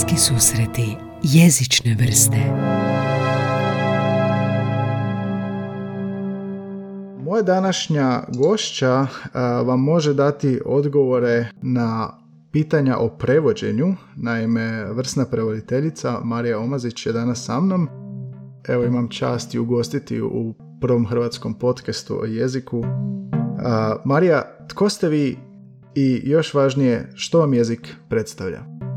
Bliski 0.00 0.16
susreti 0.16 0.96
jezične 1.22 1.96
vrste 2.00 2.36
Moja 7.24 7.42
današnja 7.42 8.22
gošća 8.38 9.06
vam 9.64 9.80
može 9.80 10.14
dati 10.14 10.60
odgovore 10.66 11.46
na 11.62 12.18
pitanja 12.52 12.96
o 12.96 13.08
prevođenju. 13.08 13.94
Naime, 14.16 14.84
vrsna 14.92 15.24
prevoditeljica 15.24 16.20
Marija 16.24 16.58
Omazić 16.58 17.06
je 17.06 17.12
danas 17.12 17.44
sa 17.44 17.60
mnom. 17.60 17.88
Evo 18.68 18.84
imam 18.84 19.08
čast 19.08 19.54
i 19.54 19.58
ugostiti 19.58 20.20
u 20.20 20.54
prvom 20.80 21.06
hrvatskom 21.06 21.54
podcastu 21.54 22.20
o 22.22 22.24
jeziku. 22.24 22.84
Marija, 24.04 24.42
tko 24.68 24.88
ste 24.88 25.08
vi 25.08 25.36
i 25.94 26.20
još 26.24 26.54
važnije, 26.54 27.10
što 27.14 27.38
vam 27.38 27.54
jezik 27.54 27.94
predstavlja? 28.08 28.89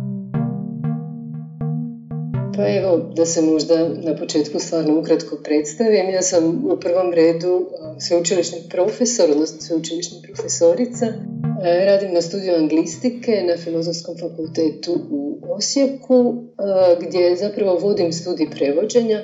Pa 2.55 2.69
evo, 2.69 2.97
da 3.15 3.25
se 3.25 3.41
možda 3.41 3.89
na 3.89 4.15
početku 4.15 4.59
stvarno 4.59 4.99
ukratko 4.99 5.37
predstavim. 5.43 6.09
Ja 6.09 6.21
sam 6.21 6.65
u 6.71 6.79
prvom 6.79 7.13
redu 7.13 7.65
sveučilišni 7.99 8.59
profesor, 8.69 9.31
odnosno 9.31 9.61
sveučilišna 9.61 10.17
profesorica. 10.23 11.05
E, 11.05 11.85
radim 11.85 12.13
na 12.13 12.21
studiju 12.21 12.53
anglistike 12.55 13.43
na 13.47 13.57
Filozofskom 13.57 14.15
fakultetu 14.17 14.93
u 15.11 15.39
Osijeku, 15.49 16.43
gdje 17.01 17.35
zapravo 17.35 17.75
vodim 17.75 18.11
studij 18.11 18.49
prevođenja 18.49 19.21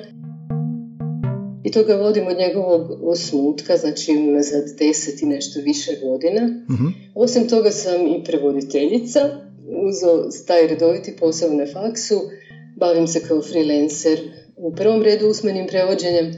i 1.64 1.70
to 1.70 1.84
ga 1.84 1.94
vodim 1.94 2.26
od 2.26 2.36
njegovog 2.36 2.82
osnutka, 3.02 3.76
znači 3.76 4.12
za 4.40 4.62
deset 4.78 5.22
i 5.22 5.26
nešto 5.26 5.60
više 5.60 5.92
godina. 6.02 6.46
Mhm. 6.70 6.86
Osim 7.14 7.48
toga 7.48 7.70
sam 7.70 8.06
i 8.06 8.24
prevoditeljica, 8.24 9.20
uz 9.86 10.46
taj 10.46 10.66
redoviti 10.66 11.16
posao 11.20 11.50
na 11.50 11.66
faksu, 11.72 12.20
bavim 12.80 13.06
se 13.06 13.20
kao 13.28 13.42
freelancer 13.42 14.18
u 14.56 14.74
prvom 14.74 15.02
redu 15.02 15.28
usmenim 15.28 15.66
prevođenjem, 15.66 16.32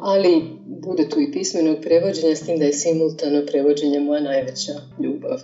ali 0.00 0.42
bude 0.66 1.08
tu 1.08 1.20
i 1.20 1.32
pismenog 1.32 1.76
prevođenja, 1.82 2.36
s 2.36 2.46
tim 2.46 2.58
da 2.58 2.64
je 2.64 2.72
simultano 2.72 3.46
prevođenje 3.46 4.00
moja 4.00 4.20
najveća 4.20 4.72
ljubav. 5.02 5.40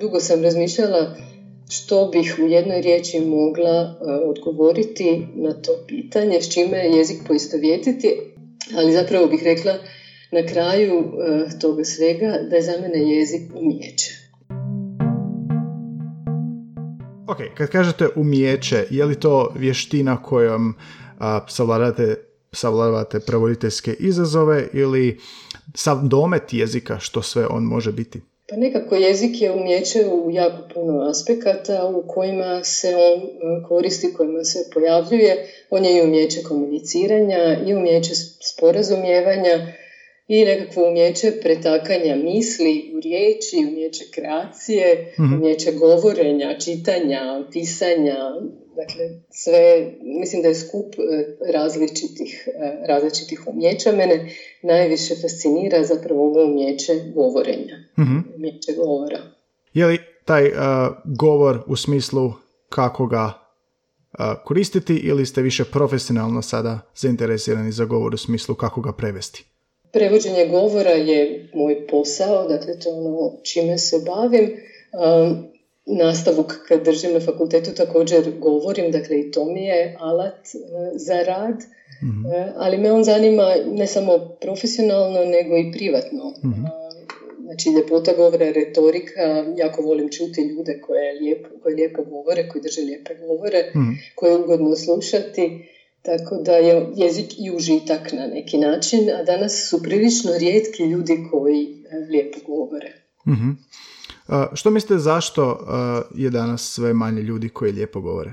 Dugo 0.00 0.20
sam 0.20 0.42
razmišljala 0.42 1.16
što 1.70 2.08
bih 2.12 2.36
u 2.42 2.46
jednoj 2.46 2.80
riječi 2.80 3.20
mogla 3.20 3.80
e, 3.80 4.12
odgovoriti 4.12 5.26
na 5.34 5.52
to 5.52 5.72
pitanje, 5.88 6.42
s 6.42 6.52
čime 6.52 6.78
jezik 6.78 7.16
poistovjetiti, 7.28 8.16
ali 8.76 8.92
zapravo 8.92 9.26
bih 9.26 9.42
rekla 9.44 9.72
na 10.32 10.46
kraju 10.46 10.98
e, 10.98 11.58
toga 11.60 11.84
svega 11.84 12.38
da 12.50 12.56
je 12.56 12.62
za 12.62 12.72
mene 12.82 13.16
jezik 13.16 13.42
umijeće. 13.54 14.25
Ok, 17.28 17.36
kad 17.54 17.68
kažete 17.68 18.08
umijeće, 18.16 18.86
je 18.90 19.04
li 19.04 19.20
to 19.20 19.52
vještina 19.56 20.22
kojom 20.22 20.74
savladate, 21.48 22.16
savladavate 22.52 23.20
prevoditeljske 23.20 23.92
izazove 23.92 24.68
ili 24.72 25.18
sav 25.74 25.98
domet 26.02 26.52
jezika 26.52 26.98
što 26.98 27.22
sve 27.22 27.46
on 27.46 27.62
može 27.62 27.92
biti? 27.92 28.20
Pa 28.50 28.56
nekako 28.56 28.94
jezik 28.94 29.42
je 29.42 29.52
umjeće 29.52 30.06
u 30.12 30.30
jako 30.30 30.68
puno 30.74 31.10
aspekata 31.10 31.86
u 31.86 32.04
kojima 32.08 32.64
se 32.64 32.96
on 32.96 33.22
e, 33.22 33.62
koristi, 33.68 34.12
kojima 34.12 34.44
se 34.44 34.58
pojavljuje. 34.74 35.46
On 35.70 35.84
je 35.84 35.98
i 35.98 36.02
umjeće 36.02 36.42
komuniciranja, 36.42 37.58
i 37.66 37.74
umjeće 37.74 38.14
sporazumijevanja, 38.54 39.72
i 40.28 40.44
nekakvo 40.44 40.88
umjeće 40.88 41.32
pretakanja 41.42 42.16
misli 42.16 42.92
u 42.96 43.00
riječi, 43.00 43.56
umjeće 43.68 44.04
kreacije, 44.14 45.14
mm 45.18 45.34
umjeće 45.34 45.72
govorenja, 45.72 46.58
čitanja, 46.58 47.44
pisanja, 47.52 48.16
dakle 48.76 49.20
sve, 49.30 49.92
mislim 50.02 50.42
da 50.42 50.48
je 50.48 50.54
skup 50.54 50.94
e, 50.94 51.36
različitih, 51.52 52.48
e, 52.48 52.86
različitih 52.86 53.42
umjeća. 53.46 53.92
Mene 53.92 54.28
najviše 54.62 55.14
fascinira 55.22 55.84
zapravo 55.84 56.24
ovo 56.26 56.44
umjeće 56.44 56.92
govorenja, 57.14 57.76
mm 57.98 58.34
umjeće 58.36 58.72
govora. 58.76 59.18
Je 59.74 59.86
li 59.86 59.98
taj 60.24 60.48
uh, 60.48 60.56
govor 61.04 61.62
u 61.66 61.76
smislu 61.76 62.32
kako 62.68 63.06
ga 63.06 63.42
koristiti 64.44 64.94
ili 64.94 65.26
ste 65.26 65.42
više 65.42 65.64
profesionalno 65.64 66.42
sada 66.42 66.80
zainteresirani 66.94 67.72
za 67.72 67.84
govor 67.84 68.14
u 68.14 68.16
smislu 68.16 68.54
kako 68.54 68.80
ga 68.80 68.92
prevesti? 68.92 69.44
Prevođenje 69.96 70.46
govora 70.50 70.90
je 70.90 71.48
moj 71.54 71.86
posao, 71.86 72.48
dakle 72.48 72.78
to 72.78 72.88
je 72.88 72.94
ono 72.94 73.32
čime 73.42 73.78
se 73.78 73.96
bavim. 74.06 74.50
Um, 74.92 75.56
nastavu 75.86 76.44
kad 76.68 76.84
držim 76.84 77.12
na 77.12 77.20
fakultetu 77.20 77.74
također 77.74 78.38
govorim, 78.38 78.90
dakle 78.90 79.20
i 79.20 79.30
to 79.30 79.44
mi 79.44 79.64
je 79.64 79.96
alat 79.98 80.34
uh, 80.34 80.60
za 80.94 81.22
rad, 81.22 81.56
mhm. 82.02 82.26
uh, 82.26 82.32
ali 82.56 82.78
me 82.78 82.92
on 82.92 83.04
zanima 83.04 83.54
ne 83.66 83.86
samo 83.86 84.36
profesionalno 84.40 85.24
nego 85.24 85.56
i 85.56 85.72
privatno. 85.72 86.24
mm 86.44 86.66
Znači 87.46 87.70
ljepota 87.70 88.12
govora, 88.16 88.50
retorika, 88.50 89.44
jako 89.56 89.82
volim 89.82 90.08
čuti 90.10 90.40
ljude 90.40 90.80
koje 90.80 91.20
lijepo, 91.20 91.48
koje 91.62 91.74
lijepo 91.74 92.02
govore, 92.02 92.48
koji 92.48 92.62
drže 92.62 92.80
lijepe 92.80 93.14
govore, 93.14 93.72
mm 93.74 93.96
koje 94.14 94.30
je 94.30 94.36
ugodno 94.36 94.76
slušati. 94.76 95.68
Tako 96.06 96.36
da 96.36 96.52
je 96.52 96.86
jezik 96.96 97.38
i 97.38 97.50
užitak 97.56 98.12
na 98.12 98.26
neki 98.26 98.58
način, 98.58 99.10
a 99.10 99.22
danas 99.22 99.68
su 99.70 99.82
prilično 99.82 100.30
rijetki 100.38 100.82
ljudi 100.82 101.28
koji 101.30 101.84
e, 101.90 101.96
lijepo 102.10 102.38
govore. 102.46 102.92
uh 103.26 103.66
što 104.54 104.70
mislite 104.70 104.98
zašto 104.98 105.58
je 106.14 106.30
danas 106.30 106.72
sve 106.72 106.92
manje 106.92 107.22
ljudi 107.22 107.48
koji 107.48 107.72
lijepo 107.72 108.00
govore? 108.00 108.32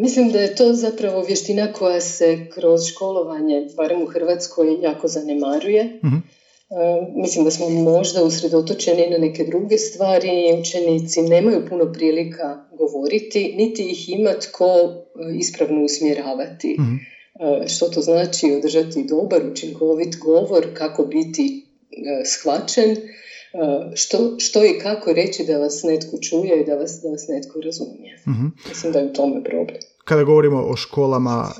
Mislim 0.00 0.32
da 0.32 0.38
je 0.38 0.54
to 0.54 0.72
zapravo 0.72 1.22
vještina 1.22 1.72
koja 1.72 2.00
se 2.00 2.46
kroz 2.54 2.80
školovanje, 2.90 3.68
barem 3.76 4.02
u 4.02 4.06
Hrvatskoj, 4.06 4.78
jako 4.82 5.08
zanemaruje. 5.08 6.00
uh 6.02 6.43
Mislim 7.14 7.44
da 7.44 7.50
smo 7.50 7.68
možda 7.68 8.24
usredotočeni 8.24 9.10
na 9.10 9.18
neke 9.18 9.44
druge 9.44 9.78
stvari. 9.78 10.30
Učenici 10.60 11.22
nemaju 11.22 11.66
puno 11.68 11.92
prilika 11.92 12.66
govoriti, 12.78 13.54
niti 13.56 13.90
ih 13.90 14.08
ima 14.08 14.30
tko 14.30 14.64
e, 14.64 15.36
ispravno 15.38 15.84
usmjeravati. 15.84 16.76
mm 16.78 17.14
Što 17.66 17.88
to 17.88 18.00
znači 18.00 18.52
održati 18.52 19.04
dobar, 19.04 19.40
učinkovit 19.52 20.18
govor, 20.18 20.66
kako 20.74 21.04
biti 21.04 21.66
e, 21.90 22.24
shvaćen, 22.24 22.96
što, 23.94 24.38
što 24.38 24.64
i 24.64 24.78
kako 24.82 25.12
reći 25.12 25.44
da 25.44 25.58
vas 25.58 25.82
netko 25.82 26.18
čuje 26.18 26.60
i 26.60 26.64
da 26.64 26.74
vas, 26.74 27.00
da 27.02 27.08
vas 27.10 27.28
netko 27.28 27.60
razumije. 27.60 28.16
mm 28.26 28.68
Mislim 28.68 28.92
da 28.92 28.98
je 28.98 29.06
u 29.06 29.12
tome 29.12 29.44
problem. 29.44 29.80
Kada 30.04 30.24
govorimo 30.24 30.62
o 30.62 30.76
školama, 30.76 31.50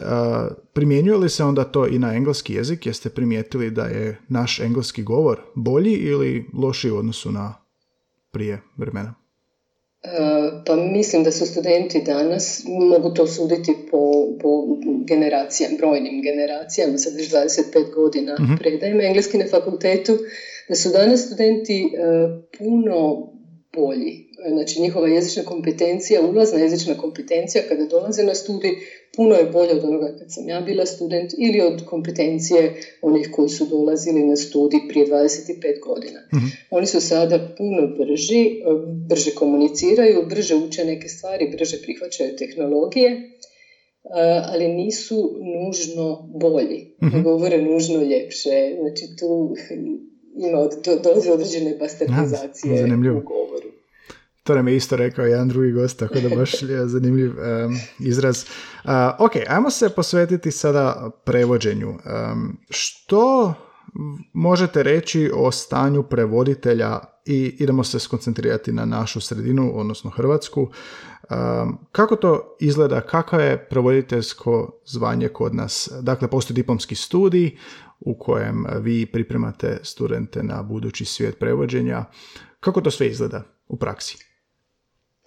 primjenjuje 0.72 1.18
li 1.18 1.28
se 1.28 1.44
onda 1.44 1.64
to 1.64 1.86
i 1.86 1.98
na 1.98 2.14
engleski 2.14 2.54
jezik? 2.54 2.86
Jeste 2.86 3.10
primijetili 3.10 3.70
da 3.70 3.84
je 3.84 4.18
naš 4.28 4.60
engleski 4.60 5.02
govor 5.02 5.40
bolji 5.54 5.92
ili 5.92 6.46
lošiji 6.54 6.90
u 6.90 6.96
odnosu 6.96 7.32
na 7.32 7.54
prije 8.30 8.60
vremena? 8.76 9.14
Pa 10.66 10.76
mislim 10.76 11.24
da 11.24 11.32
su 11.32 11.46
studenti 11.46 12.02
danas, 12.06 12.64
mogu 12.90 13.14
to 13.14 13.26
suditi 13.26 13.76
po, 13.90 13.98
po 14.42 14.48
generacijama, 15.06 15.76
brojnim 15.78 16.22
generacijama, 16.22 16.98
sad 16.98 17.14
već 17.14 17.32
25 17.32 17.94
godina 17.94 18.32
uh 18.32 18.58
predajem 18.58 19.00
engleski 19.00 19.38
na 19.38 19.44
fakultetu, 19.50 20.12
da 20.68 20.74
su 20.74 20.88
danas 20.88 21.26
studenti 21.26 21.92
puno 22.58 23.28
bolji. 23.76 24.24
Znači 24.48 24.80
njihova 24.80 25.08
jezična 25.08 25.42
kompetencija, 25.42 26.22
ulazna 26.22 26.58
jezična 26.58 26.94
kompetencija 26.94 27.64
kada 27.68 27.84
dolaze 27.84 28.22
na 28.22 28.34
studij 28.34 28.70
puno 29.16 29.34
je 29.34 29.44
bolja 29.44 29.72
od 29.72 29.84
onoga 29.84 30.16
kad 30.18 30.32
sam 30.32 30.48
ja 30.48 30.60
bila 30.60 30.86
student 30.86 31.30
ili 31.38 31.60
od 31.60 31.84
kompetencije 31.84 32.74
onih 33.02 33.28
koji 33.32 33.48
su 33.48 33.66
dolazili 33.66 34.26
na 34.26 34.36
studij 34.36 34.80
prije 34.88 35.06
25 35.06 35.80
godina. 35.86 36.20
Mhm. 36.34 36.46
Oni 36.70 36.86
su 36.86 37.00
sada 37.00 37.54
puno 37.58 37.86
brži, 37.98 38.60
brže 39.08 39.30
komuniciraju, 39.30 40.26
brže 40.28 40.54
uče 40.54 40.84
neke 40.84 41.08
stvari, 41.08 41.50
brže 41.58 41.82
prihvaćaju 41.82 42.36
tehnologije, 42.36 43.10
e, 43.10 43.20
ali 44.52 44.68
nisu 44.68 45.38
nužno 45.54 46.30
bolji, 46.40 46.96
mm 47.02 47.22
govore 47.22 47.62
nužno 47.62 48.02
ljepše. 48.02 48.76
Znači 48.80 49.16
tu 49.18 49.54
ima 50.36 50.58
od, 50.58 50.72
dolazi 51.02 51.30
određene 51.30 51.76
bastardizacije 51.76 52.84
u 52.94 53.20
govoru. 53.20 53.73
To 54.44 54.54
nam 54.54 54.68
je 54.68 54.76
isto 54.76 54.96
rekao 54.96 55.24
jedan 55.24 55.48
drugi 55.48 55.72
gost, 55.72 55.98
tako 55.98 56.20
da 56.20 56.36
baš 56.36 56.62
je 56.62 56.88
zanimljiv 56.88 57.32
izraz. 57.98 58.44
Uh, 58.84 58.90
ok, 59.18 59.32
ajmo 59.48 59.70
se 59.70 59.88
posvetiti 59.88 60.50
sada 60.50 61.10
prevođenju. 61.24 61.88
Um, 61.88 62.58
što 62.70 63.54
možete 64.32 64.82
reći 64.82 65.30
o 65.34 65.52
stanju 65.52 66.02
prevoditelja 66.02 67.00
i 67.26 67.56
idemo 67.58 67.84
se 67.84 67.98
skoncentrirati 67.98 68.72
na 68.72 68.84
našu 68.84 69.20
sredinu, 69.20 69.72
odnosno 69.74 70.10
Hrvatsku. 70.10 70.60
Um, 70.62 71.78
kako 71.92 72.16
to 72.16 72.56
izgleda, 72.60 73.00
kakvo 73.00 73.38
je 73.38 73.68
prevoditeljsko 73.68 74.80
zvanje 74.86 75.28
kod 75.28 75.54
nas? 75.54 75.88
Dakle, 76.00 76.28
postoji 76.28 76.54
diplomski 76.54 76.94
studij 76.94 77.56
u 78.00 78.18
kojem 78.18 78.66
vi 78.80 79.06
pripremate 79.06 79.78
studente 79.82 80.42
na 80.42 80.62
budući 80.62 81.04
svijet 81.04 81.38
prevođenja. 81.38 82.04
Kako 82.60 82.80
to 82.80 82.90
sve 82.90 83.06
izgleda 83.06 83.42
u 83.68 83.76
praksi? 83.76 84.33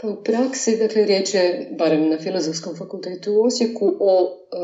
Pa 0.01 0.07
u 0.07 0.23
praksi, 0.23 0.75
dakle, 0.75 1.05
riječ 1.05 1.33
je, 1.33 1.69
barem 1.77 2.09
na 2.09 2.17
Filozofskom 2.17 2.75
fakultetu 2.75 3.33
u 3.33 3.43
Osijeku, 3.43 3.97
o 3.99 4.13
e, 4.21 4.57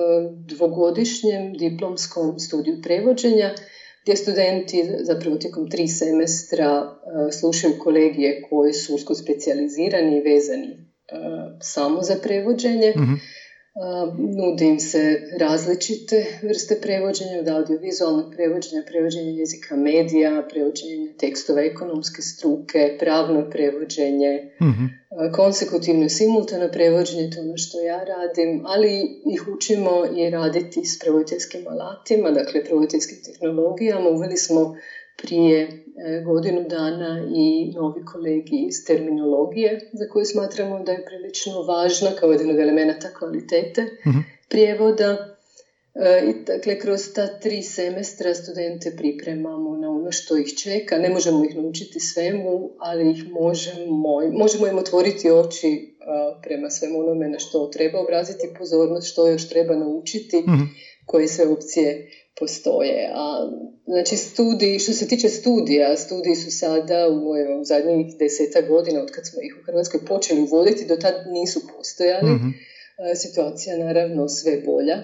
dvogodišnjem 0.47 1.53
diplomskom 1.53 2.39
studiju 2.39 2.81
prevođenja, 2.83 3.56
gdje 4.03 4.15
studenti 4.15 4.83
zapravo 5.00 5.38
tijekom 5.38 5.69
tri 5.69 5.88
semestra 5.88 6.69
e, 6.75 7.31
slušaju 7.31 7.74
kolegije 7.80 8.41
koji 8.50 8.74
su 8.74 8.95
usko 8.95 9.15
specijalizirani 9.15 10.18
i 10.18 10.21
vezani 10.21 10.71
e, 10.71 10.77
samo 11.62 12.01
za 12.01 12.15
prevođenje. 12.15 12.94
Mhm. 12.97 13.13
Nudi 14.38 14.66
im 14.66 14.80
se 14.80 15.02
različite 15.40 16.25
vrste 16.44 16.75
prevođenja, 16.81 17.40
od 17.40 17.48
audiovizualnog 17.48 18.31
prevođenja, 18.36 18.84
prevođenja 18.88 19.31
jezika 19.31 19.75
medija, 19.75 20.48
prevođenja 20.50 21.14
tekstova 21.20 21.62
ekonomske 21.62 22.22
struke, 22.22 22.96
pravno 23.00 23.50
prevođenje, 23.50 24.34
uh 24.60 25.34
konsekutivno 25.36 26.10
simultano 26.10 26.70
prevođenje, 26.72 27.30
to 27.30 27.42
ono 27.42 27.58
što 27.58 27.81
ja 27.81 28.04
radim, 28.04 28.62
ali 28.66 28.92
ih 29.34 29.48
učimo 29.48 30.06
i 30.18 30.30
raditi 30.30 30.86
s 30.86 31.00
prevoditeljskim 31.00 31.68
alatima, 31.68 32.31
dakle 32.31 32.64
prevoditeljskim 32.64 33.18
tehnologijama. 33.26 34.10
Uveli 34.10 34.38
smo 34.38 34.76
prije 35.18 35.83
E, 35.95 36.21
godinu 36.21 36.63
dana 36.69 37.24
i 37.36 37.71
novi 37.75 38.06
kolegi 38.06 38.65
iz 38.68 38.86
terminologije 38.86 39.89
za 39.94 40.07
koju 40.10 40.25
smatramo 40.25 40.80
da 40.80 40.92
je 40.92 41.06
prilično 41.06 41.62
važna 41.62 42.12
kao 42.19 42.31
jedan 42.31 42.50
od 42.50 42.60
elemenata 42.60 43.13
kvalitete 43.13 43.81
mhm. 44.07 44.19
prijevoda. 44.50 45.38
E, 45.95 46.24
I 46.30 46.33
dakle, 46.45 46.80
kroz 46.80 47.13
ta 47.15 47.27
tri 47.39 47.62
semestra 47.62 48.33
studente 48.33 48.95
pripremamo 48.98 49.77
na 49.77 49.89
ono 49.89 50.12
što 50.12 50.38
ih 50.38 50.48
čeka. 50.63 50.98
Ne 50.98 51.10
možemo 51.10 51.45
ih 51.45 51.56
naučiti 51.56 52.00
svemu, 52.00 52.69
ali 52.80 53.12
ih 53.12 53.30
možemo, 53.30 54.21
možemo 54.31 54.68
im 54.68 54.77
otvoriti 54.77 55.31
oči 55.31 55.68
e, 55.69 56.06
prema 56.44 56.69
svemu 56.69 57.00
onome 57.00 57.30
na 57.30 57.39
što 57.39 57.68
treba 57.68 58.00
obraziti 58.00 58.54
pozornost, 58.57 59.07
što 59.07 59.27
još 59.27 59.50
treba 59.50 59.75
naučiti, 59.75 60.38
mhm. 60.38 60.63
koje 61.06 61.27
sve 61.27 61.48
opcije 61.48 62.09
postoje. 62.39 63.12
A, 63.15 63.51
znači, 63.85 64.18
studij, 64.18 64.80
što 64.80 64.94
se 64.94 65.07
tiče 65.07 65.30
studija, 65.30 65.97
studiji 65.97 66.35
su 66.35 66.57
sada 66.57 67.07
u, 67.09 67.38
evo, 67.38 67.63
zadnjih 67.63 68.18
deseta 68.19 68.62
godina, 68.62 69.01
od 69.01 69.12
kad 69.12 69.27
smo 69.27 69.41
ih 69.41 69.56
u 69.62 69.65
Hrvatskoj 69.65 70.00
počeli 70.06 70.41
uvoditi, 70.41 70.85
do 70.85 70.95
tad 70.95 71.15
nisu 71.31 71.59
postojali. 71.77 72.30
mm 72.30 72.53
Situacija 73.15 73.77
naravno 73.77 74.30
sve 74.30 74.62
bolja. 74.65 74.97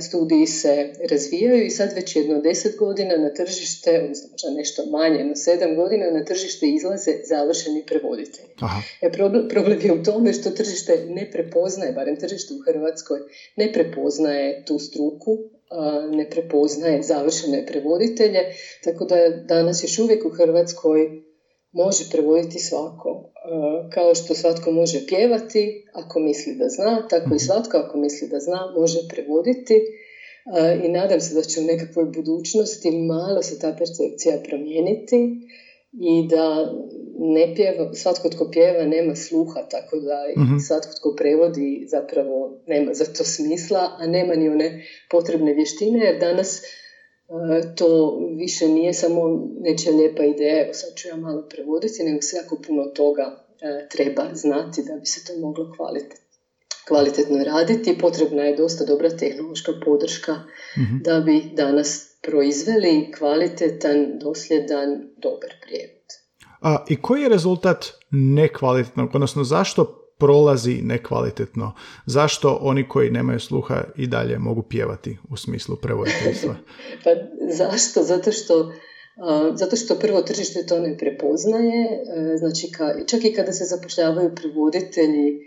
Studiji 0.00 0.46
se 0.46 0.92
razvijaju 1.10 1.66
i 1.66 1.70
sad 1.70 1.92
već 1.94 2.16
jedno 2.16 2.40
deset 2.40 2.76
godina 2.76 3.16
na 3.16 3.34
tržište, 3.34 4.00
odnosno 4.02 4.28
možda 4.30 4.50
nešto 4.50 4.86
manje, 4.86 5.18
jedno 5.18 5.36
sedam 5.36 5.76
godina 5.76 6.10
na 6.10 6.24
tržište 6.24 6.66
izlaze 6.66 7.12
završeni 7.28 7.84
prevoditelji. 7.86 8.48
Aha. 8.60 8.82
E, 9.02 9.12
problem, 9.12 9.48
problem 9.48 9.80
je 9.82 9.92
u 9.92 10.02
tome 10.02 10.32
što 10.32 10.50
tržište 10.50 11.06
ne 11.08 11.30
prepoznaje, 11.30 11.92
barem 11.92 12.16
tržište 12.16 12.54
u 12.54 12.62
Hrvatskoj, 12.66 13.18
ne 13.56 13.72
prepoznaje 13.72 14.64
tu 14.64 14.78
struku, 14.78 15.38
ne 16.12 16.30
prepoznaje 16.30 17.02
završene 17.02 17.66
prevoditelje, 17.66 18.40
tako 18.84 19.04
da 19.04 19.16
danas 19.48 19.82
još 19.82 19.98
uvijek 19.98 20.24
u 20.24 20.30
Hrvatskoj 20.30 21.00
može 21.72 22.04
prevoditi 22.10 22.58
svako. 22.58 23.30
Kao 23.94 24.14
što 24.14 24.34
svatko 24.34 24.70
može 24.70 25.06
pjevati 25.06 25.84
ako 25.94 26.20
misli 26.20 26.54
da 26.54 26.68
zna, 26.68 27.08
tako 27.08 27.28
i 27.28 27.40
mhm. 27.40 27.44
svatko 27.46 27.76
ako 27.76 27.98
misli 27.98 28.28
da 28.28 28.40
zna 28.40 28.72
može 28.76 28.98
prevoditi 29.08 29.80
i 30.84 30.88
nadam 30.88 31.20
se 31.20 31.34
da 31.34 31.42
će 31.42 31.60
u 31.60 31.64
nekakvoj 31.64 32.04
budućnosti 32.04 32.90
malo 32.90 33.42
se 33.42 33.58
ta 33.58 33.74
percepcija 33.78 34.42
promijeniti 34.48 35.18
i 35.92 36.28
da 36.28 36.72
ne 37.18 37.54
pjeva, 37.56 37.94
svatko 37.94 38.28
tko 38.28 38.50
pjeva 38.50 38.84
nema 38.84 39.14
sluha, 39.14 39.68
tako 39.70 39.96
da 39.96 40.24
mm 40.36 40.60
svatko 40.60 40.92
tko 40.98 41.14
prevodi 41.16 41.86
zapravo 41.88 42.58
nema 42.66 42.94
za 42.94 43.04
to 43.04 43.24
smisla, 43.24 43.96
a 43.98 44.06
nema 44.06 44.34
ni 44.34 44.48
one 44.48 44.84
potrebne 45.10 45.54
vještine, 45.54 46.04
jer 46.04 46.20
danas 46.20 46.62
e, 46.62 46.64
to 47.76 48.18
više 48.36 48.68
nije 48.68 48.92
samo 48.92 49.48
nečija 49.60 49.96
lijepa 49.96 50.24
ideja, 50.24 50.64
evo 50.64 50.74
sad 50.74 50.90
ću 50.96 51.08
ja 51.08 51.16
malo 51.16 51.48
prevoditi, 51.48 52.02
nego 52.02 52.22
se 52.22 52.36
jako 52.36 52.58
puno 52.66 52.84
toga 52.84 53.46
e, 53.60 53.88
treba 53.88 54.24
znati 54.34 54.82
da 54.82 54.96
bi 54.96 55.06
se 55.06 55.24
to 55.26 55.40
moglo 55.40 55.72
kvalitetno 55.76 56.24
kvalitetno 56.88 57.44
raditi. 57.44 57.98
Potrebna 58.00 58.42
je 58.42 58.56
dosta 58.56 58.84
dobra 58.84 59.10
tehnološka 59.10 59.72
podrška 59.84 60.32
mhm. 60.78 60.98
da 61.00 61.20
bi 61.20 61.42
danas 61.52 62.16
proizveli 62.22 63.12
kvalitetan, 63.18 64.18
dosljedan, 64.18 65.08
dobar 65.16 65.52
prijevod. 65.62 66.23
A, 66.64 66.84
I 66.88 66.96
koji 66.96 67.22
je 67.22 67.28
rezultat 67.28 67.86
nekvalitetnog, 68.10 69.10
odnosno 69.14 69.44
zašto 69.44 69.84
prolazi 70.18 70.82
nekvalitetno? 70.82 71.72
Zašto 72.06 72.58
oni 72.60 72.88
koji 72.88 73.10
nemaju 73.10 73.40
sluha 73.40 73.84
i 73.96 74.06
dalje 74.06 74.38
mogu 74.38 74.62
pjevati 74.62 75.18
u 75.30 75.36
smislu 75.36 75.76
prevoditeljstva? 75.76 76.54
pa 77.04 77.10
zašto? 77.54 78.02
Zato 78.02 78.32
što 78.32 78.72
zato 79.54 79.76
što 79.76 79.98
prvo 79.98 80.22
tržište 80.22 80.66
to 80.66 80.78
ne 80.78 80.98
prepoznaje, 80.98 81.84
e, 81.84 82.36
znači 82.36 82.66
čak 83.06 83.24
i 83.24 83.32
kada 83.32 83.52
se 83.52 83.64
zapošljavaju 83.64 84.34
prevoditelji, 84.34 85.40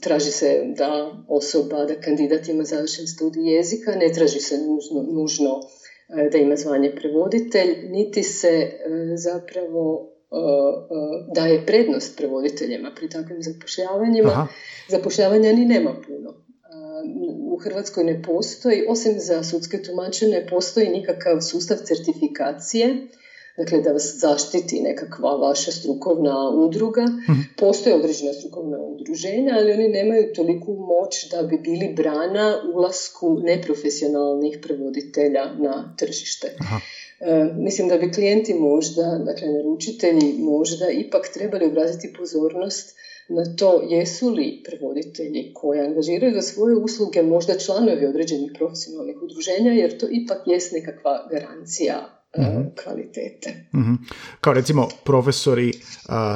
traži 0.00 0.30
se 0.30 0.62
da 0.76 1.12
osoba, 1.28 1.84
da 1.84 2.00
kandidat 2.00 2.48
ima 2.48 2.64
završen 2.64 3.06
studij 3.06 3.54
jezika, 3.56 3.90
ne 3.90 4.12
traži 4.12 4.40
se 4.40 4.58
nužno, 4.58 5.02
nužno 5.12 5.50
e, 6.08 6.30
da 6.30 6.38
ima 6.38 6.56
zvanje 6.56 6.94
prevoditelj, 6.94 7.90
niti 7.90 8.22
se 8.22 8.48
e, 8.48 8.78
zapravo 9.16 10.12
daje 11.34 11.66
prednost 11.66 12.16
prevoditeljima 12.16 12.92
pri 12.96 13.08
takvim 13.08 13.42
zapošljavanjima. 13.42 14.48
Zapošljavanja 14.88 15.52
ni 15.52 15.64
nema 15.64 15.94
puno. 16.06 16.34
U 17.52 17.56
Hrvatskoj 17.56 18.04
ne 18.04 18.22
postoji, 18.22 18.84
osim 18.88 19.14
za 19.18 19.42
sudske 19.42 19.82
tumače, 19.82 20.26
ne 20.26 20.46
postoji 20.46 20.88
nikakav 20.88 21.40
sustav 21.40 21.76
certifikacije, 21.76 23.08
dakle 23.56 23.80
da 23.80 23.92
vas 23.92 24.14
zaštiti 24.20 24.80
nekakva 24.80 25.36
vaša 25.36 25.72
strukovna 25.72 26.50
udruga. 26.50 27.02
Mhm. 27.02 27.40
Postoje 27.56 27.96
određena 27.96 28.32
strukovna 28.32 28.78
udruženja, 28.78 29.54
ali 29.58 29.72
oni 29.72 29.88
nemaju 29.88 30.32
toliku 30.34 30.72
moć 30.72 31.30
da 31.30 31.42
bi 31.42 31.58
bili 31.58 31.94
brana 31.96 32.62
ulasku 32.74 33.38
neprofesionalnih 33.42 34.58
prevoditelja 34.62 35.44
na 35.58 35.94
tržište. 35.98 36.56
Aha. 36.60 36.80
E, 37.20 37.44
mislim 37.56 37.88
da 37.88 37.96
bi 37.98 38.12
klijenti 38.12 38.54
možda, 38.54 39.18
dakle 39.26 39.48
naručitelji 39.48 40.34
možda 40.38 40.90
ipak 40.90 41.28
trebali 41.34 41.66
obratiti 41.66 42.12
pozornost 42.18 42.96
na 43.28 43.44
to 43.56 43.82
jesu 43.88 44.30
li 44.30 44.62
prevoditelji 44.64 45.50
koji 45.54 45.80
angažiraju 45.80 46.34
za 46.34 46.42
svoje 46.42 46.76
usluge 46.76 47.22
možda 47.22 47.54
članovi 47.54 48.06
određenih 48.06 48.52
profesionalnih 48.58 49.22
udruženja 49.22 49.72
jer 49.72 49.98
to 49.98 50.06
ipak 50.10 50.38
jest 50.46 50.72
nekakva 50.72 51.26
garancija 51.30 52.15
mm 52.42 52.82
kvalitete. 52.84 53.66
mm 53.74 53.94
Kao 54.40 54.52
recimo 54.52 54.88
profesori 55.04 55.72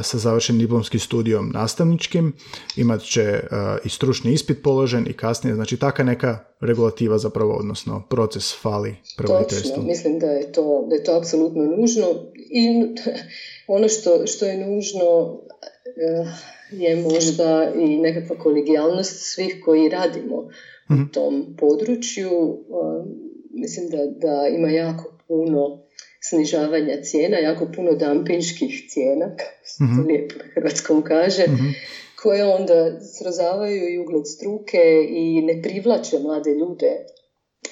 sa 0.03 0.19
završenim 0.19 0.61
diplomskim 0.61 1.01
studijom 1.01 1.51
nastavničkim 1.55 2.33
imat 2.77 3.03
će 3.03 3.41
i 3.85 3.89
stručni 3.89 4.33
ispit 4.33 4.63
položen 4.63 5.07
i 5.09 5.13
kasnije, 5.13 5.55
znači 5.55 5.77
taka 5.77 6.05
neka 6.05 6.39
regulativa 6.61 7.19
zapravo, 7.19 7.55
odnosno 7.55 8.03
proces 8.11 8.63
fali 8.63 8.97
prevoditeljstvu. 9.17 9.71
Točno, 9.71 9.83
mislim 9.83 10.19
da 10.19 10.27
je 10.27 10.53
to, 10.53 10.87
da 10.89 10.95
je 10.95 11.05
to 11.05 11.17
apsolutno 11.17 11.65
nužno 11.65 12.07
i 12.35 12.69
ono 13.77 13.89
što, 13.89 14.27
što 14.27 14.47
je 14.47 14.67
nužno 14.67 15.41
je 16.73 16.97
možda 16.97 17.73
i 17.75 17.97
nekakva 17.97 18.37
kolegijalnost 18.39 19.35
svih 19.35 19.61
koji 19.65 19.89
radimo 19.89 20.37
u 20.91 20.95
mhm. 20.95 21.07
tom 21.13 21.57
području. 21.59 22.31
Mislim 23.51 23.89
da, 23.91 23.97
da 23.97 24.49
ima 24.57 24.69
jako 24.69 25.13
puno 25.29 25.83
snižavanja 26.29 27.03
cijena, 27.03 27.37
jako 27.39 27.67
puno 27.77 27.93
dampinških 27.93 28.87
cijena, 28.89 29.27
kako 29.37 29.65
se 29.65 29.79
to 29.79 29.85
mhm. 29.85 30.07
lijepo 30.07 30.35
na 30.39 30.45
hrvatskom 30.55 31.03
kaže, 31.03 31.43
mhm. 31.43 31.69
koje 32.23 32.45
onda 32.45 33.01
srozavaju 33.01 33.89
i 33.89 33.99
ugled 33.99 34.27
struke 34.27 34.83
i 35.09 35.43
ne 35.43 35.63
privlače 35.63 36.19
mlade 36.19 36.51
ljude 36.51 36.91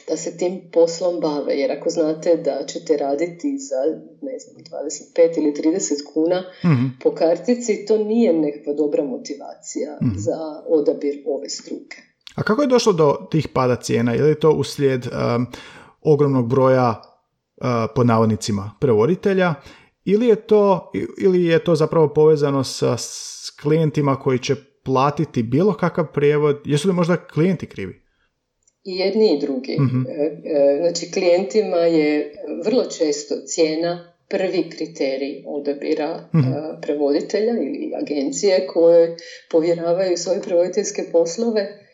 da 0.08 0.16
se 0.16 0.36
tim 0.36 0.60
poslom 0.72 1.20
bave, 1.20 1.54
jer 1.54 1.72
ako 1.72 1.90
znate 1.90 2.36
da 2.36 2.66
ćete 2.66 2.96
raditi 2.96 3.58
za, 3.58 3.76
ne 4.22 4.38
znam, 4.38 4.82
25 5.16 5.38
ili 5.38 5.52
30 5.52 6.12
kuna 6.14 6.44
mhm. 6.64 6.86
po 7.02 7.14
kartici, 7.14 7.86
to 7.86 7.98
nije 7.98 8.32
nekakva 8.32 8.72
dobra 8.72 9.04
motivacija 9.04 9.98
za 10.16 10.62
odabir 10.68 11.22
ove 11.26 11.48
struke. 11.48 11.96
A 12.34 12.42
kako 12.42 12.62
je 12.62 12.68
došlo 12.68 12.92
do 12.92 13.16
tih 13.30 13.48
pada 13.54 13.76
cijena? 13.76 14.12
Je 14.12 14.22
li 14.22 14.40
to 14.40 14.50
uslijed 14.50 15.06
um, 15.06 15.46
ogromnog 16.02 16.48
broja 16.48 17.07
pod 17.94 18.06
navodnicima 18.06 18.70
prevoditelja 18.80 19.54
ili 20.04 20.26
je 20.26 20.36
to 20.36 20.92
ili 21.20 21.44
je 21.44 21.64
to 21.64 21.74
zapravo 21.74 22.08
povezano 22.08 22.64
sa 22.64 22.96
s 22.98 23.50
klijentima 23.62 24.16
koji 24.16 24.38
će 24.38 24.54
platiti 24.84 25.42
bilo 25.42 25.74
kakav 25.76 26.12
prijevod, 26.12 26.60
jesu 26.64 26.88
li 26.88 26.94
možda 26.94 27.16
klijenti 27.16 27.66
krivi? 27.66 28.02
I 28.84 28.96
jedni 28.96 29.36
i 29.36 29.40
drugi. 29.40 29.76
Mhm. 29.80 30.02
E, 30.08 30.24
e, 30.44 30.78
znači 30.80 31.12
klijentima 31.12 31.76
je 31.76 32.32
vrlo 32.64 32.84
često 32.84 33.34
cijena 33.46 34.14
prvi 34.28 34.70
kriterij 34.70 35.42
odabira 35.46 36.28
mhm. 36.34 36.52
prevoditelja 36.82 37.52
ili 37.52 37.92
agencije 38.02 38.66
koje 38.66 39.16
povjeravaju 39.50 40.16
svoje 40.16 40.42
prevoditeljske 40.42 41.02
poslove 41.12 41.87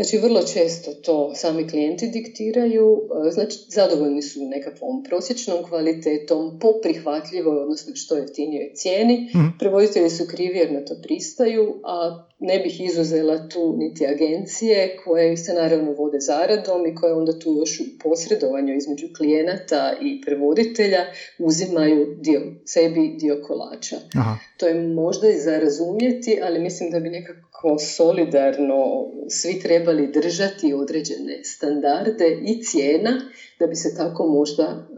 Znači, 0.00 0.18
vrlo 0.18 0.42
često 0.42 0.92
to 0.92 1.34
sami 1.34 1.68
klijenti 1.68 2.08
diktiraju, 2.08 3.02
e, 3.26 3.30
znači, 3.30 3.58
zadovoljni 3.68 4.22
su 4.22 4.40
nekakvom 4.42 5.02
prosječnom 5.02 5.62
kvalitetom, 5.62 6.58
po 6.60 6.68
prihvatljivoj, 6.82 7.56
odnosno 7.56 7.92
što 7.94 8.16
jeftinijoj 8.16 8.70
cijeni. 8.74 9.30
Mm. 9.34 9.58
Prevoditelji 9.58 10.10
su 10.10 10.24
krivi 10.30 10.58
jer 10.58 10.72
na 10.72 10.84
to 10.84 10.94
pristaju, 11.02 11.80
a 11.84 12.26
ne 12.40 12.58
bih 12.58 12.80
izuzela 12.80 13.48
tu 13.48 13.76
niti 13.76 14.06
agencije 14.06 14.96
koje 15.04 15.36
se 15.36 15.54
naravno 15.54 15.92
vode 15.92 16.20
zaradom 16.20 16.86
i 16.86 16.94
koje 16.94 17.12
onda 17.12 17.38
tu 17.38 17.52
još 17.52 17.80
u 17.80 17.84
posredovanju 18.02 18.74
između 18.76 19.06
klijenata 19.16 19.96
i 20.02 20.20
prevoditelja 20.20 21.04
uzimaju 21.38 22.16
dio 22.18 22.40
sebi 22.64 23.16
dio 23.20 23.42
kolača. 23.46 23.96
Aha. 24.14 24.36
To 24.56 24.66
je 24.66 24.74
možda 24.74 25.30
i 25.30 25.38
za 25.38 25.58
razumjeti, 25.58 26.40
ali 26.42 26.60
mislim 26.60 26.90
da 26.90 27.00
bi 27.00 27.08
nekako 27.08 27.78
solidarno 27.78 29.06
svi 29.28 29.60
trebali 29.60 30.12
držati 30.12 30.74
određene 30.74 31.44
standarde 31.44 32.38
i 32.42 32.62
cijena 32.62 33.10
da 33.58 33.66
bi 33.66 33.74
se 33.74 33.94
tako 33.96 34.26
možda 34.26 34.88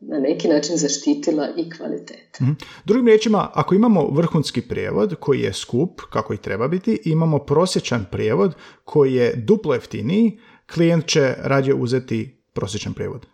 na 0.00 0.18
neki 0.18 0.48
način 0.48 0.76
zaštitila 0.76 1.48
i 1.56 1.70
kvaliteta. 1.70 2.44
Mhm. 2.44 2.52
Drugim 2.84 3.06
riječima, 3.06 3.50
ako 3.54 3.74
imamo 3.74 4.08
vrhunski 4.10 4.62
prijevod 4.62 5.14
koji 5.20 5.40
je 5.40 5.52
skup, 5.52 6.00
kako 6.10 6.34
i 6.34 6.42
treba 6.42 6.68
biti, 6.68 7.02
imamo 7.04 7.38
prosječan 7.38 8.06
prijevod 8.10 8.54
koji 8.84 9.14
je 9.14 9.34
duplo 9.36 9.74
jeftiniji, 9.74 10.38
klijent 10.74 11.06
će 11.06 11.34
radije 11.38 11.74
uzeti 11.74 12.42
prosječan 12.52 12.94
prijevod. 12.94 13.26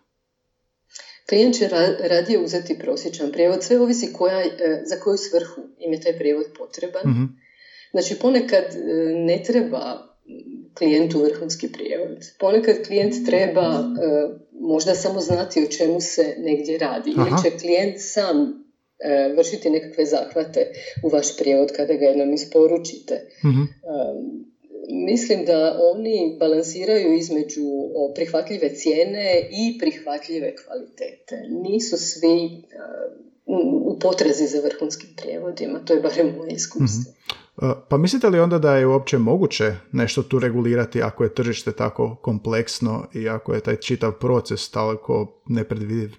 Klijent 1.29 1.55
će 1.55 1.69
radije 2.09 2.39
uzeti 2.39 2.79
prosječan 2.79 3.31
prijevod, 3.31 3.63
sve 3.63 3.79
ovisi 3.79 4.13
koja, 4.13 4.39
e, 4.39 4.47
za 4.85 4.95
koju 5.03 5.17
svrhu 5.17 5.61
im 5.79 5.93
je 5.93 6.01
taj 6.01 6.17
prijevod 6.17 6.45
potreban. 6.57 7.01
Mhm. 7.05 7.23
Znači 7.91 8.15
ponekad 8.21 8.63
e, 8.63 8.77
ne 9.15 9.43
treba 9.43 10.07
klijentu 10.77 11.19
vrhunski 11.19 11.71
prijevod. 11.71 12.17
Ponekad 12.39 12.75
klijent 12.87 13.25
treba 13.25 13.61
e, 13.61 14.27
možda 14.51 14.95
samo 14.95 15.19
znati 15.19 15.63
o 15.63 15.67
čemu 15.67 16.01
se 16.01 16.35
negdje 16.37 16.77
radi. 16.77 17.09
Ili 17.09 17.31
će 17.43 17.57
klijent 17.57 17.95
sam 17.97 18.37
e, 18.99 19.33
vršiti 19.37 19.69
nekakve 19.69 20.05
zahvate 20.05 20.71
u 21.03 21.09
vaš 21.09 21.37
prijevod 21.37 21.71
kada 21.75 21.93
ga 21.93 22.05
jednom 22.05 22.33
isporučite. 22.33 23.27
Mhm. 23.45 23.61
mislim 25.05 25.45
da 25.45 25.79
oni 25.93 26.35
balansiraju 26.39 27.13
između 27.13 27.67
prihvatljive 28.15 28.75
cijene 28.75 29.49
i 29.51 29.77
prihvatljive 29.79 30.55
kvalitete. 30.55 31.35
Nisu 31.49 31.97
svi 31.97 32.63
u 33.85 33.99
potrazi 33.99 34.47
za 34.47 34.59
vrhunskim 34.59 35.09
prijevodima, 35.17 35.79
to 35.85 35.93
je 35.93 36.01
barem 36.01 36.35
moje 36.37 36.51
iskustvo. 36.51 37.11
Mhm. 37.11 37.46
E, 37.61 37.65
pa 37.89 37.97
mislite 37.97 38.29
li 38.29 38.39
onda 38.39 38.59
da 38.59 38.77
je 38.77 38.87
uopće 38.87 39.17
moguće 39.17 39.73
nešto 39.91 40.23
tu 40.23 40.39
regulirati 40.39 41.01
ako 41.01 41.23
je 41.23 41.33
tržište 41.33 41.71
tako 41.71 42.15
kompleksno 42.21 43.07
i 43.13 43.29
ako 43.29 43.53
je 43.53 43.61
taj 43.61 43.75
čitav 43.75 44.11
proces 44.19 44.71
tako 44.71 45.41
nepredvidiv? 45.49 46.09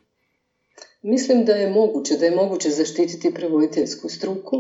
Mislim 1.02 1.44
da 1.44 1.52
je 1.52 1.70
moguće, 1.70 2.16
da 2.16 2.24
je 2.24 2.36
moguće 2.36 2.70
zaštititi 2.70 3.34
prevoditeljsku 3.34 4.08
struku, 4.08 4.56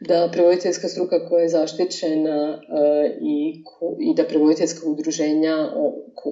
da 0.00 0.30
prevoditeljska 0.32 0.88
struka 0.88 1.28
koja 1.28 1.42
je 1.42 1.48
zaštićena 1.48 2.38
e, 2.52 3.18
i, 3.20 3.64
i 4.00 4.14
da 4.14 4.24
prevoditeljska 4.24 4.88
udruženja 4.88 5.56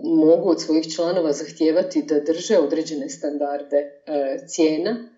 mogu 0.04 0.48
od 0.48 0.62
svojih 0.62 0.94
članova 0.94 1.32
zahtijevati 1.32 2.02
da 2.02 2.20
drže 2.20 2.58
određene 2.58 3.08
standarde 3.08 3.76
e, 3.76 4.38
cijena. 4.46 5.17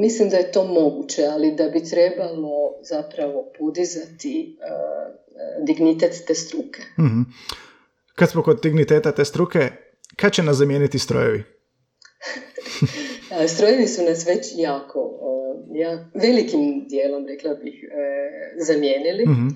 Mislim 0.00 0.28
da 0.28 0.36
je 0.36 0.52
to 0.52 0.64
moguće, 0.64 1.26
ali 1.26 1.54
da 1.54 1.68
bi 1.68 1.84
trebalo 1.84 2.74
zapravo 2.82 3.52
podizati 3.58 4.58
dignitet 5.66 6.24
te 6.26 6.34
struke. 6.34 6.82
Mhm. 6.98 7.20
Kad 8.14 8.30
smo 8.30 8.42
kod 8.42 8.62
digniteta 8.62 9.12
te 9.12 9.24
struke, 9.24 9.70
kad 10.16 10.32
će 10.32 10.42
nas 10.42 10.56
zamijeniti 10.56 10.98
strojevi? 10.98 11.42
strojevi 13.54 13.86
su 13.86 14.02
nas 14.02 14.26
već 14.26 14.46
jako, 14.56 15.18
ja, 15.74 16.10
velikim 16.14 16.86
dijelom, 16.88 17.26
rekla 17.26 17.54
bih, 17.54 17.84
e, 17.84 18.64
zamijenili. 18.64 19.24
Mhm. 19.26 19.48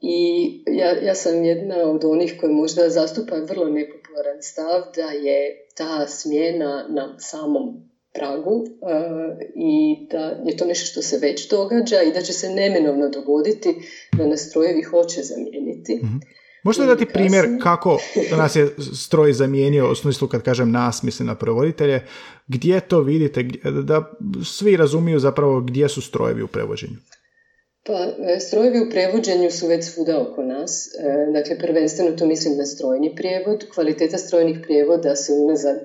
I 0.00 0.18
ja, 0.66 0.90
ja 1.02 1.14
sam 1.14 1.44
jedna 1.44 1.76
od 1.76 2.04
onih 2.04 2.36
koji 2.40 2.52
možda 2.52 2.88
zastupa 2.88 3.36
vrlo 3.36 3.68
nepopularan 3.68 4.42
stav 4.42 4.82
da 4.96 5.10
je 5.10 5.66
ta 5.76 6.06
smjena 6.06 6.86
na 6.88 7.18
samom 7.18 7.90
pragu 8.14 8.64
e, 8.66 8.70
i 9.54 10.06
da 10.10 10.18
je 10.46 10.56
to 10.56 10.64
nešto 10.66 10.86
što 10.86 11.02
se 11.02 11.18
već 11.18 11.50
događa 11.50 12.02
i 12.02 12.12
da 12.12 12.22
će 12.22 12.32
se 12.32 12.48
neminovno 12.48 13.08
dogoditi 13.08 13.74
da 14.12 14.26
nas 14.26 14.48
strojevi 14.48 14.82
hoće 14.82 15.22
zamijeniti. 15.22 15.94
Mm-hmm. 15.96 16.20
Možete 16.62 16.86
dati 16.86 17.06
primjer 17.06 17.46
kako 17.62 17.98
nas 18.38 18.56
je 18.56 18.68
stroj 18.96 19.32
zamijenio, 19.32 19.90
u 19.92 19.94
smislu 19.94 20.28
kad 20.28 20.42
kažem 20.42 20.70
nas, 20.70 21.02
mislim 21.02 21.26
na 21.26 21.34
prevoditelje, 21.34 22.00
gdje 22.46 22.80
to 22.80 23.00
vidite, 23.00 23.42
da 23.84 24.12
svi 24.44 24.76
razumiju 24.76 25.18
zapravo 25.18 25.60
gdje 25.60 25.88
su 25.88 26.02
strojevi 26.02 26.42
u 26.42 26.48
prevođenju? 26.48 26.96
Pa, 27.86 27.92
e, 28.32 28.40
strojevi 28.40 28.80
u 28.80 28.90
prevođenju 28.90 29.50
su 29.50 29.66
već 29.66 29.84
svuda 29.84 30.20
oko 30.20 30.42
nas. 30.42 30.88
E, 30.98 31.32
dakle, 31.32 31.58
prvenstveno 31.58 32.16
to 32.16 32.26
mislim 32.26 32.56
na 32.58 32.66
strojni 32.66 33.14
prijevod. 33.16 33.64
Kvaliteta 33.74 34.18
strojnih 34.18 34.58
prijevoda 34.62 35.16
se 35.16 35.32
unazad 35.32 35.76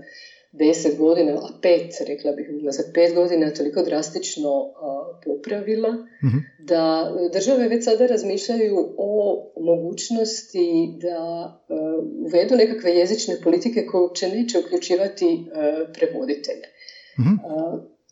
deset 0.51 0.97
godina, 0.97 1.31
a 1.33 1.59
pet, 1.61 1.93
rekla 2.07 2.31
bih, 2.31 2.47
za 2.71 2.83
pet 2.93 3.15
godina 3.15 3.53
toliko 3.53 3.81
drastično 3.81 4.73
popravila, 5.25 5.89
mhm. 6.25 6.37
da 6.59 7.11
države 7.33 7.67
već 7.67 7.85
sada 7.85 8.05
razmišljaju 8.05 8.95
o 8.97 9.43
mogućnosti 9.59 10.93
da 11.01 11.53
uvedu 12.25 12.55
nekakve 12.55 12.91
jezične 12.91 13.35
politike 13.43 13.85
koje 13.85 14.01
uopće 14.01 14.27
neće 14.27 14.59
uključivati 14.59 15.45
prevoditelje. 15.93 16.67
Mhm. 17.19 17.35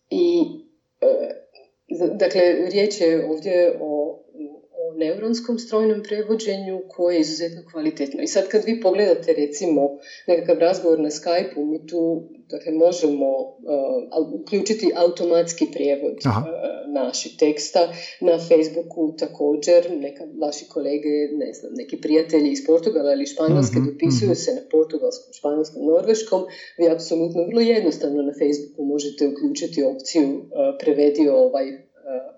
I 0.09 0.43
Dakle, 2.15 2.41
riječ 2.71 3.01
je 3.01 3.25
ovdje 3.29 3.77
o 3.81 4.19
neuronskom 4.95 5.59
strojnom 5.59 6.03
prevođenju 6.03 6.81
koje 6.89 7.15
je 7.15 7.21
izuzetno 7.21 7.61
kvalitetno. 7.71 8.23
I 8.23 8.27
sad 8.27 8.47
kad 8.47 8.63
vi 8.65 8.81
pogledate 8.81 9.33
recimo 9.33 9.81
nekakav 10.27 10.57
razgovor 10.57 10.99
na 10.99 11.09
Skype-u, 11.09 11.65
mi 11.65 11.87
tu 11.87 12.23
dakle, 12.49 12.71
možemo 12.71 13.29
uh, 13.39 14.41
uključiti 14.41 14.91
automatski 14.95 15.65
prijevod 15.73 16.17
uh, 16.25 16.33
naših 16.93 17.31
teksta. 17.39 17.93
Na 18.21 18.37
Facebooku 18.39 19.15
također, 19.17 19.91
neka 19.91 20.23
vaši 20.41 20.65
kolege, 20.69 21.13
ne 21.31 21.53
znam, 21.53 21.71
neki 21.73 21.97
prijatelji 22.01 22.51
iz 22.51 22.65
Portugala 22.65 23.13
ili 23.13 23.25
Španjolske 23.25 23.79
mm 23.79 23.87
dopisuju 23.87 24.31
mhm. 24.31 24.41
se 24.43 24.51
na 24.55 24.61
portugalskom, 24.71 25.33
španjolskom, 25.33 25.85
norveškom. 25.85 26.41
Vi 26.77 26.89
apsolutno 26.89 27.43
vrlo 27.43 27.61
jednostavno 27.61 28.21
na 28.21 28.33
Facebooku 28.39 28.85
možete 28.85 29.27
uključiti 29.27 29.83
opciju 29.83 30.27
uh, 30.29 30.43
prevedi 30.79 31.29
ovaj 31.29 31.86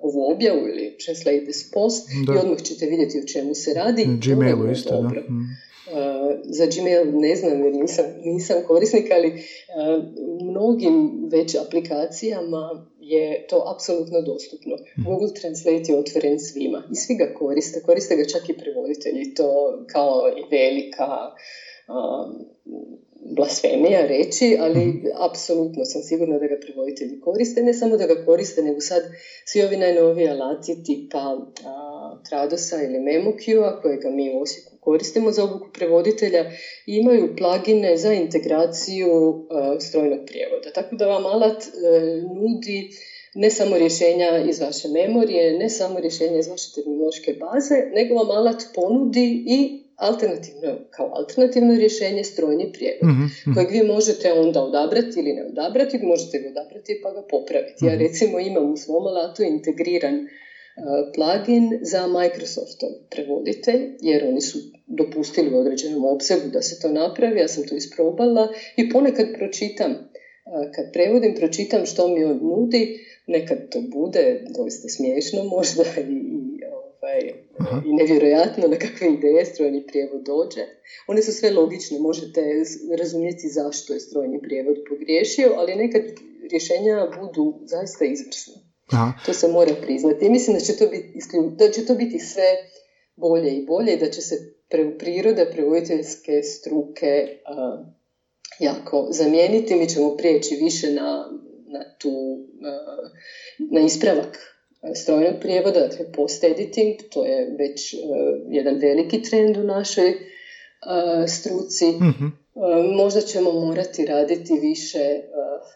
ovu 0.01 0.31
objavu 0.31 0.67
ili 0.67 0.97
translate 1.05 1.43
this 1.43 1.71
post 1.71 2.09
i 2.11 2.37
odmah 2.37 2.61
ćete 2.61 2.85
vidjeti 2.85 3.19
o 3.19 3.27
čemu 3.27 3.55
se 3.55 3.73
radi. 3.73 4.07
Gmailu 4.25 4.71
isto, 4.71 5.01
dobro. 5.01 5.21
da. 5.21 5.33
Mm. 5.33 5.47
Uh, 5.89 6.39
za 6.45 6.65
Gmail 6.65 7.19
ne 7.19 7.35
znam 7.35 7.63
jer 7.63 7.73
nisam, 7.73 8.05
nisam 8.23 8.57
korisnik, 8.67 9.11
ali 9.11 9.27
uh, 9.27 10.03
mnogim 10.41 11.27
već 11.31 11.55
aplikacijama 11.55 12.87
je 12.99 13.47
to 13.47 13.73
apsolutno 13.75 14.21
dostupno. 14.21 14.75
Mm. 14.75 15.03
Google 15.03 15.33
Translate 15.41 15.91
je 15.91 15.99
otvoren 15.99 16.39
svima 16.39 16.83
i 16.91 16.95
svi 16.95 17.15
ga 17.15 17.33
koriste, 17.37 17.81
koriste 17.81 18.15
ga 18.15 18.25
čak 18.25 18.49
i 18.49 18.57
prevoditelji, 18.57 19.33
to 19.33 19.49
kao 19.91 20.21
i 20.37 20.55
velika 20.55 21.11
um, 21.87 22.45
blasfemija 23.35 24.07
reći, 24.07 24.57
ali 24.59 24.79
mhm. 24.79 25.07
apsolutno 25.29 25.85
sam 25.85 26.01
sigurna 26.03 26.39
da 26.39 26.47
ga 26.47 26.57
prevoditelji 26.61 27.19
koriste. 27.19 27.63
Ne 27.63 27.73
samo 27.73 27.97
da 27.97 28.07
ga 28.07 28.25
koriste, 28.25 28.61
nego 28.61 28.81
sad 28.81 29.03
svi 29.45 29.63
ovi 29.63 29.77
najnoviji 29.77 30.27
alati 30.27 30.83
tipa 30.83 31.37
a, 31.65 32.21
Tradosa 32.29 32.83
ili 32.83 32.99
MemoQ-a, 32.99 33.81
kojega 33.81 34.09
mi 34.09 34.35
u 34.35 34.41
Osijeku 34.41 34.77
koristimo 34.79 35.31
za 35.31 35.43
obuku 35.43 35.67
prevoditelja, 35.73 36.51
imaju 36.85 37.35
plagine 37.37 37.97
za 37.97 38.13
integraciju 38.13 39.45
strojnog 39.79 40.19
prijevoda. 40.27 40.71
Tako 40.73 40.95
da 40.95 41.07
vam 41.07 41.25
alat 41.25 41.63
e, 41.63 41.67
nudi 42.35 42.89
ne 43.35 43.49
samo 43.49 43.77
rješenja 43.77 44.43
iz 44.49 44.59
vaše 44.59 44.87
memorije, 44.87 45.57
ne 45.59 45.69
samo 45.69 45.99
rješenja 45.99 46.39
iz 46.39 46.47
vaše 46.47 46.73
terminološke 46.75 47.33
baze, 47.33 47.75
nego 47.93 48.15
vam 48.15 48.29
alat 48.31 48.63
ponudi 48.75 49.43
i 49.47 49.78
alternativno, 49.99 50.77
kao 50.89 51.11
alternativno 51.13 51.75
rješenje 51.75 52.23
strojni 52.23 52.71
prijevod, 52.73 53.09
mm-hmm. 53.09 53.53
kojeg 53.53 53.71
vi 53.71 53.83
možete 53.83 54.33
onda 54.33 54.63
odabrati 54.63 55.19
ili 55.19 55.33
ne 55.33 55.45
odabrati, 55.45 55.99
možete 56.03 56.39
ga 56.39 56.49
odabrati 56.49 56.99
pa 57.03 57.11
ga 57.11 57.21
popraviti. 57.29 57.85
Ja 57.85 57.93
mhm. 57.93 58.01
recimo 58.03 58.39
imam 58.39 58.73
u 58.73 58.77
svom 58.77 59.07
alatu 59.07 59.43
integriran 59.43 60.15
uh, 60.15 60.29
plugin 61.15 61.79
za 61.81 62.07
Microsoftov 62.07 62.89
prevoditelj, 63.11 63.81
jer 64.01 64.23
oni 64.27 64.41
su 64.41 64.57
dopustili 64.87 65.53
u 65.53 65.59
određenom 65.59 66.05
opsegu 66.05 66.47
da 66.53 66.61
se 66.61 66.79
to 66.81 66.91
napravi, 66.91 67.39
ja 67.39 67.47
sam 67.47 67.67
to 67.67 67.75
isprobala 67.75 68.47
i 68.77 68.89
ponekad 68.89 69.27
pročitam 69.37 70.09
kad 70.75 70.93
prevodim, 70.93 71.35
pročitam 71.35 71.85
što 71.85 72.07
mi 72.07 72.23
on 72.23 72.39
nudi, 72.41 72.99
nekad 73.27 73.69
to 73.69 73.81
bude 73.81 74.43
doista 74.57 74.87
smiješno 74.89 75.43
možda 75.43 75.83
i, 75.97 76.48
ovaj, 77.01 77.19
i 77.85 77.93
nevjerojatno 77.93 78.67
na 78.67 78.77
kakve 78.77 79.07
ideje 79.13 79.45
strojni 79.45 79.87
prijevod 79.87 80.21
dođe. 80.25 80.61
One 81.07 81.21
su 81.21 81.31
sve 81.31 81.51
logične, 81.51 81.99
možete 81.99 82.41
razumjeti 82.99 83.47
zašto 83.47 83.93
je 83.93 83.99
strojni 83.99 84.41
prijevod 84.41 84.77
pogriješio, 84.89 85.53
ali 85.57 85.75
nekad 85.75 86.03
rješenja 86.51 87.07
budu 87.19 87.59
zaista 87.65 88.05
izvrsne. 88.05 88.53
Aha. 88.91 89.13
To 89.25 89.33
se 89.33 89.47
mora 89.47 89.73
priznati. 89.81 90.25
I 90.25 90.29
mislim 90.29 90.57
da 90.57 90.59
će 90.59 90.77
to 90.77 90.87
biti, 90.87 91.13
da 91.55 91.71
će 91.71 91.85
to 91.85 91.95
biti 91.95 92.19
sve 92.19 92.57
bolje 93.15 93.51
i 93.51 93.65
bolje 93.65 93.93
i 93.93 93.99
da 93.99 94.09
će 94.09 94.21
se 94.21 94.35
pre, 94.69 94.97
priroda 94.97 95.45
prevoditeljske 95.51 96.43
struke 96.43 97.37
jako 98.59 99.07
zamijeniti. 99.11 99.75
Mi 99.75 99.89
ćemo 99.89 100.17
prijeći 100.17 100.55
više 100.55 100.91
na, 100.91 101.31
na 101.67 101.95
tu, 101.99 102.09
na 103.71 103.79
ispravak 103.79 104.58
strojnog 104.95 105.33
prijevoda, 105.41 105.79
dakle 105.79 106.11
post-editing, 106.11 106.95
to 107.11 107.25
je 107.25 107.55
već 107.59 107.95
jedan 108.49 108.75
veliki 108.75 109.21
trend 109.21 109.57
u 109.57 109.63
našoj 109.63 110.13
struci. 111.27 111.85
mm 111.91 112.39
Možda 112.95 113.21
ćemo 113.21 113.51
morati 113.51 114.05
raditi 114.05 114.53
više 114.61 115.21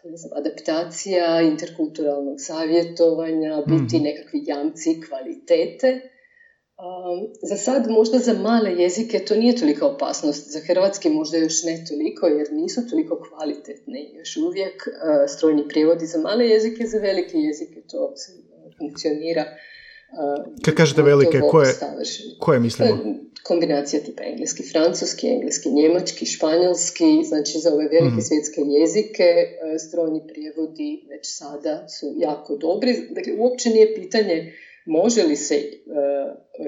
ne 0.03 0.17
znam, 0.17 0.37
adaptacija, 0.37 1.41
interkulturalnog 1.41 2.35
savjetovanja, 2.39 3.63
biti 3.67 3.95
mhm. 3.95 4.03
nekakvi 4.03 4.43
jamci 4.45 5.01
kvalitete 5.09 6.09
za 7.41 7.57
sad 7.57 7.89
možda 7.89 8.17
za 8.19 8.33
male 8.33 8.71
jezike 8.71 9.19
to 9.19 9.35
nije 9.35 9.55
tolika 9.55 9.87
opasnost, 9.87 10.51
za 10.51 10.59
hrvatski 10.67 11.09
možda 11.09 11.37
još 11.37 11.63
ne 11.63 11.85
toliko 11.89 12.27
jer 12.27 12.47
nisu 12.51 12.81
toliko 12.89 13.21
kvalitetni 13.29 14.11
još 14.13 14.37
uvijek 14.37 14.87
uh, 14.87 14.93
strojni 15.27 15.67
prijevodi 15.67 16.05
za 16.05 16.17
male 16.17 16.47
jezike, 16.47 16.85
za 16.85 16.97
velike 16.97 17.37
jezike 17.37 17.81
to 17.81 18.13
funkcionira. 18.77 19.45
Kad 20.65 20.75
kažete 20.75 21.01
velike, 21.01 21.39
koje, 21.51 21.73
koje 22.39 22.59
mislimo? 22.59 22.97
Kombinacija 23.43 24.03
tipa 24.03 24.23
engleski, 24.23 24.63
francuski, 24.63 25.27
engleski, 25.27 25.71
njemački, 25.71 26.25
španjolski, 26.25 27.23
znači 27.25 27.59
za 27.59 27.73
ove 27.73 27.83
velike 27.83 28.15
mm 28.15 28.21
svjetske 28.21 28.61
jezike 28.61 29.25
strojni 29.87 30.21
prijevodi 30.27 31.05
već 31.09 31.37
sada 31.37 31.87
su 31.89 32.13
jako 32.17 32.57
dobri. 32.57 33.07
Dakle, 33.09 33.33
uopće 33.37 33.69
nije 33.69 33.95
pitanje 33.95 34.53
može 34.85 35.23
li 35.23 35.35
se 35.35 35.63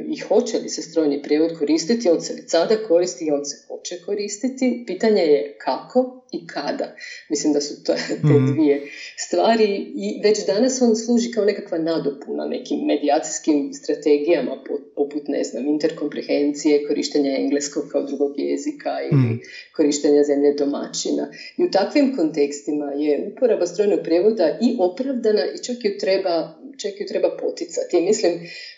i 0.07 0.19
hoće 0.19 0.57
li 0.57 0.69
se 0.69 0.81
strojni 0.81 1.21
prijevod 1.21 1.59
koristiti, 1.59 2.09
on 2.09 2.21
se 2.21 2.33
već 2.33 2.49
sada 2.49 2.75
koristi 2.87 3.25
i 3.25 3.31
on 3.31 3.45
se 3.45 3.57
hoće 3.67 3.95
koristiti. 4.05 4.83
Pitanje 4.87 5.21
je 5.21 5.57
kako 5.57 6.25
i 6.31 6.47
kada. 6.47 6.95
Mislim 7.29 7.53
da 7.53 7.61
su 7.61 7.83
to 7.83 7.93
te 8.27 8.33
mhm. 8.33 8.53
dvije 8.53 8.81
stvari 9.17 9.91
i 9.95 10.21
već 10.23 10.45
danas 10.45 10.81
on 10.81 10.95
služi 10.95 11.31
kao 11.31 11.45
nekakva 11.45 11.77
nadopuna 11.77 12.45
nekim 12.45 12.79
medijacijskim 12.85 13.73
strategijama 13.73 14.63
poput, 14.95 15.27
ne 15.27 15.43
znam, 15.43 15.67
interkomprehencije, 15.67 16.87
korištenja 16.87 17.37
engleskog 17.37 17.83
kao 17.91 18.03
drugog 18.03 18.33
jezika 18.37 18.91
ili 19.11 19.21
mhm. 19.21 19.35
korištenja 19.75 20.23
zemlje 20.23 20.53
domaćina. 20.53 21.31
I 21.57 21.63
u 21.63 21.71
takvim 21.71 22.15
kontekstima 22.15 22.91
je 22.91 23.31
uporaba 23.31 23.67
strojnog 23.67 23.99
prijevoda 24.03 24.57
i 24.61 24.75
opravdana 24.79 25.45
i 25.55 25.63
čak 25.63 25.77
ju 25.85 25.97
treba, 25.99 26.59
čak 26.77 26.91
ju 26.99 27.05
treba 27.07 27.37
poticati. 27.41 28.01
Mislim, 28.01 28.31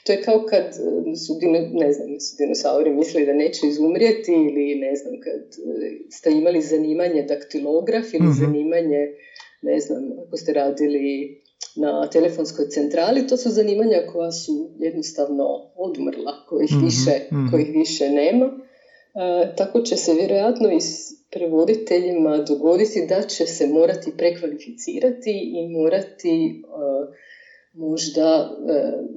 to 0.04 0.12
je 0.12 0.22
kao 0.28 0.46
kad 0.50 0.66
su, 1.26 1.34
ne 1.84 1.90
znam, 1.94 2.20
su 2.20 2.36
dinosauri 2.40 2.90
mislili 2.90 3.26
da 3.26 3.34
neće 3.34 3.68
izumrijeti 3.68 4.32
ili 4.32 4.76
ne 4.86 4.96
znam, 4.96 5.14
kad 5.26 5.42
e, 5.42 5.98
ste 6.10 6.32
imali 6.32 6.62
zanimanje 6.62 7.22
daktilograf 7.24 8.14
ili 8.14 8.28
mm 8.28 8.38
zanimanje, 8.44 9.02
ne 9.62 9.80
znam, 9.80 10.04
ako 10.28 10.38
ste 10.38 10.54
radili 10.54 11.08
na 11.76 12.10
telefonskoj 12.10 12.66
centrali, 12.70 13.28
to 13.28 13.38
su 13.38 13.50
zanimanja 13.50 14.00
koja 14.12 14.32
su 14.32 14.70
jednostavno 14.80 15.46
odmrla, 15.76 16.34
kojih, 16.50 16.72
mm 16.72 16.86
više, 16.86 17.16
mm 17.32 17.52
kojih 17.52 17.70
više 17.74 18.10
nema. 18.10 18.46
E, 18.46 19.56
tako 19.58 19.82
će 19.82 19.96
se 19.98 20.14
vjerojatno 20.14 20.72
i 20.72 20.82
s 20.82 20.92
prevoditeljima 21.32 22.38
dogoditi 22.38 23.06
da 23.10 23.22
će 23.22 23.46
se 23.46 23.68
morati 23.68 24.18
prekvalificirati 24.18 25.34
i 25.54 25.68
morati 25.78 26.34
e, 26.34 27.27
možda 27.74 28.58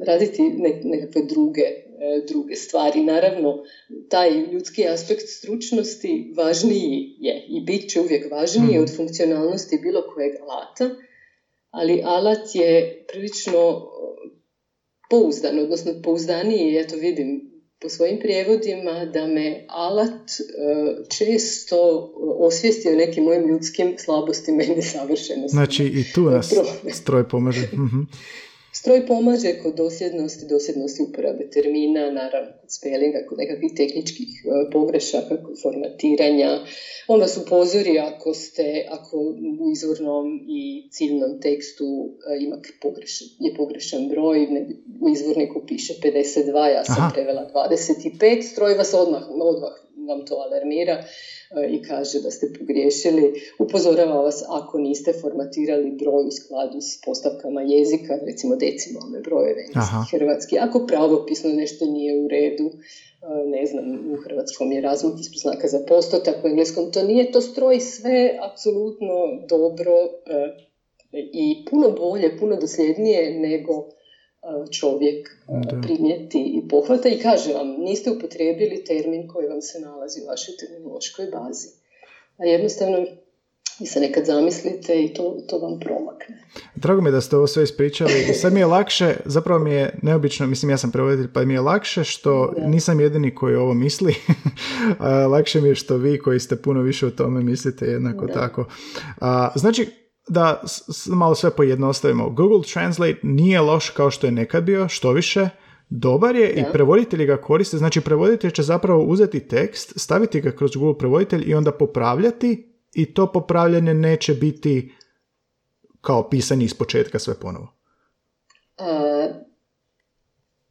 raditi 0.06 0.42
nekakve 0.84 1.22
druge 1.22 1.62
E, 2.00 2.22
druge 2.28 2.56
stvari. 2.56 3.04
Naravno, 3.04 3.64
taj 4.08 4.30
ljudski 4.52 4.86
aspekt 4.86 5.28
stručnosti 5.28 6.32
važniji 6.36 7.16
je 7.18 7.44
i 7.48 7.60
bit 7.60 7.90
će 7.90 8.00
uvijek 8.00 8.30
važniji 8.30 8.78
mm. 8.78 8.82
od 8.82 8.96
funkcionalnosti 8.96 9.78
bilo 9.82 10.02
kojeg 10.14 10.32
alata, 10.42 10.90
ali 11.70 12.02
alat 12.04 12.54
je 12.54 13.04
prilično 13.12 13.90
pouzdan, 15.10 15.58
odnosno 15.58 15.92
pouzdaniji, 16.04 16.72
ja 16.72 16.86
to 16.86 16.96
vidim 16.96 17.49
po 17.80 17.88
svojim 17.88 18.18
prijevodima, 18.18 19.04
da 19.04 19.26
me 19.26 19.64
alat 19.68 20.10
e, 20.10 20.44
često 21.08 21.76
osvijesti 22.38 22.88
o 22.88 22.96
nekim 22.96 23.24
mojim 23.24 23.48
ljudskim 23.48 23.94
slabostima 23.98 24.62
i 24.62 24.68
nesavršenostima. 24.68 25.48
Znači 25.48 25.84
i 25.84 26.04
tu 26.14 26.30
nas 26.30 26.54
stroj 26.92 27.28
pomaže. 27.28 27.68
Stroj 28.72 29.06
pomaže 29.06 29.58
kod 29.62 29.74
dosljednosti, 29.74 30.46
dosljednosti 30.48 31.02
uporabe 31.02 31.50
termina, 31.50 32.10
naravno 32.10 32.50
kod 32.60 32.70
spelinga, 32.72 33.18
kod 33.28 33.38
nekakvih 33.38 33.72
tehničkih 33.76 34.28
e, 34.44 34.70
pogrešaka, 34.72 35.42
kod 35.44 35.62
formatiranja. 35.62 36.50
Onda 37.08 37.28
su 37.28 37.40
pozori 37.48 37.98
ako 37.98 38.34
ste, 38.34 38.86
ako 38.90 39.16
u 39.64 39.70
izvornom 39.72 40.26
i 40.48 40.88
ciljnom 40.90 41.40
tekstu 41.40 41.84
e, 41.84 42.44
ima 42.44 42.56
pogrešan, 42.82 43.28
je 43.40 43.54
pogrešan 43.54 44.08
broj, 44.08 44.38
u 45.00 45.08
izvorniku 45.08 45.62
piše 45.66 45.92
52, 46.02 46.74
ja 46.74 46.84
sam 46.84 46.96
Aha. 46.98 47.10
prevela 47.14 47.50
25, 47.54 48.42
stroj 48.52 48.74
vas 48.74 48.94
odmah, 48.94 49.22
odmah 49.30 49.74
vam 50.10 50.24
to 50.26 50.34
alarmira 50.34 50.96
i 51.74 51.82
kaže 51.82 52.20
da 52.20 52.30
ste 52.30 52.52
pogriješili. 52.58 53.24
Upozorava 53.58 54.20
vas 54.26 54.42
ako 54.48 54.78
niste 54.78 55.12
formatirali 55.20 55.90
broj 56.02 56.24
u 56.26 56.30
skladu 56.30 56.78
s 56.80 57.00
postavkama 57.04 57.62
jezika, 57.62 58.12
recimo 58.26 58.56
decimalne 58.56 59.20
brojeve 59.20 59.62
hrvatski. 60.12 60.58
Ako 60.58 60.86
pravopisno 60.86 61.50
nešto 61.52 61.84
nije 61.86 62.12
u 62.24 62.28
redu, 62.28 62.70
ne 63.46 63.66
znam, 63.66 63.86
u 64.12 64.16
hrvatskom 64.24 64.72
je 64.72 64.80
razmak 64.80 65.20
ispod 65.20 65.40
znaka 65.40 65.68
za 65.68 65.80
postotak, 65.88 66.44
u 66.44 66.48
engleskom 66.48 66.92
to 66.92 67.02
nije, 67.02 67.32
to 67.32 67.40
stroji 67.40 67.80
sve 67.80 68.36
apsolutno 68.50 69.14
dobro 69.48 69.92
i 71.12 71.64
puno 71.70 71.90
bolje, 71.90 72.38
puno 72.38 72.56
dosljednije 72.56 73.40
nego 73.40 73.88
čovjek 74.70 75.28
da. 75.48 75.80
primijeti 75.80 76.38
i 76.38 76.68
pohvata 76.68 77.08
i 77.08 77.18
kaže 77.18 77.52
vam, 77.52 77.68
niste 77.68 78.10
upotrijebili 78.10 78.84
termin 78.84 79.28
koji 79.28 79.48
vam 79.48 79.62
se 79.62 79.80
nalazi 79.80 80.20
u 80.20 80.26
vašoj 80.26 80.54
terminološkoj 80.56 81.26
bazi. 81.26 81.68
A 82.36 82.44
jednostavno 82.44 83.06
vi 83.80 83.86
se 83.86 84.00
nekad 84.00 84.24
zamislite 84.24 85.04
i 85.04 85.14
to, 85.14 85.36
to 85.48 85.58
vam 85.58 85.80
promakne. 85.80 86.42
Drago 86.74 87.00
mi 87.00 87.08
je 87.08 87.12
da 87.12 87.20
ste 87.20 87.36
ovo 87.36 87.46
sve 87.46 87.62
ispričali 87.62 88.26
i 88.30 88.34
sad 88.34 88.52
mi 88.52 88.60
je 88.60 88.66
lakše, 88.66 89.16
zapravo 89.24 89.64
mi 89.64 89.72
je 89.72 89.98
neobično, 90.02 90.46
mislim 90.46 90.70
ja 90.70 90.78
sam 90.78 90.90
prevoditelj, 90.90 91.32
pa 91.32 91.44
mi 91.44 91.54
je 91.54 91.60
lakše 91.60 92.04
što 92.04 92.52
nisam 92.66 93.00
jedini 93.00 93.34
koji 93.34 93.54
ovo 93.54 93.74
misli, 93.74 94.14
lakše 95.32 95.60
mi 95.60 95.68
je 95.68 95.74
što 95.74 95.96
vi 95.96 96.18
koji 96.18 96.40
ste 96.40 96.56
puno 96.56 96.82
više 96.82 97.06
o 97.06 97.10
tome 97.10 97.42
mislite 97.42 97.86
jednako 97.86 98.26
tako. 98.26 98.66
A, 99.20 99.52
znači, 99.54 99.86
da 100.28 100.62
malo 101.06 101.34
sve 101.34 101.50
pojednostavimo. 101.50 102.30
Google 102.30 102.62
Translate 102.72 103.20
nije 103.22 103.60
loš 103.60 103.90
kao 103.90 104.10
što 104.10 104.26
je 104.26 104.32
nekad 104.32 104.64
bio, 104.64 104.88
što 104.88 105.12
više, 105.12 105.48
dobar 105.88 106.36
je 106.36 106.50
i 106.50 106.64
prevoditelji 106.72 107.26
ga 107.26 107.36
koriste. 107.36 107.78
Znači, 107.78 108.00
prevoditelj 108.00 108.50
će 108.50 108.62
zapravo 108.62 109.02
uzeti 109.04 109.48
tekst, 109.48 109.92
staviti 109.96 110.40
ga 110.40 110.50
kroz 110.50 110.76
Google 110.76 110.98
prevoditelj 110.98 111.44
i 111.46 111.54
onda 111.54 111.72
popravljati 111.72 112.70
i 112.94 113.14
to 113.14 113.32
popravljanje 113.32 113.94
neće 113.94 114.34
biti 114.34 114.94
kao 116.00 116.30
pisanje 116.30 116.64
iz 116.64 116.74
početka 116.74 117.18
sve 117.18 117.34
ponovo. 117.34 117.68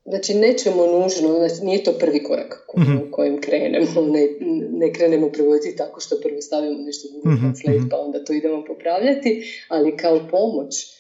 Znači, 0.09 0.33
nećemo 0.33 0.85
nužno, 0.85 1.29
znači, 1.37 1.65
nije 1.65 1.83
to 1.83 1.91
prvi 1.91 2.23
korak 2.23 2.65
u 3.07 3.11
kojem 3.11 3.41
krenemo, 3.41 4.01
ne, 4.15 4.27
ne 4.71 4.93
krenemo 4.93 5.29
prevoditi 5.29 5.75
tako 5.75 5.99
što 5.99 6.15
prvo 6.23 6.41
stavimo 6.41 6.81
nešto 6.81 7.07
u 7.07 7.11
Google 7.11 7.39
Translate 7.39 7.79
mhm. 7.79 7.89
pa 7.89 7.97
onda 7.97 8.23
to 8.23 8.33
idemo 8.33 8.63
popravljati, 8.67 9.43
ali 9.69 9.97
kao 9.97 10.19
pomoć 10.31 10.98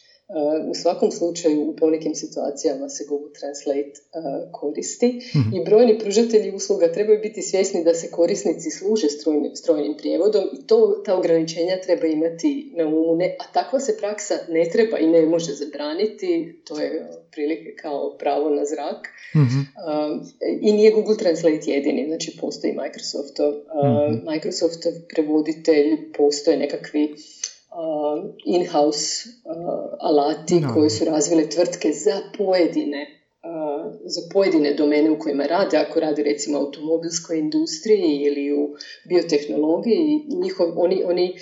u 0.71 0.73
svakom 0.73 1.11
slučaju 1.11 1.61
u 1.61 1.75
ponekim 1.75 2.15
situacijama 2.15 2.89
se 2.89 3.05
Google 3.09 3.33
Translate 3.39 3.91
uh, 3.91 4.51
koristi 4.51 5.21
mhm. 5.35 5.55
i 5.55 5.65
brojni 5.65 5.99
pružatelji 5.99 6.55
usluga 6.55 6.91
trebaju 6.91 7.19
biti 7.21 7.41
svjesni 7.41 7.83
da 7.83 7.93
se 7.93 8.11
korisnici 8.11 8.71
služe 8.71 9.09
strojnim, 9.09 9.55
strojnim 9.55 9.97
prijevodom 9.97 10.43
i 10.53 10.67
to 10.67 11.01
ta 11.05 11.17
ograničenja 11.17 11.81
treba 11.83 12.07
imati 12.07 12.71
na 12.75 12.87
umu. 12.87 13.15
Ne, 13.15 13.35
a 13.39 13.53
takva 13.53 13.79
se 13.79 13.97
praksa 13.97 14.33
ne 14.49 14.69
treba 14.69 14.97
i 14.97 15.07
ne 15.07 15.21
može 15.21 15.53
zabraniti, 15.53 16.61
to 16.67 16.79
je 16.79 17.09
prilike 17.31 17.75
kao 17.81 18.17
pravo 18.17 18.49
na 18.49 18.65
zrak. 18.65 19.07
mm 19.35 19.59
I 20.61 20.71
nije 20.71 20.91
Google 20.91 21.17
Translate 21.17 21.71
jedini, 21.71 22.05
znači 22.07 22.37
postoji 22.41 22.73
Microsoftov, 22.73 23.49
uh, 23.49 24.33
Microsoftov 24.33 24.91
prevoditelj, 25.13 26.13
postoje 26.17 26.57
nekakvi 26.57 27.15
in-house 28.45 29.29
alati 29.99 30.61
koji 30.73 30.89
su 30.89 31.05
razvile 31.05 31.43
tvrtke 31.45 31.91
za 31.91 32.21
pojedine 32.37 33.15
za 34.05 34.21
pojedine 34.31 34.71
domene 34.71 35.09
u 35.09 35.17
kojima 35.17 35.45
rade, 35.45 35.77
ako 35.77 35.99
rade 35.99 36.21
recimo 36.21 36.57
u 36.57 36.61
automobilskoj 36.61 37.37
industriji 37.37 38.15
ili 38.15 38.51
u 38.53 38.69
biotehnologiji, 39.03 40.01
njihov, 40.43 40.67
oni, 40.75 41.03
oni 41.03 41.33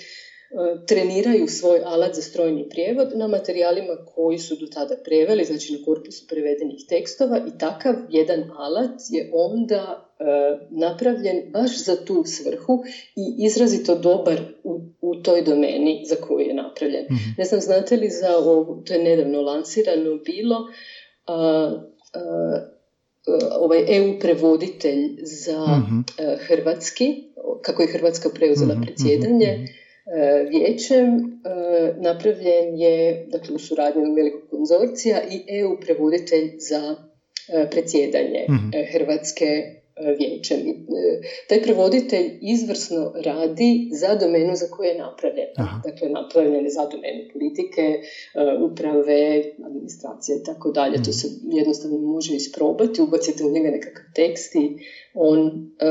treniraju 0.86 1.48
svoj 1.48 1.80
alat 1.84 2.14
za 2.14 2.22
strojni 2.22 2.68
prijevod 2.68 3.08
na 3.14 3.28
materijalima 3.28 3.96
koji 4.14 4.38
su 4.38 4.56
do 4.56 4.66
tada 4.66 4.96
preveli, 5.04 5.44
znači 5.44 5.72
na 5.72 5.78
korpusu 5.84 6.26
prevedenih 6.28 6.84
tekstova 6.88 7.38
i 7.38 7.58
takav 7.58 7.94
jedan 8.10 8.50
alat 8.56 9.00
je 9.10 9.30
onda 9.32 10.04
napravljen 10.70 11.52
baš 11.52 11.84
za 11.84 12.04
tu 12.04 12.24
svrhu 12.26 12.82
i 13.16 13.44
izrazito 13.46 13.94
dobar 13.94 14.40
u, 14.64 14.80
u 15.00 15.14
toj 15.14 15.42
domeni 15.42 16.02
za 16.08 16.16
koju 16.16 16.46
je 16.46 16.54
napravljen. 16.54 17.04
mm 17.10 17.34
Ne 17.38 17.44
znam, 17.44 17.60
znate 17.60 17.96
li 17.96 18.10
za 18.10 18.36
ovo, 18.36 18.82
to 18.86 18.94
je 18.94 19.02
nedavno 19.02 19.42
lansirano 19.42 20.16
bilo, 20.24 20.56
ovaj 23.60 23.96
EU 23.96 24.18
prevoditelj 24.20 25.18
za 25.22 25.66
mm 25.66 26.04
hrvatski, 26.38 27.14
kako 27.62 27.82
je 27.82 27.88
Hrvatska 27.88 28.28
preuzela 28.34 28.74
mhm, 28.74 28.82
predsjedanje, 28.82 29.52
mhm. 29.52 29.77
Vijećem 30.50 31.40
napravljen 31.96 32.78
je 32.78 33.26
dakle, 33.28 33.54
u 33.54 33.58
suradnju 33.58 34.14
velikog 34.14 34.42
konzorcija 34.50 35.18
i 35.30 35.58
EU 35.60 35.80
prevoditelj 35.80 36.50
za 36.58 36.96
predsjedanje 37.70 38.46
Hrvatske 38.92 39.78
vijećem. 40.18 40.58
E, 40.58 40.74
taj 41.48 41.62
prevoditelj 41.62 42.38
izvrsno 42.40 43.12
radi 43.24 43.88
za 43.92 44.14
domenu 44.14 44.56
za 44.56 44.66
koju 44.70 44.88
je 44.88 44.98
napravljen. 44.98 45.46
Dakle, 45.84 46.08
napravljen 46.08 46.64
je 46.64 46.70
za 46.70 46.86
domenu 46.86 47.22
politike, 47.32 47.82
e, 47.82 48.00
uprave, 48.70 49.42
administracije 49.66 50.38
i 50.38 50.44
tako 50.44 50.70
dalje. 50.70 50.94
To 50.94 51.10
mhm. 51.10 51.12
se 51.12 51.28
jednostavno 51.52 51.98
može 51.98 52.34
isprobati, 52.34 53.02
ubacite 53.02 53.44
u 53.44 53.50
njega 53.50 53.70
nekakav 53.70 54.04
tekst 54.14 54.54
i 54.54 54.76
on 55.14 55.38
e, 55.80 55.86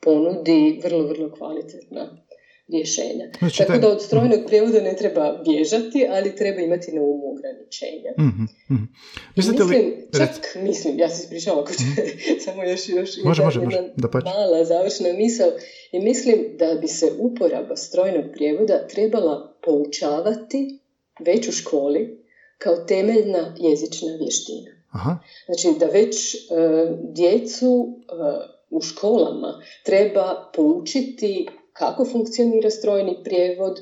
ponudi 0.00 0.80
vrlo, 0.84 1.06
vrlo 1.06 1.32
kvalitetna 1.32 2.23
rješenja. 2.68 3.26
Znači, 3.38 3.58
Tako 3.58 3.78
da 3.78 3.88
od 3.88 4.02
strojnog 4.02 4.40
prijevoda 4.46 4.80
ne 4.80 4.96
treba 4.96 5.42
bježati, 5.44 6.06
ali 6.10 6.36
treba 6.36 6.60
imati 6.60 6.92
na 6.92 7.02
umu 7.02 7.32
ograničenja. 7.32 8.10
Mm-hmm. 8.18 8.88
Mislim, 9.36 9.68
li... 9.70 10.08
čak 10.18 10.56
mislim, 10.62 10.98
ja 10.98 11.08
se 11.08 11.22
ispričavam 11.22 11.58
ako 11.58 11.72
će, 11.72 11.84
mm-hmm. 11.84 12.40
samo 12.44 12.64
još, 12.64 12.88
još 12.88 13.10
može, 13.24 13.42
može, 13.42 13.60
može. 13.60 13.82
Da 13.96 14.08
mala 14.24 14.64
završna 14.64 15.12
misao. 15.12 15.50
I 15.92 15.98
mislim 16.00 16.56
da 16.58 16.74
bi 16.80 16.88
se 16.88 17.12
uporaba 17.18 17.76
strojnog 17.76 18.24
prijevoda 18.32 18.86
trebala 18.86 19.56
poučavati 19.64 20.78
već 21.20 21.48
u 21.48 21.52
školi 21.52 22.24
kao 22.58 22.76
temeljna 22.76 23.56
jezična 23.58 24.08
vještina. 24.20 24.70
Aha. 24.90 25.18
Znači 25.46 25.78
da 25.78 25.86
već 25.86 26.34
uh, 26.34 26.98
djecu 27.14 27.70
uh, 27.70 28.54
u 28.70 28.80
školama 28.80 29.62
treba 29.82 30.50
poučiti 30.54 31.46
kako 31.74 32.04
funkcionira 32.04 32.70
strojni 32.70 33.16
prijevod, 33.24 33.80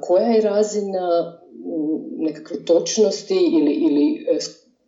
koja 0.00 0.26
je 0.26 0.40
razina 0.40 1.38
nekakve 2.18 2.64
točnosti 2.64 3.34
ili, 3.34 3.72
ili 3.72 4.26
e, 4.36 4.38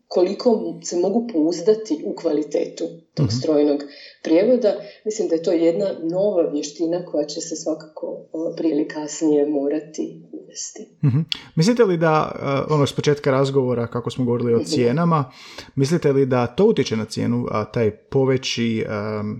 koliko 0.07 0.79
se 0.83 0.97
mogu 0.97 1.27
pouzdati 1.33 2.03
u 2.05 2.15
kvalitetu 2.15 2.83
tog 3.13 3.25
mhm. 3.25 3.35
strojnog 3.35 3.81
prijevoda. 4.23 4.75
Mislim 5.05 5.27
da 5.27 5.35
je 5.35 5.43
to 5.43 5.51
jedna 5.51 5.85
nova 6.03 6.49
vještina 6.51 7.05
koja 7.05 7.25
će 7.25 7.41
se 7.41 7.55
svakako 7.55 8.17
prije 8.57 8.75
ili 8.75 8.87
kasnije 8.87 9.45
morati 9.45 10.21
uvesti. 10.31 10.87
Mhm. 11.03 11.19
Mislite 11.55 11.83
li 11.83 11.97
da, 11.97 12.31
e, 12.35 12.73
ono 12.73 12.87
s 12.87 12.93
početka 12.93 13.31
razgovora 13.31 13.87
kako 13.87 14.09
smo 14.09 14.25
govorili 14.25 14.53
o 14.53 14.63
cijenama, 14.63 15.31
mislite 15.75 16.11
li 16.11 16.25
da 16.25 16.47
to 16.47 16.65
utječe 16.65 16.95
na 16.95 17.05
cijenu, 17.05 17.47
a 17.51 17.71
taj 17.71 17.91
poveći 17.91 18.85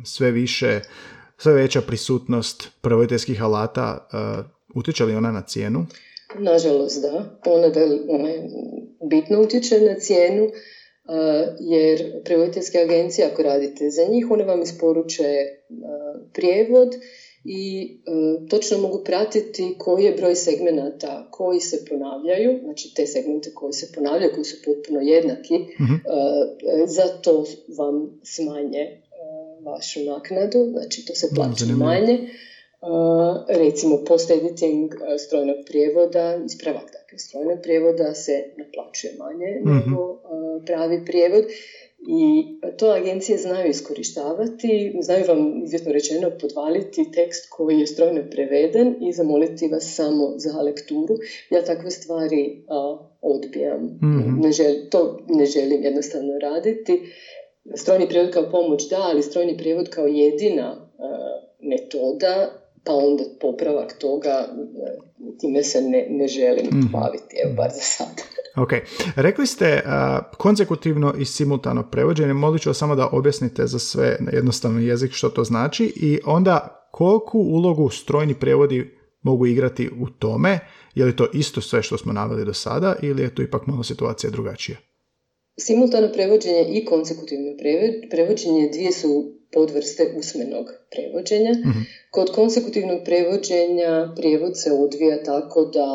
sve 0.04 0.32
više 0.32 0.82
sve 1.38 1.54
veća 1.54 1.82
prisutnost 1.82 2.70
prevoditeljskih 2.82 3.44
alata, 3.44 4.08
uh, 4.14 4.46
utječe 4.76 5.06
li 5.06 5.16
ona 5.16 5.32
na 5.32 5.42
cijenu? 5.42 5.86
Nažalost 6.40 7.02
da. 7.02 7.40
Ona, 7.46 7.70
da, 7.70 7.82
ona 8.08 8.30
bitno 9.10 9.42
utječe 9.42 9.80
na 9.80 9.94
cijenu, 10.00 10.44
uh, 10.44 10.52
jer 11.60 12.24
prevoditeljske 12.24 12.78
agencije, 12.78 13.28
ako 13.28 13.44
radite 13.44 13.90
za 13.90 14.06
njih, 14.12 14.32
one 14.32 14.44
vam 14.44 14.62
isporuče 14.62 15.24
uh, 15.24 16.32
prijevod 16.34 16.96
i 17.46 17.90
točno 18.50 18.78
mogu 18.78 19.04
pratiti 19.04 19.76
koji 19.78 20.04
je 20.04 20.12
broj 20.12 20.36
segmenata 20.36 21.28
koji 21.32 21.60
se 21.60 21.86
ponavljaju, 21.90 22.60
znači 22.64 22.94
te 22.96 23.06
segmente 23.06 23.54
koji 23.54 23.74
se 23.74 23.92
ponavljaju, 23.96 24.32
koji 24.34 24.46
su 24.46 24.58
potpuno 24.66 25.00
jednaki, 25.02 25.54
uh 25.56 26.24
za 26.88 27.08
to 27.22 27.46
vam 27.78 28.20
smanje 28.24 29.03
vašu 29.66 30.00
naknadu, 30.00 30.70
znači 30.72 31.06
to 31.06 31.16
se 31.16 31.28
plaća 31.36 31.66
manje. 31.66 32.30
Uh, 32.84 33.46
recimo 33.48 34.04
post-editing 34.08 34.94
uh, 34.94 35.00
strojnog 35.20 35.56
prijevoda, 35.68 36.40
ispravak 36.46 36.92
dakle 36.94 37.20
strojnog 37.20 37.60
prijevoda 37.64 38.14
se 38.14 38.44
naplaćuje 38.58 39.14
manje 39.20 39.62
mm 39.66 39.92
nego 39.92 40.12
uh, 40.12 40.20
pravi 40.66 41.06
prijevod 41.06 41.44
i 42.08 42.46
to 42.78 42.86
agencije 42.86 43.38
znaju 43.38 43.70
iskorištavati, 43.70 44.96
znaju 45.02 45.26
vam 45.28 45.64
izvjetno 45.64 45.92
rečeno 45.92 46.32
podvaliti 46.42 47.12
tekst 47.12 47.50
koji 47.50 47.80
je 47.80 47.88
strojno 47.88 48.22
preveden 48.32 48.96
i 49.02 49.14
zamoliti 49.14 49.68
vas 49.68 49.96
samo 49.96 50.34
za 50.38 50.62
lekturu. 50.62 51.18
Ja 51.50 51.64
takve 51.64 51.92
stvari 51.92 52.64
odbijam. 53.22 54.00
mm 54.02 54.42
Ne 54.42 54.52
to 54.90 55.20
ne 55.30 55.46
želim 55.46 55.84
jednostavno 55.84 56.40
raditi 56.40 57.02
strojni 57.76 58.08
prijevod 58.08 58.34
kao 58.34 58.50
pomoć 58.52 58.90
da, 58.90 58.98
ali 59.02 59.22
strojni 59.22 59.58
prijevod 59.58 59.90
kao 59.90 60.06
jedina 60.06 60.72
uh, 60.72 61.06
metoda, 61.62 62.50
pa 62.84 62.94
onda 62.94 63.24
popravak 63.42 64.00
toga, 64.00 64.48
uh, 64.52 65.40
time 65.40 65.64
se 65.64 65.82
ne, 65.82 66.08
ne 66.10 66.28
želim 66.28 66.66
mm 66.66 66.90
baviti, 66.92 67.36
evo 67.46 67.54
bar 67.56 67.70
za 67.70 67.82
sad. 67.82 68.22
ok, 68.64 68.72
rekli 69.16 69.48
ste 69.48 69.82
uh, 69.86 69.92
konsekutivno 70.38 71.14
i 71.20 71.26
simultano 71.26 71.90
prevođenje, 71.92 72.34
molit 72.34 72.62
ću 72.62 72.74
samo 72.74 72.96
da 72.96 73.10
objasnite 73.12 73.68
za 73.68 73.80
sve 73.80 74.18
na 74.20 74.32
jednostavni 74.34 74.86
jezik 74.86 75.12
što 75.12 75.30
to 75.30 75.44
znači 75.44 75.94
i 75.96 76.20
onda 76.26 76.88
koliku 76.92 77.40
ulogu 77.40 77.90
strojni 77.90 78.34
prijevodi 78.34 78.98
mogu 79.22 79.46
igrati 79.46 79.90
u 80.00 80.10
tome, 80.10 80.60
je 80.96 81.06
li 81.06 81.16
to 81.16 81.28
isto 81.34 81.62
sve 81.62 81.84
što 81.84 81.98
smo 81.98 82.14
naveli 82.14 82.46
do 82.46 82.54
sada 82.54 82.96
ili 83.02 83.22
je 83.22 83.36
tu 83.36 83.42
ipak 83.42 83.68
malo 83.68 83.84
situacija 83.84 84.30
drugačija? 84.32 84.78
Simultano 85.58 86.12
prevođenje 86.14 86.66
i 86.70 86.86
konsekutivno 86.86 87.52
prevođenje 88.10 88.70
dvije 88.74 88.92
su 88.92 89.34
podvrste 89.52 90.14
usmenog 90.18 90.66
prevođenja. 90.92 91.52
Mhm. 91.52 91.80
Kod 92.12 92.32
konsekutivnog 92.32 93.00
prevođenja 93.06 94.14
prijevod 94.16 94.60
se 94.62 94.72
odvija 94.72 95.24
tako 95.24 95.66
da 95.66 95.88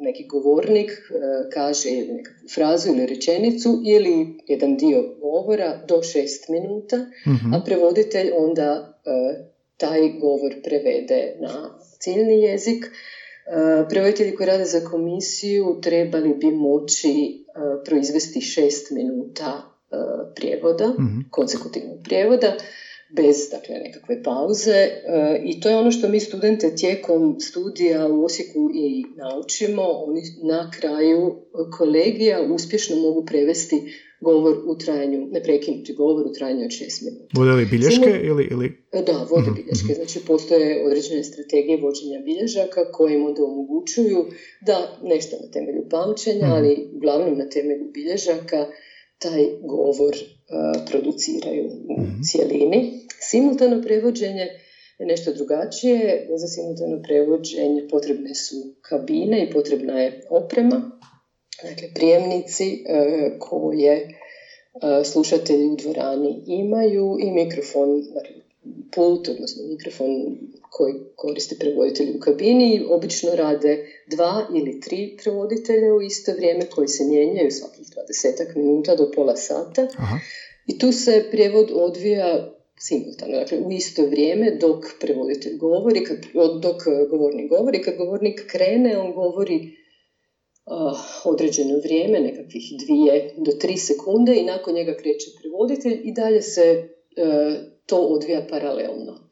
neki 0.00 0.26
govornik 0.26 0.90
e, 0.90 1.14
kaže 1.52 1.90
nekakvu 1.90 2.48
frazu 2.54 2.88
ili 2.88 3.06
rečenicu 3.06 3.82
ili 3.84 4.38
jedan 4.46 4.76
dio 4.76 5.02
govora 5.20 5.84
do 5.88 6.02
šest 6.02 6.48
minuta, 6.48 6.96
mhm. 7.26 7.54
a 7.54 7.62
prevoditelj 7.64 8.30
onda 8.36 9.00
e, 9.06 9.10
taj 9.76 10.00
govor 10.20 10.54
prevede 10.64 11.36
na 11.40 11.78
ciljni 12.00 12.42
jezik. 12.42 12.84
E, 12.84 12.90
prevoditelji 13.88 14.34
koji 14.34 14.46
rade 14.46 14.64
za 14.64 14.80
komisiju 14.80 15.78
trebali 15.82 16.34
bi 16.34 16.50
moći 16.50 17.43
proizvesti 17.84 18.40
šest 18.40 18.90
minuta 18.90 19.62
e, 19.90 19.96
prijevoda, 20.34 20.86
mm 20.86 21.24
konsekutivnog 21.30 21.98
prijevoda, 22.04 22.56
bez 23.16 23.36
dakle, 23.50 23.74
nekakve 23.74 24.22
pauze 24.22 24.70
e, 24.70 25.00
i 25.44 25.60
to 25.60 25.68
je 25.68 25.76
ono 25.76 25.90
što 25.90 26.08
mi 26.08 26.20
studente 26.20 26.74
tijekom 26.74 27.40
studija 27.40 28.08
u 28.08 28.24
Osijeku 28.24 28.70
i 28.74 29.04
naučimo. 29.16 29.82
Oni 29.82 30.22
na 30.42 30.70
kraju 30.70 31.36
kolegija 31.78 32.42
uspješno 32.54 32.96
mogu 32.96 33.24
prevesti 33.26 33.92
govor 34.20 34.56
u 34.66 34.78
trajanju, 34.78 35.28
neprekinuti 35.30 35.94
govor 35.94 36.26
u 36.26 36.32
trajanju 36.32 36.64
od 36.64 36.70
šest 36.70 37.02
minuta. 37.02 37.32
Vode 37.36 37.52
li 37.52 37.66
bilješke 37.66 38.20
ili, 38.22 38.48
ili... 38.50 38.66
Da, 39.06 39.26
vode 39.30 39.50
mhm, 39.50 39.54
bilješke. 39.54 39.92
Mhm. 39.92 39.94
Znači, 39.94 40.18
postoje 40.26 40.86
određene 40.86 41.24
strategije 41.24 41.80
vođenja 41.80 42.18
bilježaka 42.24 42.92
koje 42.92 43.14
im 43.14 43.26
onda 43.26 43.44
omogućuju 43.44 44.24
da 44.66 44.98
nešto 45.02 45.36
na 45.42 45.50
temelju 45.50 45.82
pamćenja, 45.90 46.46
mhm. 46.46 46.52
ali 46.52 46.88
uglavnom 46.96 47.38
na 47.38 47.48
temelju 47.48 47.84
bilježaka 47.94 48.66
taj 49.18 49.42
govor 49.62 50.14
produciraju 50.90 51.64
u 51.66 51.96
cijelini. 52.30 53.06
Simultano 53.20 53.82
prevođenje 53.82 54.46
je 54.98 55.06
nešto 55.06 55.32
drugačije. 55.32 56.28
Za 56.36 56.46
simultano 56.46 57.02
prevođenje 57.02 57.88
potrebne 57.90 58.34
su 58.34 58.56
kabine 58.82 59.44
i 59.44 59.52
potrebna 59.52 60.00
je 60.00 60.26
oprema 60.30 60.90
dakle 61.62 61.88
prijemnici 61.94 62.84
e, 62.86 63.30
koje 63.38 63.92
e, 63.92 64.08
slušatelji 65.04 65.66
u 65.66 65.76
dvorani 65.76 66.42
imaju 66.46 67.16
i 67.20 67.30
mikrofon, 67.30 68.02
dakle 68.14 68.36
pult, 68.92 69.28
odnosno 69.28 69.62
mikrofon 69.66 70.38
koji 70.70 70.94
koristi 71.16 71.58
prevoditelj 71.58 72.16
u 72.16 72.20
kabini. 72.20 72.84
Obično 72.88 73.30
rade 73.34 73.86
dva 74.10 74.46
ili 74.54 74.80
tri 74.80 75.16
prevoditelja 75.22 75.94
u 75.94 76.02
isto 76.02 76.32
vrijeme 76.32 76.66
koji 76.70 76.88
se 76.88 77.04
mijenjaju 77.04 77.50
svakih 77.50 77.86
20 77.86 78.56
minuta 78.56 78.96
do 78.96 79.10
pola 79.14 79.36
sata. 79.36 79.88
Aha. 79.96 80.18
I 80.66 80.78
tu 80.78 80.92
se 80.92 81.24
prijevod 81.30 81.70
odvija 81.74 82.54
simultano, 82.78 83.36
dakle 83.36 83.58
u 83.58 83.70
isto 83.70 84.06
vrijeme 84.06 84.50
dok 84.50 84.84
prevoditelj 85.00 85.56
govori, 85.56 86.04
kad, 86.04 86.18
dok 86.62 86.82
govornik 87.10 87.48
govori, 87.48 87.82
kad 87.82 87.96
govornik 87.96 88.46
krene, 88.46 88.98
on 88.98 89.12
govori 89.12 89.83
određeno 91.24 91.78
vrijeme, 91.84 92.20
nekakvih 92.20 92.62
dvije 92.84 93.34
do 93.36 93.52
tri 93.60 93.76
sekunde 93.76 94.36
i 94.36 94.44
nakon 94.44 94.74
njega 94.74 94.96
kreće 94.96 95.26
prevoditelj 95.40 96.00
i 96.04 96.12
dalje 96.12 96.42
se 96.42 96.88
to 97.86 97.96
odvija 97.96 98.46
paralelno. 98.50 99.30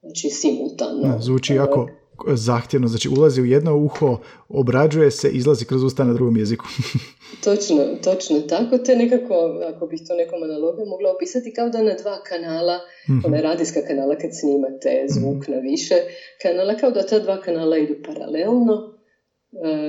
Znači 0.00 0.30
simultano. 0.30 1.18
zvuči 1.20 1.54
jako 1.54 1.88
zahtjevno, 2.26 2.88
znači 2.88 3.08
ulazi 3.08 3.42
u 3.42 3.44
jedno 3.44 3.76
uho, 3.76 4.18
obrađuje 4.48 5.10
se, 5.10 5.28
izlazi 5.30 5.64
kroz 5.64 5.82
usta 5.82 6.04
na 6.04 6.12
drugom 6.12 6.36
jeziku. 6.36 6.64
točno, 7.44 7.84
točno 8.04 8.40
tako, 8.40 8.78
te 8.78 8.96
nekako, 8.96 9.34
ako 9.74 9.86
bih 9.86 10.00
to 10.08 10.14
nekom 10.14 10.42
analogom 10.42 10.88
mogla 10.88 11.12
opisati, 11.14 11.52
kao 11.52 11.68
da 11.68 11.82
na 11.82 11.94
dva 11.94 12.22
kanala, 12.28 12.76
mm-hmm. 12.76 13.22
ona 13.24 13.40
radijska 13.40 13.80
kanala 13.88 14.16
kad 14.16 14.30
snimate 14.40 15.06
zvuk 15.08 15.48
mm 15.48 15.52
na 15.52 15.58
više 15.58 15.94
kanala, 16.42 16.76
kao 16.76 16.90
da 16.90 17.06
ta 17.06 17.18
dva 17.18 17.40
kanala 17.40 17.78
idu 17.78 17.94
paralelno, 18.06 18.97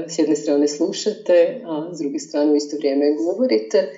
s 0.08 0.20
jedne 0.20 0.36
strane 0.36 0.68
slušate, 0.68 1.62
a 1.66 1.96
s 1.96 2.00
druge 2.00 2.20
strane 2.20 2.52
u 2.52 2.56
isto 2.56 2.78
vrijeme 2.78 3.16
govorite. 3.16 3.90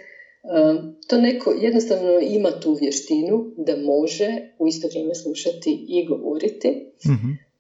To 1.07 1.17
neko 1.17 1.51
jednostavno 1.61 2.19
ima 2.19 2.59
tu 2.59 2.73
vještinu 2.73 3.53
da 3.57 3.77
može 3.77 4.53
u 4.59 4.67
isto 4.67 4.87
vrijeme 4.87 5.15
slušati 5.15 5.85
i 5.87 6.05
govoriti. 6.07 6.91
mm 7.05 7.51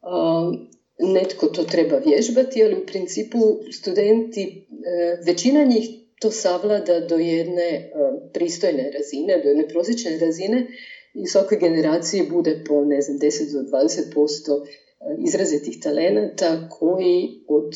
netko 1.01 1.47
to 1.47 1.63
treba 1.63 1.97
vježbati, 1.97 2.63
ali 2.63 2.75
u 2.75 2.85
principu 2.85 3.37
studenti, 3.71 4.41
e, 4.41 5.23
većina 5.25 5.63
njih 5.63 5.89
to 6.19 6.31
savlada 6.31 6.99
do 6.99 7.15
jedne 7.15 7.63
e, 7.63 7.89
pristojne 8.33 8.91
razine, 8.91 9.41
do 9.43 9.49
jedne 9.49 9.67
prosječne 9.67 10.17
razine 10.17 10.67
i 11.13 11.27
svakoj 11.27 11.57
generaciji 11.57 12.29
bude 12.29 12.63
po, 12.67 12.85
ne 12.85 13.01
znam, 13.01 13.19
10 13.19 13.53
do 13.53 13.77
20% 13.77 14.65
e, 14.65 14.80
izrazitih 15.27 15.79
talenata 15.83 16.69
koji 16.69 17.43
od 17.47 17.73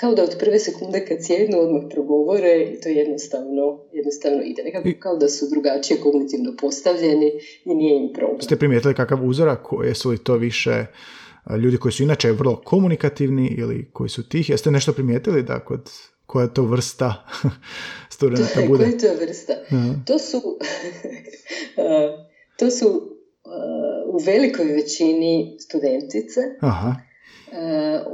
kao 0.00 0.14
da 0.14 0.22
od 0.22 0.36
prve 0.40 0.58
sekunde 0.58 1.06
kad 1.06 1.18
sjednu 1.26 1.58
odmah 1.60 1.82
progovore 1.90 2.62
i 2.62 2.80
to 2.80 2.88
jednostavno, 2.88 3.80
jednostavno 3.92 4.42
ide. 4.42 4.62
Nekako 4.62 4.88
kao 4.98 5.16
da 5.16 5.28
su 5.28 5.46
drugačije 5.50 6.00
kognitivno 6.00 6.52
postavljeni 6.60 7.32
i 7.64 7.74
nije 7.74 8.02
im 8.02 8.12
problem. 8.12 8.40
Ste 8.40 8.56
primijetili 8.56 8.94
kakav 8.94 9.26
uzorak? 9.26 9.60
Jesu 9.84 10.10
li 10.10 10.24
to 10.24 10.36
više 10.36 10.86
ljudi 11.62 11.76
koji 11.76 11.92
su 11.92 12.02
inače 12.02 12.32
vrlo 12.32 12.62
komunikativni 12.64 13.54
ili 13.58 13.90
koji 13.92 14.10
su 14.10 14.28
tihi? 14.28 14.52
Jeste 14.52 14.70
nešto 14.70 14.92
primijetili 14.92 15.42
da 15.42 15.64
kod 15.64 15.90
koja 16.26 16.46
to 16.46 16.62
vrsta 16.62 17.14
studenta 18.14 18.60
bude? 18.68 18.84
Koja 18.84 18.92
je 18.92 18.98
to 18.98 19.24
vrsta? 19.24 19.52
To 20.06 20.18
su, 20.18 20.58
to 22.58 22.70
su 22.70 23.11
u 24.12 24.18
velikoj 24.18 24.64
većini 24.64 25.56
studentice. 25.60 26.40
Aha. 26.60 26.94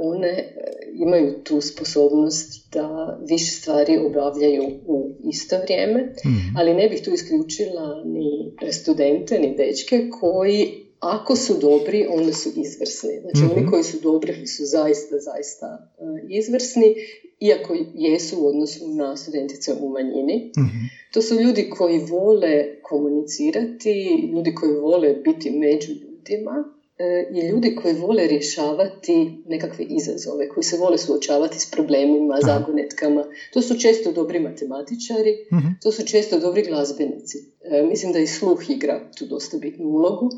One 0.01 0.53
imaju 0.93 1.43
tu 1.43 1.61
sposobnost 1.61 2.73
da 2.73 3.19
više 3.29 3.51
stvari 3.51 3.97
obavljaju 3.97 4.63
u 4.85 5.15
isto 5.29 5.57
vrijeme, 5.57 6.13
mhm. 6.25 6.57
ali 6.57 6.73
ne 6.73 6.89
bih 6.89 7.01
tu 7.01 7.13
isključila 7.13 8.03
ni 8.05 8.55
studente, 8.71 9.39
ni 9.39 9.55
dečke 9.55 10.09
koji 10.19 10.88
ako 10.99 11.35
su 11.35 11.57
dobri, 11.61 12.07
onda 12.09 12.33
su 12.33 12.49
izvrsni. 12.55 13.19
Znači, 13.21 13.51
oni 13.51 13.61
mhm. 13.61 13.69
koji 13.71 13.83
su 13.83 13.97
dobri 13.99 14.47
su 14.47 14.65
zaista, 14.65 15.19
zaista 15.19 15.93
uh, 15.97 16.19
izvrsni, 16.29 16.95
iako 17.39 17.77
jesu 17.93 18.35
u 18.39 18.47
odnosu 18.47 18.87
na 18.87 19.17
studentice 19.17 19.73
u 19.81 19.89
manjini. 19.89 20.51
Mhm. 20.57 20.77
To 21.13 21.21
su 21.21 21.35
ljudi 21.35 21.69
koji 21.69 21.99
vole 21.99 22.81
komunicirati, 22.81 24.29
ljudi 24.33 24.55
koji 24.55 24.71
vole 24.71 25.13
biti 25.13 25.51
među 25.51 25.91
ljudima 25.91 26.63
uh, 26.63 27.37
i 27.37 27.47
ljudi 27.47 27.75
koji 27.75 27.93
vole 27.93 28.27
rješavati 28.27 29.43
nekakve 29.47 29.85
izazove, 29.85 30.49
koji 30.49 30.63
se 30.63 30.77
vole 30.77 30.97
suočavati 30.97 31.59
s 31.59 31.71
problemima, 31.71 32.33
Aha. 32.43 32.53
zagonetkama. 32.53 33.25
To 33.53 33.61
su 33.61 33.79
često 33.79 34.11
dobri 34.11 34.39
matematičari, 34.39 35.35
mhm. 35.53 35.67
to 35.83 35.91
su 35.91 36.05
često 36.05 36.39
dobri 36.39 36.63
glazbenici. 36.63 37.37
Uh, 37.37 37.89
mislim 37.89 38.13
da 38.13 38.19
i 38.19 38.27
sluh 38.27 38.69
igra 38.69 39.11
tu 39.17 39.25
dosta 39.25 39.57
bitnu 39.57 39.85
ulogu. 39.85 40.29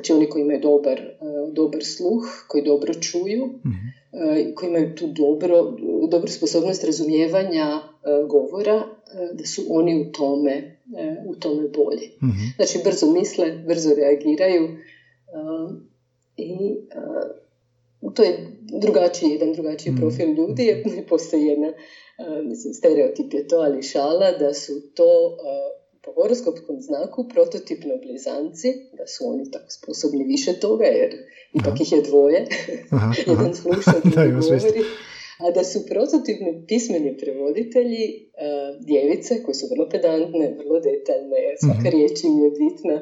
Znači 0.00 0.12
oni 0.12 0.30
koji 0.30 0.42
imaju 0.42 0.60
dobar, 0.60 1.00
e, 1.00 1.14
dobar 1.52 1.84
sluh, 1.84 2.44
koji 2.48 2.64
dobro 2.64 2.94
čuju, 2.94 3.46
mm 3.46 3.90
koji 4.54 4.68
imaju 4.68 4.94
tu 4.94 5.06
dobro, 5.06 5.76
dobru 6.08 6.30
sposobnost 6.30 6.84
razumijevanja 6.84 7.64
e, 7.64 8.26
govora, 8.26 8.82
da 9.32 9.44
su 9.44 9.62
oni 9.68 10.00
u 10.00 10.12
tome, 10.12 10.76
u 11.26 11.34
tome 11.34 11.68
bolji. 11.68 12.10
mm 12.22 12.52
Znači 12.56 12.78
brzo 12.84 13.10
misle, 13.10 13.52
brzo 13.66 13.94
reagiraju 13.94 14.68
i 16.36 16.76
to 18.14 18.22
je 18.22 18.46
drugačiji, 18.80 19.30
jedan 19.30 19.52
drugačiji 19.52 19.92
mhm. 19.92 20.00
profil 20.00 20.28
ljudi, 20.28 20.84
postoji 21.08 21.44
jedna, 21.44 21.72
mislim, 22.44 22.74
stereotip 22.74 23.34
je 23.34 23.48
to, 23.48 23.56
ali 23.56 23.82
šala, 23.82 24.32
da 24.32 24.54
su 24.54 24.72
to 24.94 25.36
po 26.04 26.12
horoskopskom 26.12 26.80
znaku 26.80 27.28
prototipno 27.28 27.94
blizanci, 28.04 28.68
da 28.98 29.06
su 29.06 29.24
oni 29.32 29.50
tako 29.50 29.70
sposobni 29.70 30.24
više 30.24 30.52
toga, 30.60 30.84
jer 30.84 31.10
ipak 31.54 31.80
ih 31.80 31.92
je 31.92 32.02
dvoje, 32.02 32.46
aha, 32.90 33.12
jedan 33.32 33.54
sluša, 33.54 33.92
drugi 34.04 34.32
govori, 34.32 34.82
a 35.38 35.50
da 35.50 35.64
su 35.64 35.86
prototipni 35.86 36.64
pismeni 36.68 37.16
prevoditelji 37.16 38.04
uh, 38.06 38.84
djevice 38.86 39.42
koje 39.42 39.54
su 39.54 39.66
vrlo 39.72 39.88
pedantne, 39.88 40.54
vrlo 40.58 40.80
detaljne, 40.80 41.40
svaka 41.60 41.88
uh 41.88 41.92
riječ 41.94 42.24
im 42.24 42.36
je 42.44 42.50
bitna, 42.50 42.96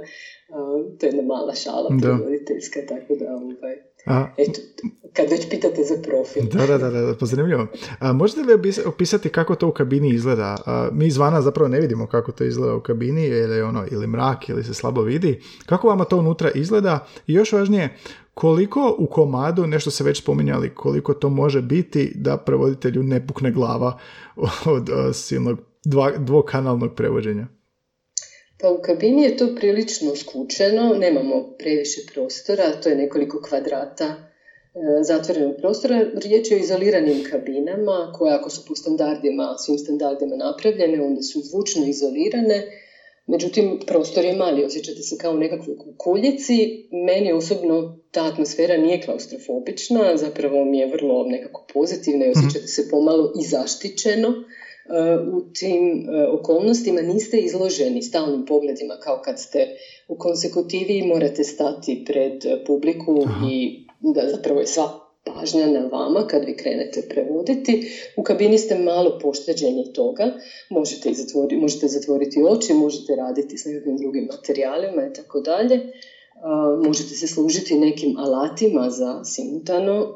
uh, 0.54 0.98
to 0.98 1.06
je 1.06 1.08
jedna 1.10 1.22
mala 1.22 1.54
šala 1.54 1.88
prevoditeljska, 2.02 2.80
tako 2.88 3.14
da 3.20 3.26
ovaj, 3.34 3.76
a, 4.06 4.26
Eto, 4.38 4.60
kad 5.12 5.30
već 5.30 5.50
pitate 5.50 5.82
za 5.84 6.02
profil. 6.02 6.42
Da, 6.52 6.66
da, 6.66 6.90
da, 6.90 7.00
da 7.00 7.14
pozanimljivo. 7.14 7.66
A, 7.98 8.12
možete 8.12 8.40
li 8.40 8.72
opisati 8.86 9.28
kako 9.28 9.54
to 9.54 9.68
u 9.68 9.72
kabini 9.72 10.10
izgleda? 10.10 10.56
A, 10.66 10.88
mi 10.92 11.06
izvana 11.06 11.42
zapravo 11.42 11.68
ne 11.68 11.80
vidimo 11.80 12.06
kako 12.06 12.32
to 12.32 12.44
izgleda 12.44 12.74
u 12.74 12.80
kabini, 12.80 13.26
ili 13.26 13.62
ono, 13.62 13.84
ili 13.90 14.06
mrak, 14.06 14.48
ili 14.48 14.64
se 14.64 14.74
slabo 14.74 15.02
vidi. 15.02 15.40
Kako 15.66 15.88
vama 15.88 16.04
to 16.04 16.18
unutra 16.18 16.50
izgleda? 16.50 17.06
I 17.26 17.32
još 17.32 17.52
važnije, 17.52 17.96
koliko 18.34 18.96
u 18.98 19.06
komadu, 19.06 19.66
nešto 19.66 19.90
se 19.90 20.04
već 20.04 20.22
spominjali, 20.22 20.74
koliko 20.74 21.14
to 21.14 21.28
može 21.28 21.62
biti 21.62 22.12
da 22.14 22.36
prevoditelju 22.36 23.02
ne 23.02 23.26
pukne 23.26 23.52
glava 23.52 23.98
od, 24.36 24.90
od 24.90 25.16
silnog 25.16 25.58
dva, 25.84 26.12
dvokanalnog 26.18 26.94
prevođenja? 26.94 27.46
Pa 28.60 28.70
u 28.70 28.78
kabini 28.82 29.22
je 29.22 29.36
to 29.36 29.54
prilično 29.56 30.16
skučeno, 30.16 30.94
nemamo 30.94 31.54
previše 31.58 32.00
prostora, 32.12 32.72
to 32.72 32.88
je 32.88 32.96
nekoliko 32.96 33.40
kvadrata 33.42 34.04
e, 34.04 34.18
zatvorenog 35.02 35.54
prostora. 35.60 36.06
Riječ 36.14 36.50
je 36.50 36.56
o 36.56 36.60
izoliranim 36.60 37.24
kabinama 37.30 38.12
koje 38.14 38.34
ako 38.34 38.50
su 38.50 38.64
po 38.68 38.74
standardima, 38.74 39.54
svim 39.58 39.78
standardima 39.78 40.36
napravljene, 40.36 41.00
onda 41.00 41.22
su 41.22 41.40
zvučno 41.42 41.86
izolirane. 41.86 42.62
Međutim, 43.26 43.78
prostor 43.86 44.24
je 44.24 44.32
mali, 44.32 44.64
osjećate 44.64 45.02
se 45.02 45.16
kao 45.16 45.32
u 45.32 45.38
nekakvoj 45.38 45.76
kukuljici. 45.78 46.88
Meni 46.90 47.32
osobno 47.32 47.98
ta 48.10 48.24
atmosfera 48.24 48.76
nije 48.76 49.02
klaustrofobična, 49.02 50.16
zapravo 50.16 50.64
mi 50.64 50.78
je 50.78 50.86
vrlo 50.86 51.24
nekako 51.24 51.64
pozitivna 51.72 52.26
i 52.26 52.30
osjećate 52.30 52.66
se 52.66 52.88
pomalo 52.88 53.32
i 53.40 53.44
zaštićeno 53.44 54.34
u 55.32 55.40
tim 55.52 56.06
e, 56.08 56.26
okolnostima 56.26 57.00
niste 57.00 57.38
izloženi 57.38 58.02
stalnim 58.02 58.44
pogledima 58.46 58.94
kao 59.00 59.20
kad 59.24 59.40
ste 59.40 59.66
u 60.08 60.18
konsekutivi 60.18 61.02
morate 61.02 61.44
stati 61.44 62.04
pred 62.06 62.64
publiku 62.66 63.18
i 63.50 63.86
da 64.00 64.28
zapravo 64.28 64.60
je 64.60 64.66
sva 64.66 65.08
pažnja 65.24 65.66
na 65.66 65.86
vama 65.86 66.26
kad 66.26 66.44
vi 66.44 66.56
krenete 66.56 67.02
prevoditi. 67.08 67.80
U 68.16 68.22
kabini 68.22 68.58
ste 68.58 68.74
malo 68.74 69.18
pošteđeni 69.22 69.92
toga. 69.92 70.30
Možete, 70.70 71.12
zatvoriti, 71.12 71.56
možete 71.56 71.88
zatvoriti 71.88 72.42
oči, 72.42 72.74
možete 72.74 73.16
raditi 73.16 73.58
s 73.58 73.64
nekakvim 73.64 73.96
drugim 73.96 74.28
materijalima 74.30 75.02
i 75.02 75.12
tako 75.12 75.40
dalje. 75.40 75.80
Možete 76.84 77.14
se 77.14 77.26
služiti 77.26 77.78
nekim 77.78 78.16
alatima 78.16 78.90
za 78.90 79.24
simultano 79.24 80.14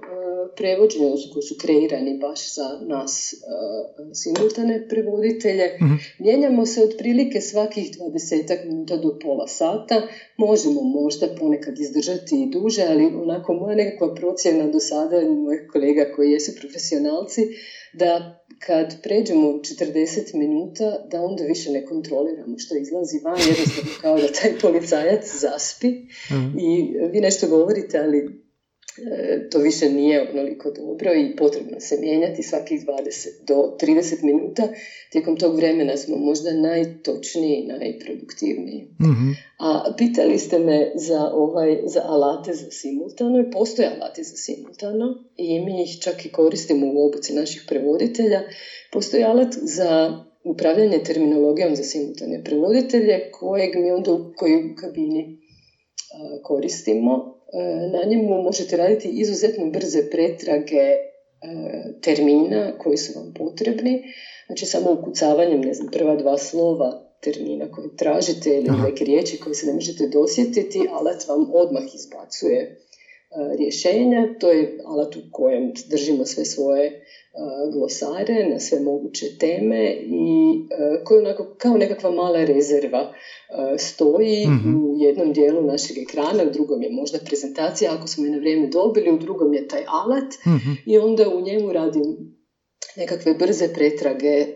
prevođenja, 0.57 1.11
koji 1.33 1.43
su 1.43 1.55
kreirani 1.61 2.19
baš 2.19 2.55
za 2.55 2.79
nas 2.87 3.35
uh, 3.35 4.07
simultane 4.15 4.89
prevoditelje. 4.89 5.79
mm 5.81 5.99
Mijenjamo 6.19 6.67
se 6.67 6.83
otprilike 6.83 7.41
svakih 7.41 7.91
20 7.99 8.67
minuta 8.67 8.97
do 8.97 9.19
pola 9.23 9.49
sata. 9.49 10.03
Možemo 10.37 10.83
možda 10.83 11.27
ponekad 11.41 11.79
izdržati 11.79 12.43
i 12.43 12.51
duže, 12.51 12.83
ali 12.89 13.05
onako 13.05 13.55
moja 13.55 13.77
nekakva 13.77 14.15
procjena 14.15 14.67
do 14.69 14.81
sada 14.81 15.21
mojih 15.31 15.61
kolega 15.73 16.13
koji 16.17 16.31
jesu 16.31 16.53
profesionalci, 16.61 17.43
da 17.93 18.45
kad 18.59 19.03
pređemo 19.03 19.49
40 19.49 20.35
minuta 20.35 21.07
da 21.11 21.23
onda 21.23 21.45
više 21.45 21.71
ne 21.71 21.87
kontroliramo 21.87 22.59
što 22.59 22.77
izlazi 22.77 23.21
van, 23.25 23.39
jednostavno 23.39 23.91
kao 24.01 24.17
da 24.17 24.33
taj 24.41 24.59
policajac 24.61 25.25
zaspi 25.41 25.89
mhm. 26.31 26.59
i 26.59 26.95
vi 27.13 27.21
nešto 27.21 27.49
govorite, 27.49 27.99
ali 27.99 28.42
E, 28.42 28.42
to 29.51 29.59
više 29.59 29.89
nije 29.89 30.31
onoliko 30.31 30.71
dobro 30.71 31.15
i 31.15 31.37
potrebno 31.37 31.81
se 31.81 31.97
mijenjati 32.01 32.43
svakih 32.43 32.81
20 32.81 32.87
do 33.49 33.77
30 33.81 34.25
minuta. 34.25 34.69
Tijekom 35.11 35.37
tog 35.37 35.57
vremena 35.57 35.97
smo 35.97 36.17
možda 36.17 36.53
najtočniji 36.53 37.67
najproduktivniji. 37.67 38.87
mm 39.01 39.33
A 39.59 39.95
pitali 39.99 40.39
ste 40.39 40.59
me 40.59 40.93
za, 40.95 41.31
ovaj, 41.33 41.79
za 41.85 42.01
alate 42.05 42.53
za 42.53 42.71
simultano 42.71 43.41
i 43.41 43.51
postoje 43.51 43.89
alati 43.89 44.23
za 44.23 44.37
simultano 44.37 45.07
i 45.37 45.61
mi 45.61 45.83
ih 45.83 45.99
čak 46.03 46.27
i 46.27 46.33
koristimo 46.33 46.87
u 46.87 47.07
obuci 47.07 47.35
naših 47.35 47.65
prevoditelja. 47.69 48.41
Postoji 48.93 49.25
alat 49.25 49.55
za 49.63 50.19
upravljanje 50.45 50.99
terminologijom 50.99 51.77
za 51.77 51.83
simultane 51.83 52.45
prevoditelje 52.45 53.31
kojeg 53.31 53.71
mi 53.77 53.91
onda 53.91 54.13
u, 54.13 54.17
u 54.17 54.75
kabini 54.81 55.39
koristimo 56.43 57.42
na 57.93 58.05
njemu 58.05 58.39
možete 58.39 58.77
raditi 58.77 59.09
izuzetno 59.09 59.71
brze 59.71 60.03
pretrage 60.11 60.77
e, 60.77 60.97
termina 62.01 62.79
koji 62.79 62.97
su 62.97 63.13
vam 63.13 63.33
potrebni. 63.35 64.03
Znači 64.47 64.67
samo 64.67 64.93
ukucavanjem, 64.93 65.61
ne 65.61 65.75
znam, 65.75 65.89
prva 65.93 66.17
dva 66.17 66.39
slova 66.39 66.93
termina 67.21 67.71
koje 67.71 67.97
tražite 67.97 68.51
ili 68.51 68.71
neke 68.85 69.05
riječi 69.05 69.41
koje 69.41 69.55
se 69.55 69.67
ne 69.67 69.73
možete 69.73 70.07
dosjetiti, 70.07 70.87
alat 70.91 71.29
vam 71.29 71.47
odmah 71.53 71.83
izbacuje 71.95 72.77
rješenja. 73.59 74.35
To 74.41 74.51
je 74.51 74.79
alat 74.87 75.17
u 75.17 75.21
kojem 75.31 75.73
držimo 75.91 76.25
sve 76.25 76.45
svoje 76.45 77.03
glosare 77.73 78.49
na 78.49 78.61
sve 78.61 78.81
moguće 78.81 79.27
teme 79.39 79.97
i 80.01 80.55
koji 81.05 81.19
onako 81.19 81.55
kao 81.59 81.77
nekakva 81.77 82.11
mala 82.11 82.45
rezerva 82.45 83.13
stoji 83.79 84.47
mhm. 84.47 84.85
u 84.85 84.97
jednom 84.99 85.33
dijelu 85.33 85.63
našeg 85.63 85.99
ekrana, 85.99 86.43
u 86.49 86.53
drugom 86.53 86.83
je 86.83 86.91
možda 86.93 87.19
prezentacija 87.19 87.95
ako 87.95 88.07
smo 88.07 88.25
je 88.25 88.31
na 88.31 88.39
vrijeme 88.39 88.67
dobili, 88.67 89.13
u 89.13 89.19
drugom 89.19 89.55
je 89.55 89.69
taj 89.69 89.85
alat 89.87 90.33
mhm. 90.47 90.73
i 90.87 90.99
onda 90.99 91.29
u 91.29 91.41
njemu 91.41 91.73
radim 91.73 92.05
nekakve 92.97 93.35
brze 93.35 93.73
pretrage 93.73 94.47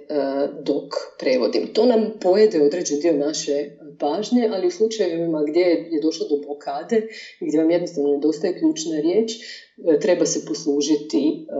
dok 0.63 0.95
prevodim. 1.19 1.67
To 1.73 1.87
nam 1.87 2.11
pojede 2.21 2.63
određen 2.63 2.99
dio 2.99 3.13
naše 3.13 3.71
pažnje, 3.99 4.49
ali 4.53 4.67
u 4.67 4.71
slučajevima 4.71 5.45
gdje 5.49 5.61
je 5.91 6.01
došlo 6.03 6.27
do 6.29 6.37
blokade 6.47 6.97
i 7.41 7.47
gdje 7.49 7.59
vam 7.61 7.71
jednostavno 7.71 8.11
nedostaje 8.11 8.59
ključna 8.59 9.01
riječ, 9.01 9.33
E, 9.85 9.99
treba 9.99 10.27
se 10.27 10.45
poslužiti 10.45 11.19
e, 11.19 11.53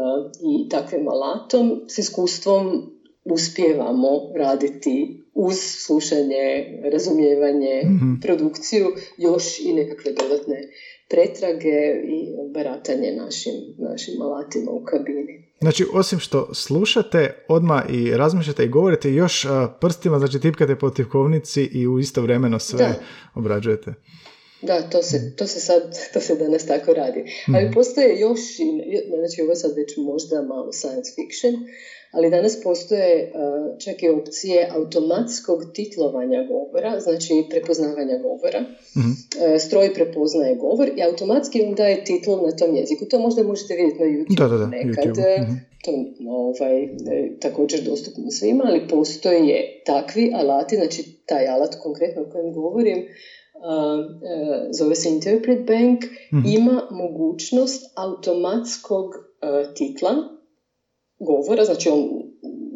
i 0.51 0.69
takvim 0.69 1.09
alatom. 1.09 1.85
S 1.89 1.99
iskustvom 1.99 2.83
uspijevamo 3.25 4.33
raditi 4.35 5.23
uz 5.35 5.57
slušanje, 5.87 6.67
razumijevanje, 6.93 7.83
mm 7.85 8.21
produkciju, 8.23 8.87
još 9.17 9.61
i 9.61 9.73
nekakve 9.73 10.13
dodatne 10.13 10.69
pretrage 11.09 11.79
i 12.05 12.19
baratanje 12.55 13.13
našim, 13.13 13.55
našim 13.79 14.23
alatima 14.23 14.71
u 14.73 14.85
kabini. 14.85 15.46
Znači, 15.61 15.87
osim 15.93 16.19
što 16.19 16.55
slušate, 16.55 17.45
odmah 17.49 17.83
i 17.91 18.11
razmišljate 18.17 18.65
i 18.65 18.69
govorite, 18.69 19.13
još 19.13 19.47
prstima, 19.81 20.19
znači 20.19 20.41
tipkate 20.41 20.77
po 20.77 20.91
tipkovnici 20.91 21.63
i 21.63 21.87
u 21.87 21.99
isto 21.99 22.23
vremeno 22.23 22.59
sve 22.59 22.79
da. 22.79 22.95
obrađujete. 23.35 23.95
Da, 24.63 24.83
to 24.91 25.03
se, 25.03 25.37
to 25.37 25.47
se 25.47 25.61
sad, 25.61 25.83
to 26.13 26.21
se 26.21 26.35
danas 26.35 26.67
tako 26.67 26.93
radi. 26.93 27.25
Ali 27.55 27.65
mhm. 27.65 27.75
postoje 27.75 28.21
još, 28.21 28.41
znači 29.19 29.43
ovo 29.43 29.55
sad 29.55 29.77
već 29.77 29.97
možda 29.97 30.43
malo 30.43 30.73
science 30.73 31.13
fiction, 31.15 31.55
ali 32.17 32.31
danas 32.31 32.63
postoje 32.63 33.33
uh, 33.35 33.79
čak 33.85 34.03
i 34.03 34.09
opcije 34.09 34.69
automatskog 34.75 35.59
titlovanja 35.75 36.47
govora, 36.49 37.01
znači 37.01 37.47
prepoznavanja 37.51 38.19
govora. 38.23 38.61
mm 38.97 39.27
stroj 39.59 39.95
prepoznaje 39.95 40.55
govor 40.55 40.89
i 40.97 41.03
automatski 41.03 41.63
vam 41.63 41.75
daje 41.75 42.05
titl 42.05 42.31
na 42.31 42.57
tom 42.57 42.77
jeziku. 42.77 43.05
To 43.11 43.19
možda 43.19 43.43
možete 43.43 43.75
vidjeti 43.75 44.03
na 44.03 44.07
YouTube 44.07 44.39
da, 44.39 44.49
da, 44.49 44.57
da, 44.57 44.67
nekad. 44.67 45.17
Mhm. 45.43 45.53
To 45.85 45.91
ovaj, 46.29 46.83
e, 46.85 46.89
također 47.41 47.81
dostupno 47.83 48.31
svima, 48.31 48.65
ali 48.67 48.89
postoje 48.89 49.83
takvi 49.87 50.33
alati, 50.35 50.77
znači 50.77 51.03
taj 51.27 51.49
alat 51.49 51.75
konkretno 51.83 52.23
o 52.23 52.31
kojem 52.33 52.53
govorim, 52.53 53.07
E, 53.57 54.73
zove 54.73 54.95
se 54.95 55.09
Interpret 55.09 55.67
Bank, 55.67 56.05
mhm. 56.35 56.43
ima 56.47 56.83
mogućnost 56.91 57.93
automatskog 57.95 59.15
e, 59.15 59.75
titla 59.75 60.36
govora, 61.19 61.65
znači 61.65 61.89
on 61.89 62.27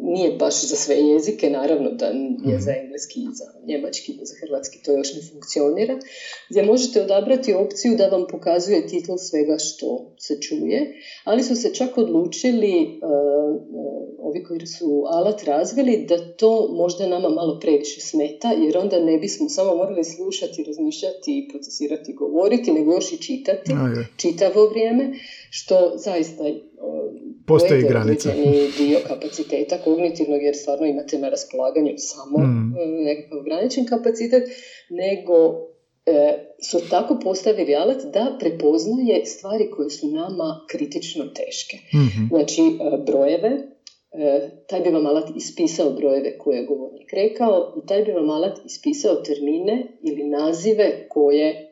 nije 0.03 0.31
baš 0.37 0.67
za 0.67 0.75
sve 0.75 0.95
jezike, 0.95 1.49
naravno 1.49 1.91
da 1.91 2.05
je 2.51 2.59
za 2.59 2.71
mhm. 2.71 2.79
engleski, 2.83 3.19
za 3.33 3.45
njemački, 3.67 4.11
za 4.21 4.35
hrvatski 4.41 4.83
to 4.83 4.91
još 4.97 5.13
ne 5.15 5.21
funkcionira, 5.31 5.99
gdje 6.49 6.63
možete 6.63 7.01
odabrati 7.01 7.53
opciju 7.53 7.95
da 7.97 8.07
vam 8.07 8.25
pokazuje 8.31 8.87
titl 8.87 9.11
svega 9.17 9.57
što 9.57 10.15
se 10.19 10.39
čuje, 10.41 10.93
ali 11.23 11.43
su 11.43 11.55
se 11.55 11.73
čak 11.73 11.97
odlučili 11.97 12.99
ovi 14.19 14.43
koji 14.43 14.67
su 14.67 15.03
alat 15.07 15.43
razvili 15.43 16.05
da 16.09 16.35
to 16.35 16.69
možda 16.71 17.07
nama 17.07 17.29
malo 17.29 17.59
previše 17.59 18.01
smeta, 18.01 18.51
jer 18.51 18.77
onda 18.77 18.99
ne 18.99 19.17
bismo 19.17 19.49
samo 19.49 19.75
morali 19.75 20.03
slušati, 20.03 20.63
razmišljati, 20.63 21.47
procesirati, 21.51 22.13
govoriti, 22.13 22.71
nego 22.71 22.93
još 22.93 23.11
i 23.13 23.17
čitati 23.17 23.71
čitavo 24.17 24.65
vrijeme, 24.65 25.13
što 25.49 25.93
zaista 25.95 26.43
postoji 27.53 27.81
granica. 27.81 28.29
dio 28.77 28.99
kapaciteta 29.07 29.77
kognitivnog, 29.83 30.41
jer 30.41 30.55
stvarno 30.55 30.85
imate 30.85 31.17
na 31.17 31.29
raspolaganju 31.29 31.93
samo 31.97 32.37
mm. 32.37 32.73
nekakav 33.03 33.39
ograničen 33.39 33.85
kapacitet, 33.85 34.43
nego 34.89 35.33
e, 36.05 36.37
su 36.69 36.89
tako 36.89 37.19
postavili 37.23 37.75
alat 37.75 38.03
da 38.13 38.37
prepoznaje 38.39 39.25
stvari 39.25 39.71
koje 39.71 39.89
su 39.89 40.07
nama 40.07 40.65
kritično 40.69 41.25
teške. 41.25 41.77
mm 41.93 42.27
Znači, 42.29 42.61
e, 42.61 42.97
brojeve, 43.05 43.71
E, 44.13 44.49
taj 44.67 44.81
bi 44.81 44.89
vam 44.89 45.05
alat 45.05 45.29
ispisao 45.35 45.89
brojeve 45.89 46.37
koje 46.37 46.57
je 46.57 46.65
govornik 46.65 47.13
rekao 47.13 47.73
i 47.77 47.87
taj 47.87 48.03
bi 48.03 48.11
vam 48.11 48.29
alat 48.29 48.57
ispisao 48.65 49.15
termine 49.15 49.87
ili 50.01 50.23
nazive 50.23 51.07
koje, 51.09 51.49
e, 51.49 51.69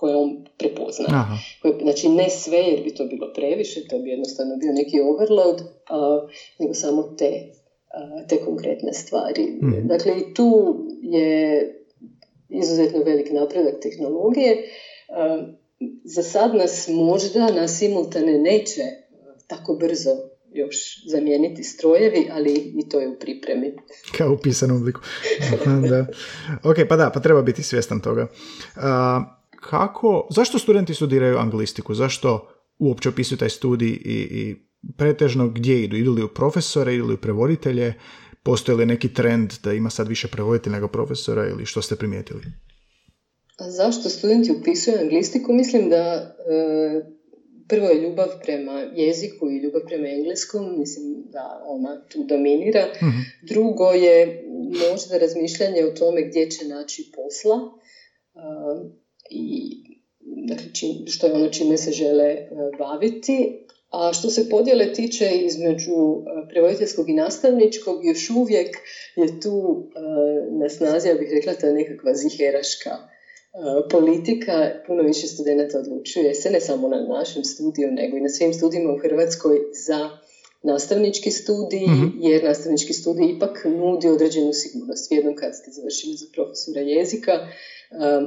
koje 0.00 0.16
on 0.16 0.44
prepozna. 0.58 1.38
Koje, 1.62 1.74
znači 1.82 2.08
ne 2.08 2.30
sve 2.30 2.58
jer 2.58 2.82
bi 2.84 2.94
to 2.94 3.04
bilo 3.04 3.32
previše, 3.34 3.88
to 3.88 3.98
bi 3.98 4.10
jednostavno 4.10 4.56
bio 4.56 4.72
neki 4.72 5.00
overload, 5.00 5.62
nego 6.58 6.74
samo 6.74 7.02
te, 7.02 7.30
te 8.28 8.44
konkretne 8.44 8.92
stvari. 8.92 9.42
mm 9.42 9.88
Dakle 9.88 10.12
i 10.18 10.34
tu 10.34 10.76
je 11.02 11.30
izuzetno 12.48 13.02
velik 13.02 13.30
napredak 13.32 13.80
tehnologije. 13.82 14.56
Za 16.04 16.22
sad 16.22 16.54
nas 16.54 16.88
možda 16.88 17.50
na 17.52 17.68
simultane 17.68 18.38
neće 18.38 18.82
tako 19.46 19.74
brzo 19.74 20.10
još 20.52 20.76
zamijeniti 21.06 21.64
strojevi, 21.64 22.28
ali 22.32 22.52
i 22.52 22.88
to 22.88 23.00
je 23.00 23.08
u 23.08 23.18
pripremi. 23.18 23.72
Kao 24.18 24.32
u 24.32 24.36
pisanom 24.42 24.76
obliku. 24.76 25.00
da. 25.90 26.06
Ok, 26.70 26.76
pa 26.88 26.96
da, 26.96 27.10
pa 27.14 27.20
treba 27.20 27.42
biti 27.42 27.62
svjestan 27.62 28.00
toga. 28.00 28.26
Kako, 29.60 30.26
zašto 30.30 30.58
studenti 30.58 30.94
studiraju 30.94 31.38
anglistiku? 31.38 31.94
Zašto 31.94 32.48
uopće 32.78 33.08
opisuju 33.08 33.38
taj 33.38 33.50
studij 33.50 33.88
i, 33.88 34.28
i 34.30 34.56
pretežno 34.96 35.48
gdje 35.48 35.82
idu? 35.82 35.96
Idu 35.96 36.12
li 36.12 36.22
u 36.22 36.28
profesore 36.28 36.94
ili 36.94 37.14
u 37.14 37.16
prevoditelje? 37.16 37.94
Postoji 38.42 38.78
li 38.78 38.86
neki 38.86 39.14
trend 39.14 39.52
da 39.62 39.72
ima 39.72 39.90
sad 39.90 40.08
više 40.08 40.28
prevoditelja 40.28 40.74
nego 40.74 40.88
profesora 40.88 41.48
ili 41.48 41.66
što 41.66 41.82
ste 41.82 41.96
primijetili? 41.96 42.42
A 43.58 43.70
zašto 43.70 44.08
studenti 44.08 44.52
upisuju 44.52 44.96
anglistiku? 45.00 45.52
Mislim 45.52 45.88
da 45.88 45.96
e, 45.96 47.20
prvo 47.68 47.86
je 47.86 48.00
ljubav 48.02 48.28
prema 48.42 48.72
jeziku 48.94 49.50
i 49.50 49.58
ljubav 49.58 49.80
prema 49.86 50.08
engleskom, 50.08 50.78
mislim 50.78 51.04
da 51.32 51.62
ona 51.66 52.02
tu 52.08 52.24
dominira. 52.24 52.86
Mhm. 52.96 53.20
Drugo 53.42 53.84
je 53.84 54.44
možda 54.90 55.18
razmišljanje 55.18 55.84
o 55.84 55.90
tome 55.90 56.22
gdje 56.28 56.50
će 56.50 56.68
naći 56.68 57.12
posla 57.16 57.54
uh, 57.54 58.99
i 59.30 59.76
dakle, 60.48 60.66
što 61.06 61.26
je 61.26 61.32
ono 61.32 61.48
čime 61.48 61.76
se 61.76 61.92
žele 61.92 62.36
uh, 62.50 62.78
baviti. 62.78 63.66
A 63.90 64.12
što 64.12 64.30
se 64.30 64.48
podjele 64.48 64.92
tiče 64.92 65.30
između 65.34 65.94
uh, 65.94 66.24
prevoditeljskog 66.50 67.10
i 67.10 67.12
nastavničkog, 67.12 68.04
još 68.04 68.30
uvijek 68.30 68.76
je 69.16 69.40
tu 69.40 69.86
na 70.60 70.68
snazi, 70.68 71.08
ja 71.08 71.14
bih 71.14 71.28
rekla, 71.32 71.54
ta 71.54 71.72
nekakva 71.72 72.14
ziheraška 72.14 72.90
E, 73.54 73.88
politika 73.88 74.70
puno 74.86 75.02
više 75.02 75.26
studenta 75.26 75.78
odlučuje 75.78 76.34
se 76.34 76.50
ne 76.50 76.60
samo 76.60 76.88
na 76.88 77.00
našem 77.00 77.44
studiju 77.44 77.88
nego 77.92 78.16
i 78.16 78.20
na 78.20 78.28
svim 78.28 78.54
studijima 78.54 78.92
u 78.92 78.98
Hrvatskoj 78.98 79.58
za 79.86 80.10
nastavnički 80.62 81.30
studij, 81.30 81.86
mhm. 81.86 82.06
jer 82.20 82.44
nastavnički 82.44 82.92
studij 82.92 83.26
ipak 83.36 83.64
nudi 83.64 84.08
određenu 84.08 84.52
sigurnost. 84.52 85.12
Jednom 85.12 85.34
kad 85.36 85.56
ste 85.56 85.70
završili 85.70 86.16
za 86.16 86.26
profesora 86.34 86.80
jezika, 86.80 87.32
um, 87.32 88.24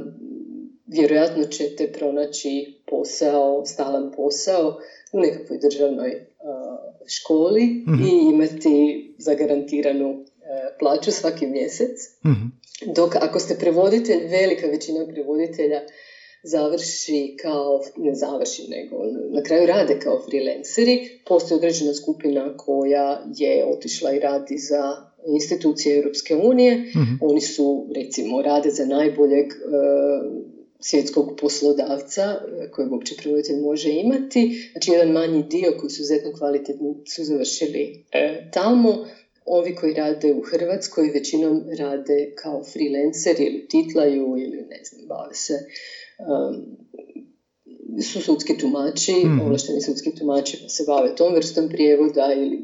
vjerojatno 0.94 1.44
ćete 1.44 1.92
pronaći 1.92 2.82
posao, 2.90 3.66
stalan 3.66 4.12
posao 4.16 4.78
u 5.12 5.20
nekakvoj 5.20 5.60
državnoj 5.60 6.12
uh, 6.12 6.74
školi 7.08 7.84
Mhm. 7.88 8.04
i 8.04 8.30
imati 8.34 8.76
zagarantiranu 9.18 10.10
e, 10.10 10.78
plaću 10.80 11.12
svaki 11.12 11.48
mjesec. 11.48 11.98
Mhm. 12.26 12.46
Dok 12.96 13.16
ako 13.16 13.40
ste 13.40 13.56
prevoditelj, 13.56 14.28
velika 14.28 14.68
većina 14.68 15.08
prevoditelja 15.08 15.82
završi 16.44 17.38
kao, 17.42 17.82
ne 17.98 18.16
završi, 18.16 18.68
nego 18.70 18.96
na 19.30 19.44
kraju 19.44 19.66
rade 19.68 20.00
kao 20.00 20.22
freelanceri. 20.30 21.20
Postoji 21.26 21.58
određena 21.58 21.94
skupina 21.94 22.58
koja 22.58 23.24
je 23.36 23.66
otišla 23.66 24.14
i 24.14 24.20
radi 24.20 24.58
za 24.58 25.14
institucije 25.28 25.98
Europske 25.98 26.36
unije. 26.36 26.76
Mhm. 26.76 27.14
Oni 27.22 27.42
su, 27.42 27.88
recimo, 27.96 28.42
rade 28.42 28.70
za 28.70 28.86
najboljeg 28.86 29.46
e, 29.46 29.56
svjetskog 30.84 31.38
poslodavca 31.42 32.22
e, 32.22 32.72
kojeg 32.72 32.92
uopće 32.92 33.16
prevoditelj 33.18 33.60
može 33.60 33.90
imati. 33.90 34.70
Znači, 34.72 34.92
jedan 34.92 35.12
manji 35.12 35.44
dio 35.44 35.74
koji 35.80 35.90
su 35.90 36.02
izuzetno 36.02 36.34
kvalitetni 36.38 36.96
su 37.08 37.24
završili 37.24 38.06
e, 38.12 38.50
tamo. 38.54 39.06
Ovi 39.46 39.76
koji 39.76 39.94
rade 39.94 40.34
u 40.34 40.42
Hrvatskoj 40.42 41.10
većinom 41.14 41.64
rade 41.78 42.34
kao 42.36 42.64
freelancer 42.64 43.36
ili 43.40 43.68
titlaju 43.68 44.36
ili 44.38 44.58
ne 44.70 44.80
znam, 44.84 45.08
bave 45.08 45.34
se 45.34 45.54
um, 46.20 46.78
su 48.02 48.22
sudski 48.22 48.58
tumači, 48.58 49.14
Mhm. 49.26 49.40
ovlašteni 49.40 49.82
sudski 49.82 50.16
tumači 50.16 50.58
pa 50.62 50.70
se 50.70 50.84
bave 50.88 51.16
tom 51.16 51.36
vrstom 51.36 51.70
prijevoda 51.70 52.34
ili 52.36 52.60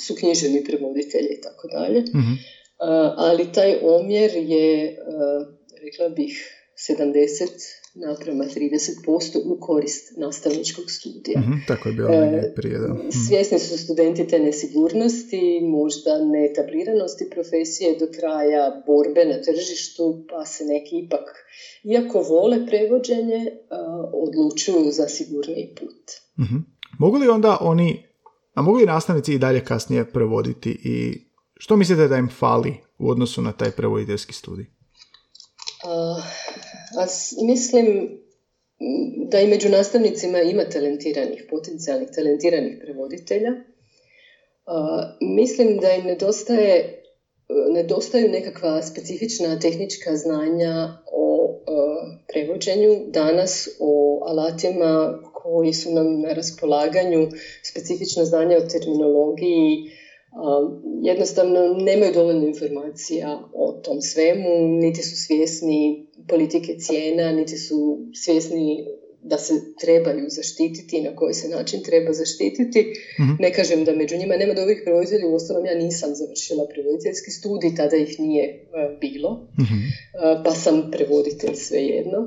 su 0.00 0.14
književni 0.14 0.64
prevoditelji 0.64 1.28
i 1.38 1.40
tako 1.40 1.68
dalje. 1.68 2.00
Mhm. 2.00 2.32
Uh, 2.32 3.14
ali 3.16 3.52
taj 3.52 3.78
omjer 3.82 4.30
je, 4.34 4.98
uh, 5.08 5.46
rekla 5.82 6.08
bih, 6.08 6.57
70 6.78 7.48
naprema 7.94 8.44
30% 8.44 9.38
u 9.44 9.58
korist 9.60 10.16
nastavničkog 10.16 10.90
studija. 10.90 11.40
Mhm. 11.40 11.52
Tako 11.68 11.88
je 11.88 11.94
bilo 11.94 12.08
E, 12.08 12.52
prije, 12.56 12.78
da. 12.78 12.94
Mhm. 12.94 13.08
Svjesni 13.28 13.58
su 13.58 13.78
studenti 13.78 14.26
te 14.26 14.38
nesigurnosti, 14.38 15.60
možda 15.62 16.24
neetabliranosti 16.24 17.30
profesije 17.30 17.96
do 18.00 18.06
kraja 18.18 18.82
borbe 18.86 19.24
na 19.24 19.42
tržištu, 19.42 20.26
pa 20.30 20.44
se 20.44 20.64
neki 20.64 20.98
ipak, 20.98 21.26
iako 21.84 22.22
vole 22.22 22.66
prevođenje, 22.66 23.46
a, 23.70 24.10
odlučuju 24.12 24.90
za 24.92 25.08
sigurniji 25.08 25.74
put. 25.80 26.04
Mhm. 26.40 26.56
Mogu 26.98 27.16
li 27.16 27.28
onda 27.28 27.58
oni, 27.60 28.06
a 28.54 28.62
mogu 28.62 28.78
li 28.78 28.86
nastavnici 28.86 29.34
i 29.34 29.38
dalje 29.38 29.64
kasnije 29.64 30.12
prevoditi 30.12 30.70
i 30.84 31.28
što 31.56 31.76
mislite 31.76 32.08
da 32.08 32.16
im 32.16 32.28
fali 32.38 32.74
u 32.98 33.10
odnosu 33.10 33.42
na 33.42 33.52
taj 33.52 33.70
prevoditeljski 33.70 34.32
studij? 34.32 34.66
A, 35.84 36.22
a 36.92 37.06
mislim 37.42 38.18
da 39.26 39.40
i 39.40 39.46
među 39.46 39.68
nastavnicima 39.68 40.40
ima 40.40 40.64
talentiranih, 40.64 41.44
potencijalnih 41.48 42.08
talentiranih 42.10 42.76
prevoditelja. 42.80 43.50
Mislim 45.20 45.78
da 45.78 45.92
im 45.92 46.04
nedostaje 46.04 46.98
nedostaju 47.68 48.28
nekakva 48.28 48.82
specifična 48.82 49.58
tehnička 49.58 50.16
znanja 50.16 50.88
o 51.06 51.54
prevođenju 52.28 53.04
danas 53.06 53.68
o 53.78 54.18
alatima 54.22 54.90
koji 55.32 55.72
su 55.72 55.90
nam 55.90 56.20
na 56.20 56.32
raspolaganju 56.32 57.28
specifična 57.62 58.24
znanja 58.24 58.56
o 58.56 58.60
terminologiji 58.62 59.90
jednostavno 61.02 61.74
nemaju 61.74 62.12
dovoljno 62.12 62.46
informacija 62.46 63.40
o 63.54 63.72
tom 63.72 64.00
svemu 64.00 64.68
niti 64.68 65.02
su 65.02 65.16
svjesni 65.16 66.06
politike 66.28 66.76
cijena 66.78 67.32
niti 67.32 67.58
su 67.58 67.98
svjesni 68.14 68.86
da 69.22 69.38
se 69.38 69.54
trebaju 69.80 70.26
zaštititi 70.28 70.96
i 70.96 71.02
na 71.02 71.16
koji 71.16 71.34
se 71.34 71.48
način 71.48 71.82
treba 71.82 72.12
zaštititi. 72.12 72.86
Mhm. 73.20 73.32
Ne 73.38 73.52
kažem 73.52 73.84
da 73.84 73.94
među 73.94 74.16
njima 74.16 74.36
nema 74.36 74.54
dobrih 74.54 74.80
prevoditelja, 74.84 75.26
uostalom 75.26 75.66
ja 75.66 75.74
nisam 75.74 76.14
završila 76.14 76.66
prevoditeljski 76.72 77.30
studij, 77.30 77.74
tada 77.76 77.96
ih 77.96 78.20
nije 78.20 78.44
e, 78.44 78.58
bilo, 79.00 79.48
Mhm. 79.60 79.74
e, 79.74 80.42
pa 80.44 80.50
sam 80.50 80.90
prevoditelj 80.92 81.54
svejedno. 81.54 82.18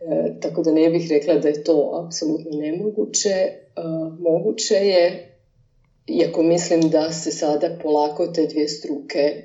E, 0.00 0.40
tako 0.40 0.62
da 0.62 0.72
ne 0.72 0.90
bih 0.90 1.06
rekla 1.10 1.34
da 1.34 1.48
je 1.48 1.64
to 1.64 2.04
apsolutno 2.06 2.50
nemoguće. 2.50 3.52
Moguće 4.18 4.74
je, 4.74 5.29
iako 6.06 6.42
mislim 6.42 6.80
da 6.80 7.12
se 7.12 7.30
sada 7.30 7.70
polako 7.82 8.26
te 8.26 8.46
dvije 8.46 8.68
struke 8.68 9.18
e, 9.18 9.42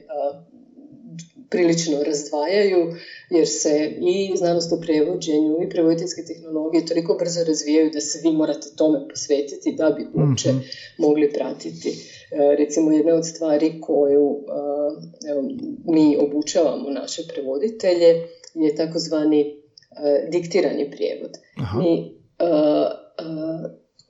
prilično 1.49 2.03
razdvajaju, 2.03 2.87
jer 3.29 3.47
se 3.47 3.91
i 4.01 4.37
znanost 4.37 4.71
o 4.71 4.77
prevođenju 4.77 5.61
i 5.61 5.69
prevoditeljske 5.69 6.21
tehnologije 6.23 6.85
toliko 6.85 7.15
brzo 7.15 7.43
razvijaju 7.43 7.89
da 7.89 8.01
se 8.01 8.19
vi 8.19 8.31
morate 8.31 8.69
tome 8.75 8.99
posvetiti 9.09 9.71
da 9.71 9.91
bi 9.91 10.05
uopće 10.13 10.49
Mhm. 10.49 10.57
mogli 10.97 11.29
pratiti. 11.29 11.89
E, 12.31 12.55
recimo 12.55 12.91
jedna 12.91 13.15
od 13.15 13.25
stvari 13.25 13.79
koju 13.79 14.37
e, 14.47 14.51
evo, 15.31 15.41
mi 15.85 16.17
obučavamo 16.19 16.89
naše 16.89 17.23
prevoditelje 17.27 18.15
je 18.53 18.75
takozvani 18.75 19.45
diktirani 20.23 20.89
prijevod. 20.91 21.31
Aha. 21.57 21.79
Mi 21.79 21.93
e, 22.39 22.45
e, 22.45 23.23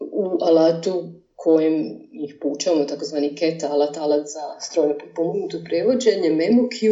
u 0.02 0.38
alatu 0.41 1.04
kojem 1.36 2.05
ih 2.24 2.36
poučavamo, 2.41 2.86
takozvani 2.86 3.36
CAT 3.39 3.63
alat, 3.63 3.97
alat 3.97 4.28
za 4.28 4.59
strojno 4.59 4.95
potpomognuto 4.99 5.61
prevođenje, 5.66 6.30
MemoQ, 6.30 6.78
e, 6.86 6.91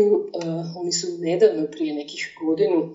oni 0.75 0.91
su 0.91 1.07
nedavno 1.19 1.67
prije 1.71 1.93
nekih 1.93 2.35
godinu 2.41 2.93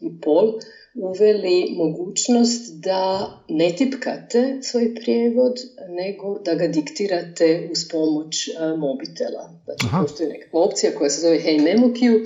i 0.00 0.20
pol 0.20 0.52
uveli 0.94 1.74
mogućnost 1.76 2.74
da 2.74 3.30
ne 3.48 3.76
tipkate 3.76 4.58
svoj 4.62 4.94
prijevod, 4.94 5.54
nego 5.88 6.38
da 6.38 6.54
ga 6.54 6.66
diktirate 6.66 7.68
uz 7.72 7.88
pomoć 7.90 8.48
e, 8.48 8.52
mobitela. 8.76 9.50
Znači, 9.64 9.86
Aha. 9.86 10.02
postoji 10.02 10.28
nekakva 10.28 10.60
opcija 10.60 10.92
koja 10.98 11.10
se 11.10 11.20
zove 11.20 11.38
Hey 11.38 11.60
MemoQ, 11.60 12.24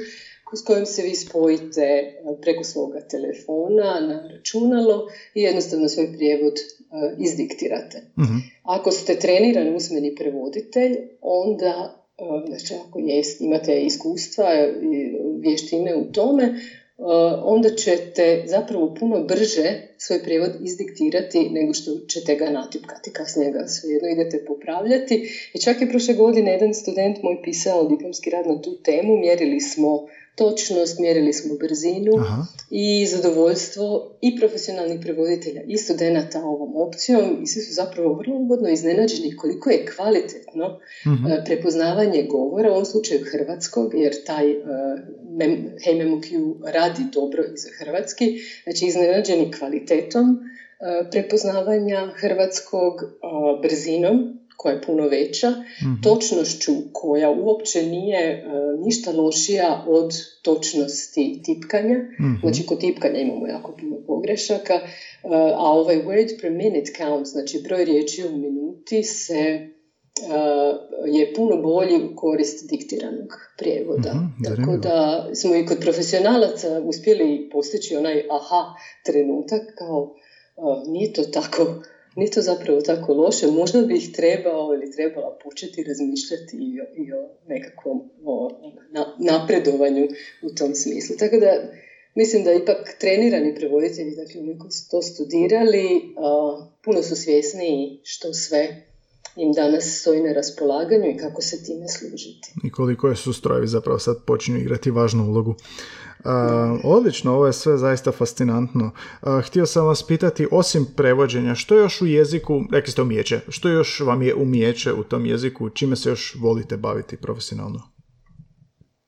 s 0.56 0.64
kojom 0.64 0.86
se 0.86 1.02
vi 1.02 1.14
spojite 1.14 1.82
e, 1.82 2.14
preko 2.40 2.64
svoga 2.64 3.00
telefona 3.00 4.00
na 4.00 4.28
računalo 4.28 5.08
i 5.34 5.42
jednostavno 5.42 5.88
svoj 5.88 6.12
prijevod 6.16 6.54
e, 6.58 6.62
izdiktirate. 7.18 8.02
Mhm. 8.18 8.36
Ako 8.62 8.90
ste 8.90 9.18
trenirani 9.18 9.76
usmeni 9.76 10.14
prevoditelj, 10.14 10.96
onda, 11.20 12.04
e, 12.18 12.24
znači 12.48 12.74
ako 12.88 12.98
jest, 12.98 13.40
imate 13.40 13.80
iskustva 13.80 14.54
i 14.82 15.16
vještine 15.40 15.96
u 15.96 16.12
tome, 16.12 16.54
onda 17.44 17.68
ćete 17.70 18.44
zapravo 18.46 18.94
puno 18.94 19.24
brže 19.24 19.82
svoj 19.98 20.22
prijevod 20.22 20.50
izdiktirati 20.60 21.50
nego 21.50 21.74
što 21.74 21.90
ćete 22.08 22.34
ga 22.34 22.50
natipkati. 22.50 23.12
Kasnije 23.12 23.50
ga 23.50 23.66
svejedno 23.68 24.08
idete 24.08 24.44
popravljati. 24.46 25.14
I 25.54 25.60
čak 25.60 25.80
je 25.80 25.88
prošle 25.88 26.14
godine 26.14 26.52
jedan 26.52 26.74
student 26.74 27.22
moj 27.22 27.42
pisao 27.42 27.88
diplomski 27.88 28.30
rad 28.30 28.46
na 28.46 28.62
tu 28.62 28.82
temu. 28.82 29.16
Mjerili 29.16 29.60
smo 29.60 30.06
točnost, 30.34 30.98
mjerili 30.98 31.32
smo 31.32 31.54
brzinu 31.54 32.12
Aha. 32.18 32.46
i 32.70 33.06
zadovoljstvo 33.06 34.16
i 34.20 34.36
profesionalnih 34.36 35.00
prevoditelja 35.00 35.62
i 35.68 35.78
studenata 35.78 36.44
ovom 36.44 36.76
opcijom. 36.76 37.42
I 37.42 37.46
svi 37.46 37.60
su 37.60 37.74
zapravo 37.74 38.14
vrlo 38.14 38.36
ugodno 38.36 38.68
iznenađeni 38.68 39.36
koliko 39.36 39.70
je 39.70 39.86
kvalitetno 39.96 40.78
e, 41.04 41.44
prepoznavanje 41.44 42.22
govora, 42.22 42.70
u 42.70 42.72
ovom 42.72 42.84
slučaju 42.84 43.20
hrvatskog, 43.32 43.94
jer 43.94 44.24
taj 44.26 44.50
e, 44.50 44.56
mem, 45.38 45.74
Hey 45.86 45.94
MemoQ 46.02 46.54
radi 46.64 47.02
dobro 47.12 47.42
i 47.42 47.56
za 47.56 47.68
hrvatski, 47.78 48.38
znači 48.64 48.86
iznenađeni 48.86 49.52
kvalitetom 49.52 50.26
e, 50.30 51.10
prepoznavanja 51.10 52.12
hrvatskog 52.20 52.94
e, 53.02 53.06
brzinom 53.62 54.41
koja 54.56 54.72
je 54.74 54.82
puno 54.82 55.08
veća, 55.08 55.50
Mhm. 55.82 56.00
točnošću 56.02 56.72
koja 56.92 57.30
uopće 57.30 57.82
nije 57.82 58.20
e, 58.20 58.42
ništa 58.84 59.12
lošija 59.12 59.84
od 59.88 60.10
točnosti 60.42 61.42
tipkanja. 61.44 61.96
Mhm. 62.20 62.34
Znači, 62.42 62.66
kod 62.66 62.80
tipkanja 62.80 63.18
imamo 63.18 63.46
jako 63.46 63.76
puno 63.80 63.96
pogrešaka, 64.06 64.74
e, 64.74 64.80
a 65.56 65.70
ovaj 65.72 65.96
word 65.96 66.40
per 66.40 66.50
minute 66.50 66.92
count, 66.96 67.26
znači 67.26 67.60
broj 67.64 67.84
riječi 67.84 68.24
u 68.24 68.36
minuti 68.38 69.02
se 69.02 69.38
e, 69.38 69.68
je 71.06 71.34
puno 71.34 71.56
bolji 71.56 71.96
u 71.96 72.16
korist 72.16 72.68
diktiranog 72.70 73.28
prijevoda. 73.58 74.12
Mhm, 74.14 74.44
Tako 74.44 74.76
da 74.76 75.28
smo 75.34 75.54
i 75.54 75.66
kod 75.66 75.78
profesionalaca 75.80 76.80
uspjeli 76.84 77.48
postići 77.52 77.96
onaj 77.96 78.26
aha 78.30 78.62
trenutak 79.06 79.62
kao 79.78 80.14
e, 80.56 80.60
nije 80.90 81.12
to 81.12 81.22
tako 81.22 81.82
nije 82.16 82.30
to 82.30 82.42
zapravo 82.42 82.80
tako 82.80 83.14
loše, 83.14 83.46
možda 83.46 83.82
bih 83.82 84.12
trebao 84.12 84.74
ili 84.74 84.92
trebala 84.92 85.38
početi 85.44 85.84
razmišljati 85.84 86.56
i 86.56 86.80
o, 86.80 86.84
i 86.96 87.12
o 87.12 87.28
nekakvom 87.48 88.10
o, 88.24 88.50
na- 88.90 89.16
napredovanju 89.18 90.08
u 90.42 90.54
tom 90.54 90.74
smislu. 90.74 91.16
Tako 91.18 91.36
da 91.36 91.52
mislim 92.14 92.44
da 92.44 92.52
ipak 92.52 92.96
trenirani 93.00 93.54
prevoditelji, 93.54 94.16
dakle 94.16 94.40
oni 94.40 94.58
koji 94.58 94.70
su 94.70 94.90
to 94.90 95.02
studirali, 95.02 96.14
a, 96.16 96.66
puno 96.84 97.02
su 97.02 97.16
svjesniji 97.16 98.00
što 98.04 98.32
sve 98.32 98.86
im 99.36 99.52
danas 99.52 100.00
stoji 100.00 100.22
na 100.22 100.32
raspolaganju 100.32 101.10
i 101.10 101.16
kako 101.16 101.42
se 101.42 101.64
time 101.64 101.88
služiti. 101.88 102.52
I 102.64 102.70
koliko 102.70 103.08
je 103.08 103.16
su 103.16 103.32
strojevi 103.32 103.66
zapravo 103.66 103.98
sad 103.98 104.16
počinju 104.26 104.58
igrati 104.58 104.90
važnu 104.90 105.28
ulogu. 105.28 105.54
Uh, 106.24 106.80
odlično, 106.84 107.32
ovo 107.34 107.46
je 107.46 107.52
sve 107.52 107.78
zaista 107.78 108.12
fascinantno. 108.12 108.90
Uh, 109.22 109.44
htio 109.44 109.66
sam 109.66 109.86
vas 109.86 110.06
pitati, 110.06 110.48
osim 110.50 110.86
prevođenja, 110.96 111.54
što 111.54 111.76
još 111.76 112.02
u 112.02 112.06
jeziku, 112.06 112.60
rekli 112.72 112.92
ste 112.92 113.02
umijeće, 113.02 113.40
što 113.48 113.68
još 113.68 114.00
vam 114.00 114.22
je 114.22 114.34
umijeće 114.34 114.92
u 114.92 115.04
tom 115.04 115.26
jeziku, 115.26 115.70
čime 115.70 115.96
se 115.96 116.08
još 116.08 116.36
volite 116.40 116.76
baviti 116.76 117.16
profesionalno? 117.16 117.78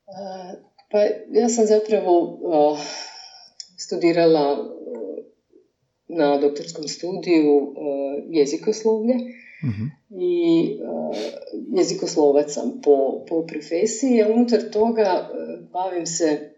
Uh, 0.06 0.60
pa 0.90 0.98
ja 1.40 1.48
sam 1.48 1.66
zapravo 1.66 2.38
studirala 3.78 4.56
na 6.08 6.38
doktorskom 6.38 6.88
studiju 6.88 7.74
jezikoslovlje 8.28 9.14
uh 9.14 10.04
i 10.20 10.78
jezikoslovac 11.76 12.52
sam 12.52 12.80
po, 12.84 13.24
po 13.28 13.46
profesiji, 13.46 14.22
a 14.22 14.28
unutar 14.28 14.60
toga 14.72 15.30
bavim 15.72 16.06
se 16.06 16.53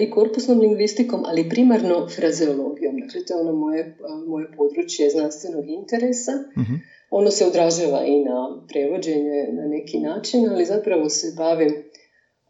i 0.00 0.10
korpusnom 0.10 0.60
lingvistikom, 0.60 1.22
ali 1.26 1.48
primarno 1.48 2.08
frazeologijom. 2.08 3.00
Dakle, 3.00 3.24
to 3.24 3.34
je 3.34 3.40
ono 3.40 3.52
moje, 3.52 3.96
moje 4.26 4.46
područje 4.56 5.10
znanstvenog 5.10 5.64
interesa. 5.68 6.32
uh 6.32 6.80
Ono 7.10 7.30
se 7.30 7.46
odražava 7.46 8.04
i 8.04 8.24
na 8.24 8.64
prevođenje 8.68 9.48
na 9.52 9.66
neki 9.68 10.00
način, 10.00 10.48
ali 10.50 10.64
zapravo 10.64 11.08
se 11.08 11.34
bavim, 11.36 11.74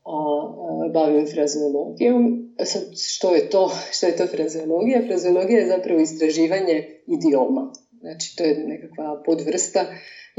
a, 0.05 0.91
bavim 0.95 1.27
frazeologijom. 1.27 2.53
Sad, 2.65 2.83
što 2.97 3.35
je 3.35 3.51
to? 3.51 3.71
Što 3.93 4.07
je 4.07 4.17
to 4.17 4.27
frazeologija? 4.27 5.03
Frazeologija 5.07 5.61
je 5.61 5.67
zapravo 5.67 6.01
istraživanje 6.01 7.03
idioma. 7.07 7.73
Znači, 8.01 8.37
to 8.37 8.45
je 8.45 8.65
nekakva 8.67 9.23
podvrsta 9.27 9.87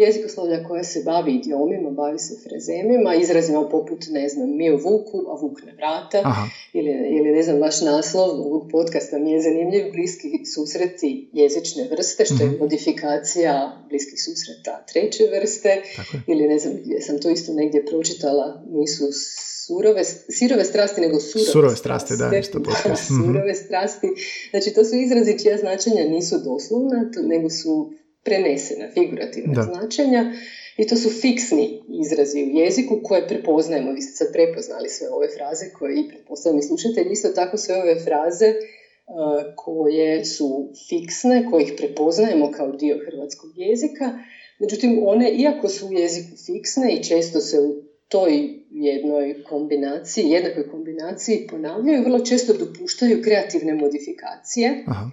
jezikoslovlja 0.02 0.64
koja 0.68 0.84
se 0.84 1.02
bavi 1.06 1.32
idiomima, 1.36 1.90
bavi 1.90 2.20
se 2.20 2.34
frezemima, 2.44 3.16
izrazima 3.16 3.70
poput, 3.70 4.06
ne 4.10 4.30
znam, 4.30 4.58
mi 4.58 4.70
o 4.70 4.78
vuku, 4.78 5.18
a 5.28 5.34
vuk 5.42 5.64
ne 5.66 5.74
vrata, 5.74 6.36
ili, 6.74 6.92
ili 6.92 7.32
ne 7.32 7.44
znam, 7.44 7.60
vaš 7.60 7.82
naslov 7.82 8.30
ovog 8.30 8.70
podcasta 8.72 9.18
mi 9.18 9.32
je 9.32 9.42
zanimljiv, 9.42 9.92
bliski 9.92 10.46
susreti 10.56 11.30
jezične 11.34 11.88
vrste, 11.92 12.26
što 12.26 12.44
je 12.44 12.50
mhm. 12.50 12.60
modifikacija 12.60 13.86
bliskih 13.90 14.20
susreta 14.24 14.86
treće 14.94 15.24
vrste, 15.40 15.82
ili 16.28 16.48
ne 16.48 16.60
znam, 16.60 16.74
sam 17.02 17.20
to 17.22 17.30
isto 17.30 17.54
negdje 17.54 17.86
pročitala, 17.86 18.64
nisu 18.70 19.04
surove, 19.68 20.04
sirove 20.30 20.66
strasti, 20.66 21.02
nego 21.02 21.20
surove, 21.20 21.52
surove 21.52 21.76
strasti. 21.76 22.14
Da, 22.18 22.38
isto 22.38 22.64
podcast. 22.64 23.10
Mhm. 23.10 23.22
surove 23.22 23.56
strasti. 23.56 24.08
Znači, 24.50 24.74
to 24.74 24.86
su 24.86 24.96
izrazi 24.96 25.40
čija 25.40 25.58
značenja 25.58 26.04
nisu 26.04 26.36
doslovna, 26.38 27.12
nego 27.24 27.50
su 27.50 27.94
prenesena, 28.24 28.86
figurativna 28.94 29.64
značenja 29.64 30.34
i 30.78 30.88
to 30.88 30.96
su 30.96 31.10
fiksni 31.10 31.82
izrazi 32.06 32.44
u 32.44 32.58
jeziku 32.58 33.00
koje 33.04 33.28
prepoznajemo. 33.28 33.92
Vi 33.92 34.02
ste 34.02 34.14
sad 34.16 34.34
prepoznali 34.34 34.90
sve 34.90 35.10
ove 35.10 35.28
fraze 35.38 35.66
koje 35.80 36.00
i 36.00 36.08
pretpostavljam 36.10 36.62
slušatelji 36.62 37.12
isto 37.12 37.30
tako 37.30 37.58
sve 37.58 37.76
ove 37.76 37.96
fraze 38.04 38.50
uh, 38.50 39.56
koje 39.56 40.26
su 40.26 40.70
fiksne, 40.90 41.48
koje 41.52 41.64
ih 41.64 41.74
prepoznajemo 41.78 42.52
kao 42.52 42.72
dio 42.72 42.98
hrvatskog 43.06 43.52
jezika. 43.56 44.20
Međutim, 44.60 45.02
one, 45.06 45.32
iako 45.32 45.68
su 45.68 45.88
u 45.88 45.94
jeziku 45.94 46.36
fiksne 46.46 46.94
i 46.94 47.04
često 47.04 47.40
se 47.40 47.60
u 47.60 47.84
toj 48.08 48.32
jednoj 48.70 49.44
kombinaciji, 49.44 50.30
jednakoj 50.30 50.70
kombinaciji 50.70 51.48
ponavljaju, 51.50 52.04
vrlo 52.04 52.20
često 52.20 52.54
dopuštaju 52.54 53.22
kreativne 53.24 53.74
modifikacije. 53.74 54.84
Aha 54.88 55.10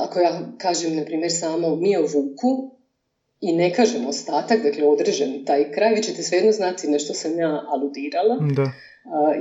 ako 0.00 0.20
ja 0.20 0.52
kažem, 0.58 0.96
na 0.96 1.04
primjer, 1.04 1.32
samo 1.32 1.76
mi 1.76 1.96
o 1.96 2.02
vuku 2.02 2.70
i 3.40 3.52
ne 3.52 3.74
kažem 3.74 4.06
ostatak, 4.06 4.62
dakle 4.62 4.84
održem 4.84 5.44
taj 5.44 5.72
kraj, 5.72 5.94
vi 5.94 6.02
ćete 6.02 6.22
svejedno 6.22 6.52
znati 6.52 6.88
na 6.88 6.98
što 6.98 7.14
sam 7.14 7.38
ja 7.38 7.62
aludirala. 7.68 8.38
Da. 8.56 8.72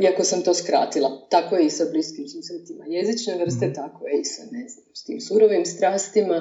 iako 0.01 0.23
sam 0.23 0.41
to 0.41 0.53
skratila. 0.53 1.27
Tako 1.29 1.55
je 1.55 1.65
i 1.65 1.69
sa 1.69 1.85
bliskim 1.91 2.27
susretima 2.27 2.85
jezične 2.87 3.35
vrste, 3.35 3.67
mm. 3.67 3.73
tako 3.73 4.07
je 4.07 4.19
i 4.19 4.23
sa, 4.23 4.43
ne 4.51 4.67
znam, 4.67 4.85
s 4.93 5.03
tim 5.03 5.21
surovim 5.21 5.65
strastima. 5.65 6.39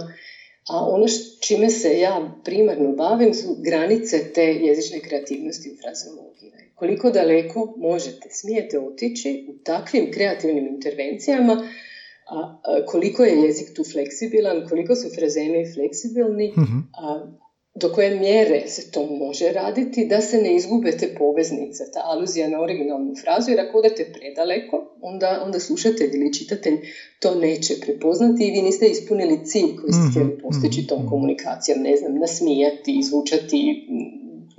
A 0.69 0.87
ono 0.89 1.07
čime 1.41 1.71
se 1.71 1.99
ja 1.99 2.41
primarno 2.45 2.93
bavim 2.93 3.35
su 3.35 3.57
granice 3.65 4.33
te 4.33 4.45
jezične 4.45 5.01
kreativnosti 5.01 5.71
u 5.71 5.77
frazeologiji. 5.83 6.53
Koliko 6.75 7.11
daleko 7.11 7.75
možete, 7.77 8.29
smijete 8.31 8.79
otići 8.79 9.47
u 9.51 9.65
takvim 9.65 10.13
kreativnim 10.13 10.67
intervencijama 10.67 11.69
a, 12.29 12.61
koliko 12.87 13.25
je 13.25 13.43
jezik 13.43 13.77
tu 13.77 13.85
fleksibilan, 13.85 14.69
koliko 14.69 14.95
su 14.95 15.09
frazemi 15.15 15.73
fleksibilni, 15.75 16.53
mhm. 16.59 16.79
a, 16.99 17.27
do 17.75 17.93
koje 17.93 18.21
mjere 18.21 18.63
se 18.67 18.91
to 18.91 19.07
može 19.07 19.53
raditi 19.53 20.07
da 20.07 20.21
se 20.21 20.43
ne 20.43 20.55
izgube 20.55 20.97
te 20.97 21.15
poveznice, 21.19 21.85
ta 21.95 22.01
aluzija 22.05 22.49
na 22.49 22.61
originalnu 22.61 23.15
frazu, 23.23 23.51
jer 23.51 23.61
ako 23.61 23.79
odete 23.79 24.13
predaleko, 24.13 24.97
onda, 25.01 25.43
onda 25.47 25.61
slušatelj 25.61 26.11
ili 26.15 26.35
čitatelj 26.35 26.79
to 27.21 27.35
neće 27.35 27.75
prepoznati 27.81 28.45
i 28.45 28.51
vi 28.51 28.63
niste 28.63 28.87
ispunili 28.87 29.45
cilj 29.45 29.77
koji 29.81 29.93
ste 29.93 30.03
mhm. 30.03 30.11
htjeli 30.11 30.39
postići 30.39 30.87
tom 30.87 30.99
mhm. 30.99 31.09
komunikacijom, 31.09 31.79
ne 31.83 31.97
znam, 31.97 32.15
nasmijati, 32.15 32.99
izvučati 32.99 33.89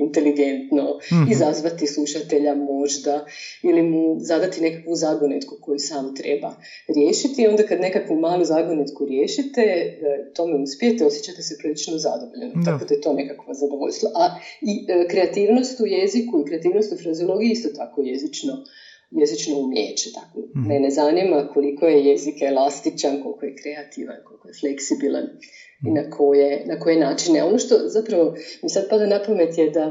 inteligentno, 0.04 0.84
mm 1.12 1.32
izazvati 1.32 1.88
slušatelja 1.88 2.56
možda 2.56 3.26
ili 3.64 3.82
mu 3.82 4.16
zadati 4.20 4.62
nekakvu 4.62 4.96
zagonetku 4.96 5.58
koju 5.62 5.80
sam 5.80 6.16
treba 6.16 6.56
riješiti 6.96 7.42
i 7.42 7.48
onda 7.48 7.64
kad 7.64 7.80
nekakvu 7.80 8.16
malu 8.20 8.44
zagonetku 8.44 9.06
riješite, 9.06 9.62
e, 9.62 10.32
tome 10.36 10.64
uspijete, 10.64 11.06
osjećate 11.06 11.42
se 11.42 11.58
prilično 11.60 11.98
zadovoljeno. 11.98 12.54
Tako 12.66 12.86
da 12.86 12.94
je 12.94 13.02
to 13.02 13.14
nekakva 13.14 13.54
zadovoljstvo. 13.54 14.10
A 14.16 14.26
i 14.62 14.86
e, 14.90 15.08
kreativnost 15.08 15.80
u 15.80 15.86
jeziku 15.86 16.42
i 16.42 16.46
kreativnost 16.46 16.94
u 16.94 16.98
frazeologiji 17.04 17.52
isto 17.52 17.70
tako 17.70 18.02
jezično 18.02 18.54
jezično 19.20 19.60
umijeće. 19.60 20.10
Tako. 20.14 20.40
mm 20.40 20.68
Mene 20.68 20.90
zanima 20.90 21.50
koliko 21.54 21.88
je 21.88 22.06
jezik 22.06 22.42
elastičan, 22.42 23.24
koliko 23.24 23.46
je 23.46 23.56
kreativan, 23.56 24.18
koliko 24.26 24.48
je 24.48 24.54
fleksibilan 24.60 25.26
i 25.88 25.92
na 25.92 26.10
koje, 26.10 26.66
na 26.66 26.80
koje 26.80 27.00
načine. 27.00 27.44
Ono 27.44 27.58
što 27.58 27.76
zapravo 27.86 28.36
mi 28.64 28.70
sad 28.70 28.90
pada 28.90 29.06
na 29.06 29.20
pamet 29.26 29.58
je 29.58 29.70
da 29.70 29.86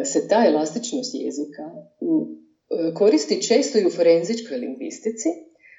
e, 0.00 0.04
se 0.04 0.28
ta 0.28 0.44
elastičnost 0.46 1.14
jezika 1.14 1.62
e, 1.62 2.94
koristi 2.94 3.42
često 3.42 3.78
i 3.78 3.86
u 3.86 3.90
forenzičkoj 3.90 4.56
lingvistici 4.56 5.28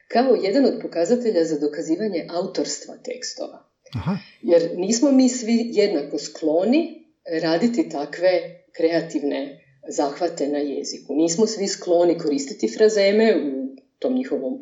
kao 0.07 0.35
jedan 0.43 0.65
od 0.65 0.79
pokazatelja 0.81 1.43
za 1.43 1.59
dokazivanje 1.59 2.27
autorstva 2.29 2.95
tekstova. 3.03 3.69
Aha. 3.93 4.17
Jer 4.41 4.71
nismo 4.75 5.11
mi 5.11 5.29
svi 5.29 5.69
jednako 5.71 6.17
skloni 6.17 7.05
raditi 7.41 7.89
takve 7.89 8.63
kreativne 8.71 9.64
zahvate 9.87 10.47
na 10.47 10.57
jeziku. 10.57 11.13
Nismo 11.13 11.47
svi 11.47 11.67
skloni 11.67 12.17
koristiti 12.17 12.67
frazeme 12.77 13.35
u 13.35 13.75
tom 13.99 14.13
njihovom 14.15 14.59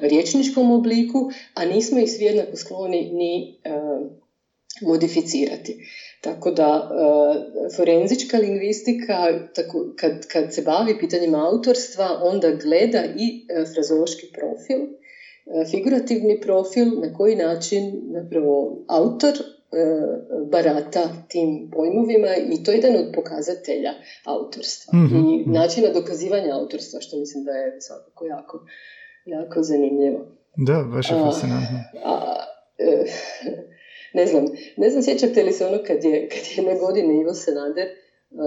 riječničkom 0.00 0.70
obliku, 0.70 1.30
a 1.54 1.64
nismo 1.64 1.98
ih 1.98 2.10
svi 2.10 2.24
jednako 2.24 2.56
skloni 2.56 3.10
ni 3.12 3.60
e, 3.64 3.70
modificirati. 4.80 5.86
Tako 6.20 6.50
da 6.50 6.90
e, 6.90 7.76
forenzička 7.76 8.38
lingvistika 8.38 9.48
tako, 9.54 9.92
kad, 9.96 10.26
kad 10.26 10.54
se 10.54 10.62
bavi 10.62 10.98
pitanjima 10.98 11.48
autorstva 11.48 12.20
onda 12.22 12.50
gleda 12.50 13.04
i 13.16 13.46
e, 13.48 13.64
frazološki 13.74 14.26
profil, 14.32 14.86
figurativni 15.70 16.40
profil 16.40 16.86
na 17.00 17.14
koji 17.14 17.36
način 17.36 18.02
zapravo 18.12 18.84
autor 18.88 19.32
barata 20.50 21.08
tim 21.28 21.70
pojmovima 21.72 22.28
i 22.52 22.62
to 22.64 22.70
je 22.70 22.76
jedan 22.76 22.96
od 22.96 23.12
pokazatelja 23.14 23.92
autorstva 24.24 24.98
mm 24.98 25.16
i 25.16 25.44
načina 25.46 25.88
dokazivanja 25.94 26.54
autorstva 26.54 27.00
što 27.00 27.18
mislim 27.18 27.44
da 27.44 27.50
je 27.50 27.80
svakako 27.80 28.26
jako 28.26 28.66
jako 29.26 29.62
zanimljivo. 29.62 30.26
Da, 30.56 30.84
baš 30.92 31.10
je 31.10 31.16
fascinantno. 31.18 31.78
A, 32.04 32.36
e, 32.78 33.04
ne 34.14 34.26
znam, 34.26 34.44
ne 34.76 34.90
znam, 34.90 35.02
sjećate 35.02 35.42
li 35.42 35.52
se 35.52 35.66
ono 35.66 35.78
kad 35.86 36.04
je, 36.04 36.28
kad 36.28 36.40
je 36.56 36.72
na 36.72 36.80
godine 36.80 37.20
Ivo 37.20 37.34
Senader 37.34 37.86
uh, 37.86 38.38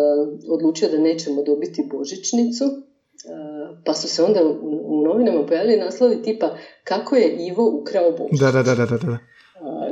odlučio 0.49 0.89
da 0.89 0.97
nećemo 0.97 1.43
dobiti 1.43 1.88
božićnicu, 1.91 2.65
uh, 2.65 3.78
pa 3.86 3.93
su 3.93 4.07
se 4.07 4.24
onda 4.24 4.43
u, 4.43 4.59
u 4.84 5.03
novinama 5.03 5.45
pojavili 5.45 5.78
naslovi 5.78 6.22
tipa 6.24 6.57
kako 6.84 7.15
je 7.15 7.47
Ivo 7.47 7.80
ukrao 7.82 8.11
Božić. 8.11 8.39
Da, 8.39 8.51
da, 8.51 8.63
da, 8.63 8.76
da, 8.76 8.86
da. 8.86 9.17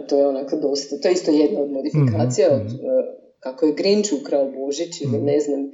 To 0.09 0.19
je 0.19 0.27
onako 0.27 0.55
dosta, 0.55 0.97
to 1.01 1.07
je 1.07 1.13
isto 1.13 1.31
jedna 1.31 1.59
od 1.61 1.71
modifikacija 1.71 2.47
mm-hmm. 2.47 2.61
od 2.61 2.73
mhm. 2.73 2.79
kako 3.39 3.65
je 3.65 3.73
Grinch 3.73 4.13
ukrao 4.21 4.51
Božić 4.51 5.01
ili 5.01 5.11
mm-hmm. 5.11 5.25
ne 5.25 5.39
znam, 5.39 5.71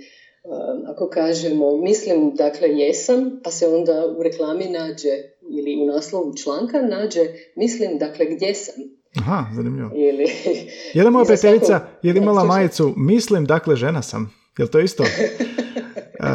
ako 0.88 1.10
kažemo, 1.10 1.78
mislim, 1.78 2.36
dakle, 2.36 2.70
jesam, 2.70 3.40
pa 3.44 3.52
se 3.52 3.68
onda 3.68 4.06
u 4.18 4.24
reklami 4.24 4.66
nađe 4.66 5.10
ili 5.52 5.84
u 5.84 5.86
naslovu 5.86 6.34
članka 6.44 6.82
nađe, 6.82 7.22
mislim, 7.56 7.98
dakle, 7.98 8.26
gdje 8.26 8.54
sam. 8.54 8.76
Aha, 9.18 9.46
zanimljivo. 9.56 9.92
Ili, 9.96 10.26
Jedna 10.94 11.12
moja 11.12 11.26
prijateljica 11.26 11.88
je 12.02 12.18
imala 12.18 12.44
majicu, 12.44 12.94
mislim, 12.98 13.46
dakle, 13.46 13.76
žena 13.76 14.02
sam. 14.02 14.34
Jel 14.58 14.68
to 14.68 14.80
isto? 14.80 15.04
Uh, 15.04 16.30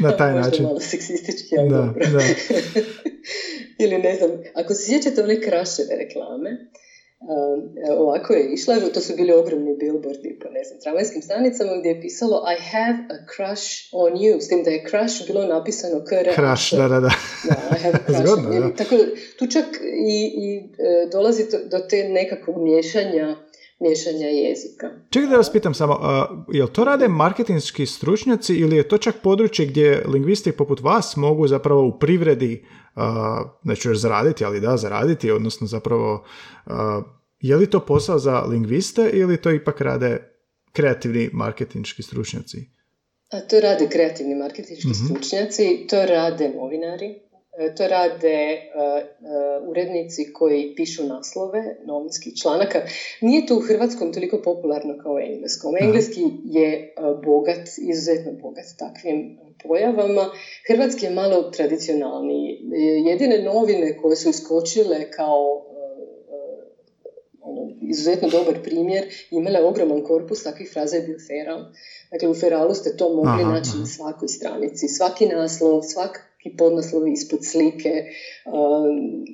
na 0.04 0.16
taj 0.16 0.32
način. 0.32 0.64
malo 0.64 0.80
seksistički, 0.80 1.58
ali 1.58 1.70
da, 1.70 1.76
dobro. 1.76 2.06
Da. 2.06 2.18
ili 3.78 3.98
ne 3.98 4.14
znam, 4.14 4.30
ako 4.54 4.74
se 4.74 4.86
sjećate 4.86 5.22
one 5.22 5.40
kraševe 5.40 5.96
reklame, 5.96 6.50
ovako 7.98 8.32
je 8.32 8.52
išla, 8.52 8.80
to 8.94 9.00
su 9.00 9.16
bili 9.16 9.32
ogromni 9.32 9.76
billboardi 9.76 10.38
po 10.42 10.48
ne 10.50 10.64
znam, 10.64 10.80
tramvajskim 10.80 11.22
stanicama 11.22 11.76
gdje 11.78 11.88
je 11.88 12.00
pisalo 12.00 12.44
I 12.56 12.60
have 12.72 12.98
a 13.14 13.18
crush 13.34 13.64
on 13.92 14.12
you, 14.12 14.40
s 14.40 14.48
tim 14.48 14.62
da 14.64 14.70
je 14.70 14.84
crush 14.90 15.26
bilo 15.26 15.46
napisano 15.46 16.04
kr 16.04 16.34
Crush, 16.34 16.74
da, 16.76 16.88
da, 16.88 17.00
da. 17.00 17.10
I 17.76 17.78
have 17.78 17.98
a 17.98 18.04
crush 18.06 18.32
on 18.32 18.52
you. 18.52 18.76
Tako, 18.76 18.96
tu 19.38 19.46
čak 19.46 19.64
i, 20.08 20.18
i 20.44 20.56
e, 20.78 21.08
dolazi 21.12 21.44
do 21.70 21.78
te 21.78 22.08
nekakvog 22.08 22.62
miješanja 22.62 23.36
miješanja 23.78 24.26
jezika. 24.26 24.90
Čekaj 25.10 25.28
da 25.30 25.36
vas 25.36 25.52
pitam 25.52 25.74
samo, 25.74 25.94
uh, 25.94 26.54
jel 26.54 26.68
to 26.68 26.84
rade 26.84 27.08
marketinški 27.08 27.86
stručnjaci 27.86 28.54
ili 28.54 28.76
je 28.76 28.88
to 28.88 28.98
čak 28.98 29.14
područje 29.22 29.66
gdje 29.66 30.04
lingvisti 30.08 30.52
poput 30.52 30.80
vas 30.80 31.16
mogu 31.16 31.48
zapravo 31.48 31.86
u 31.86 31.98
privredi, 31.98 32.64
uh, 32.96 33.02
neću 33.64 33.88
još 33.88 33.98
zaraditi, 33.98 34.44
ali 34.44 34.60
da, 34.60 34.76
zaraditi, 34.76 35.30
odnosno 35.30 35.66
zapravo, 35.66 36.24
uh, 36.66 36.72
je 37.40 37.56
li 37.56 37.70
to 37.70 37.80
posao 37.80 38.18
za 38.18 38.40
lingviste 38.40 39.10
ili 39.12 39.36
to 39.36 39.50
ipak 39.50 39.80
rade 39.80 40.18
kreativni 40.72 41.30
marketinški 41.32 42.02
stručnjaci? 42.02 42.58
A 43.30 43.40
to 43.40 43.60
rade 43.60 43.88
kreativni 43.88 44.34
marketinški 44.34 44.88
mm 44.88 44.92
stručnjaci, 44.92 45.86
to 45.90 46.06
rade 46.06 46.52
novinari, 46.56 47.25
to 47.76 47.88
rade 47.88 48.28
e, 48.28 48.58
e, 48.58 49.04
urednici 49.68 50.32
koji 50.32 50.74
pišu 50.76 51.04
naslove 51.04 51.76
novinskih 51.84 52.34
članaka. 52.34 52.82
Nije 53.20 53.46
to 53.46 53.56
u 53.56 53.60
hrvatskom 53.60 54.12
toliko 54.12 54.42
popularno 54.44 54.98
kao 55.02 55.12
u 55.12 55.18
engleskom. 55.18 55.74
Engleski 55.80 56.22
je 56.44 56.94
bogat, 57.24 57.68
izuzetno 57.78 58.32
bogat 58.32 58.64
takvim 58.78 59.38
pojavama. 59.62 60.30
Hrvatski 60.68 61.04
je 61.04 61.10
malo 61.10 61.42
tradicionalniji. 61.42 62.60
Jedine 63.06 63.42
novine 63.42 63.96
koje 63.96 64.16
su 64.16 64.28
iskočile 64.28 65.10
kao 65.10 65.66
ono, 67.40 67.72
izuzetno 67.82 68.28
dobar 68.28 68.62
primjer, 68.62 69.04
imale 69.30 69.64
ogroman 69.64 70.04
korpus 70.04 70.42
takvih 70.42 70.70
fraza 70.72 70.96
je 70.96 71.02
bio 71.02 71.18
feral. 71.28 71.64
Dakle, 72.10 72.28
u 72.28 72.34
feralu 72.34 72.74
ste 72.74 72.96
to 72.96 73.14
mogli 73.14 73.44
naći 73.44 73.70
na 73.78 73.86
svakoj 73.86 74.28
stranici. 74.28 74.88
Svaki 74.88 75.26
naslov, 75.26 75.82
svak 75.82 76.25
i 76.46 76.56
podnaslovi 76.56 77.12
ispod 77.12 77.38
slike, 77.42 77.92
um, 78.46 79.24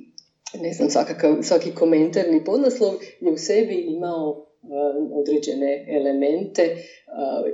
ne 0.63 0.73
znam, 0.73 0.89
svakakav, 0.89 1.37
svaki 1.41 1.71
komentarni 1.71 2.43
podnaslov 2.43 2.93
je 3.21 3.31
u 3.31 3.37
sebi 3.37 3.75
imao 3.75 4.52
određene 5.13 5.85
elemente 5.99 6.63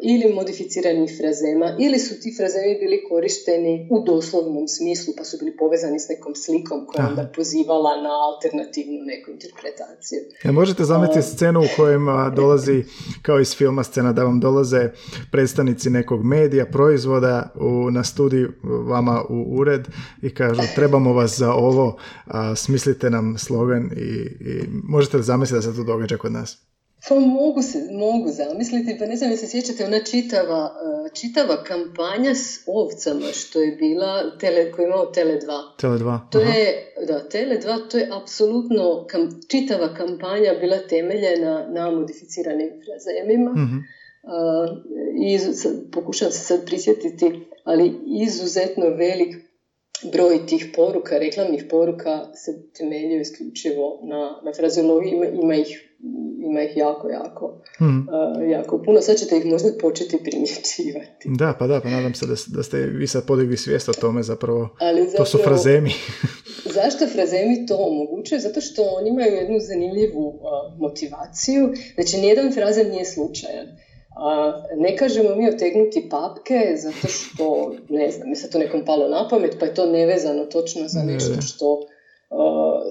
ili 0.01 0.33
modificiranih 0.33 1.11
frazema 1.19 1.75
ili 1.79 1.99
su 1.99 2.21
ti 2.21 2.33
frazemi 2.37 2.79
bili 2.79 3.03
korišteni 3.09 3.87
u 3.91 4.03
doslovnom 4.05 4.67
smislu 4.67 5.13
pa 5.17 5.23
su 5.23 5.37
bili 5.39 5.57
povezani 5.57 5.99
s 5.99 6.09
nekom 6.09 6.35
slikom 6.35 6.85
koja 6.87 7.03
je 7.03 7.09
onda 7.09 7.31
pozivala 7.35 8.01
na 8.01 8.09
alternativnu 8.29 8.99
neku 9.05 9.31
interpretaciju. 9.31 10.19
Ja, 10.43 10.51
možete 10.51 10.83
zamisliti 10.83 11.27
scenu 11.27 11.59
u 11.59 11.71
kojem 11.75 12.05
dolazi 12.35 12.83
kao 13.21 13.39
iz 13.39 13.55
filma 13.55 13.83
scena 13.83 14.13
da 14.13 14.23
vam 14.23 14.39
dolaze 14.39 14.89
predstavnici 15.31 15.89
nekog 15.89 16.23
medija, 16.23 16.65
proizvoda 16.65 17.53
u, 17.55 17.91
na 17.91 18.03
studiju 18.03 18.51
vama 18.63 19.23
u 19.29 19.57
ured 19.59 19.87
i 20.21 20.33
kažu 20.33 20.61
trebamo 20.75 21.13
vas 21.13 21.37
za 21.37 21.53
ovo, 21.53 21.97
a, 22.25 22.55
smislite 22.55 23.09
nam 23.09 23.37
slogan 23.37 23.91
i, 23.95 24.07
i 24.49 24.63
možete 24.83 25.17
li 25.17 25.23
zamisliti 25.23 25.55
da 25.55 25.71
se 25.71 25.77
to 25.77 25.83
događa 25.83 26.17
kod 26.17 26.31
nas? 26.31 26.69
Pa 27.07 27.15
mogu 27.15 27.61
se, 27.61 27.87
mogu 27.91 28.29
zamisliti, 28.29 28.95
pa 28.99 29.05
ne 29.05 29.15
znam 29.15 29.37
se 29.37 29.47
sjećate, 29.47 29.85
ona 29.85 29.99
čitava, 29.99 30.71
e, 31.05 31.09
čitava 31.13 31.63
kampanja 31.63 32.35
s 32.35 32.63
ovcama 32.67 33.25
što 33.33 33.61
je 33.61 33.71
bila, 33.71 34.37
tele, 34.37 34.71
koja 34.71 34.83
je 34.83 34.87
imao 34.87 35.05
Tele 35.05 35.39
2. 35.39 35.77
Tele 35.81 35.97
2, 35.97 36.19
To 36.31 36.39
je, 36.39 36.93
da, 37.07 37.29
Tele 37.29 37.57
2, 37.57 37.89
to 37.91 37.97
je 37.97 38.09
apsolutno, 38.21 39.05
kam, 39.09 39.29
čitava 39.47 39.93
kampanja 39.93 40.53
bila 40.61 40.77
temeljena 40.77 41.67
na 41.69 41.91
modificiranim 41.91 42.69
frazemima. 42.85 43.51
Mm-hmm. 43.51 43.83
Uh, 44.23 44.69
i 45.25 45.39
pokušam 45.91 46.31
se 46.31 46.39
sad 46.39 46.65
prisjetiti, 46.65 47.45
ali 47.63 47.93
izuzetno 48.05 48.85
velik 48.89 49.35
broj 50.13 50.45
tih 50.45 50.65
poruka, 50.75 51.17
reklamnih 51.17 51.65
poruka 51.69 52.33
se 52.33 52.71
temeljio 52.77 53.21
isključivo 53.21 53.99
na, 54.03 54.41
na 54.43 54.53
frazeologiji, 54.53 55.11
ima, 55.11 55.25
ima 55.25 55.55
ih 55.55 55.88
ima 56.49 56.61
ih 56.61 56.77
jako, 56.77 57.09
jako, 57.09 57.61
hmm. 57.77 58.07
uh, 58.07 58.49
jako 58.49 58.81
puno. 58.85 59.01
Sad 59.01 59.17
ćete 59.17 59.37
ih 59.37 59.45
možda 59.45 59.69
početi 59.81 60.17
primjećivati. 60.23 61.29
Da, 61.39 61.55
pa 61.59 61.67
da, 61.67 61.81
pa 61.81 61.89
nadam 61.89 62.13
se 62.13 62.25
da, 62.25 62.35
da 62.47 62.63
ste 62.63 62.77
vi 62.77 63.07
sad 63.07 63.25
podigli 63.25 63.57
svijest 63.57 63.89
o 63.89 63.93
tome 63.93 64.23
zapravo. 64.23 64.69
Ali 64.79 65.01
zapravo, 65.01 65.17
to 65.17 65.25
su 65.25 65.37
frazemi. 65.43 65.91
zašto 66.79 67.07
frazemi 67.07 67.65
to 67.65 67.75
omogućuju? 67.77 68.39
Zato 68.39 68.61
što 68.61 68.83
oni 68.83 69.09
imaju 69.09 69.33
jednu 69.33 69.59
zanimljivu 69.59 70.27
uh, 70.27 70.79
motivaciju. 70.79 71.73
Znači, 71.95 72.17
nijedan 72.17 72.53
frazem 72.53 72.89
nije 72.89 73.05
slučajan. 73.05 73.67
A 74.15 74.53
ne 74.77 74.97
kažemo 74.97 75.35
mi 75.35 75.49
otegnuti 75.49 76.09
papke 76.09 76.75
zato 76.77 77.07
što, 77.07 77.75
ne 77.89 78.11
znam, 78.11 78.29
mi 78.29 78.35
se 78.35 78.49
to 78.49 78.59
nekom 78.59 78.85
palo 78.85 79.07
na 79.07 79.27
pamet, 79.29 79.55
pa 79.59 79.65
je 79.65 79.73
to 79.73 79.85
nevezano 79.85 80.45
točno 80.45 80.87
za 80.87 81.03
nešto 81.03 81.41
što 81.41 81.73
uh, 81.73 82.81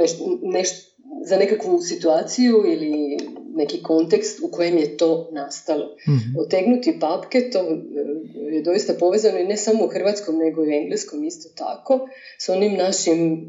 nešto, 0.00 0.24
nešto 0.42 0.95
za 1.24 1.36
nekakvu 1.36 1.80
situaciju 1.80 2.64
ili 2.66 3.18
neki 3.54 3.82
kontekst 3.82 4.40
u 4.42 4.48
kojem 4.50 4.78
je 4.78 4.96
to 4.96 5.28
nastalo. 5.32 5.96
mm 6.08 6.38
Otegnuti 6.38 6.98
papke, 7.00 7.50
to 7.50 7.58
e, 7.58 8.54
je 8.54 8.62
doista 8.62 8.92
povezano 9.00 9.38
i 9.38 9.44
ne 9.44 9.56
samo 9.56 9.84
u 9.84 9.88
hrvatskom, 9.88 10.38
nego 10.38 10.64
i 10.64 10.68
u 10.68 10.72
engleskom 10.72 11.24
isto 11.24 11.48
tako, 11.56 12.08
s 12.38 12.48
onim 12.48 12.74
našim 12.74 13.32
uh, 13.32 13.40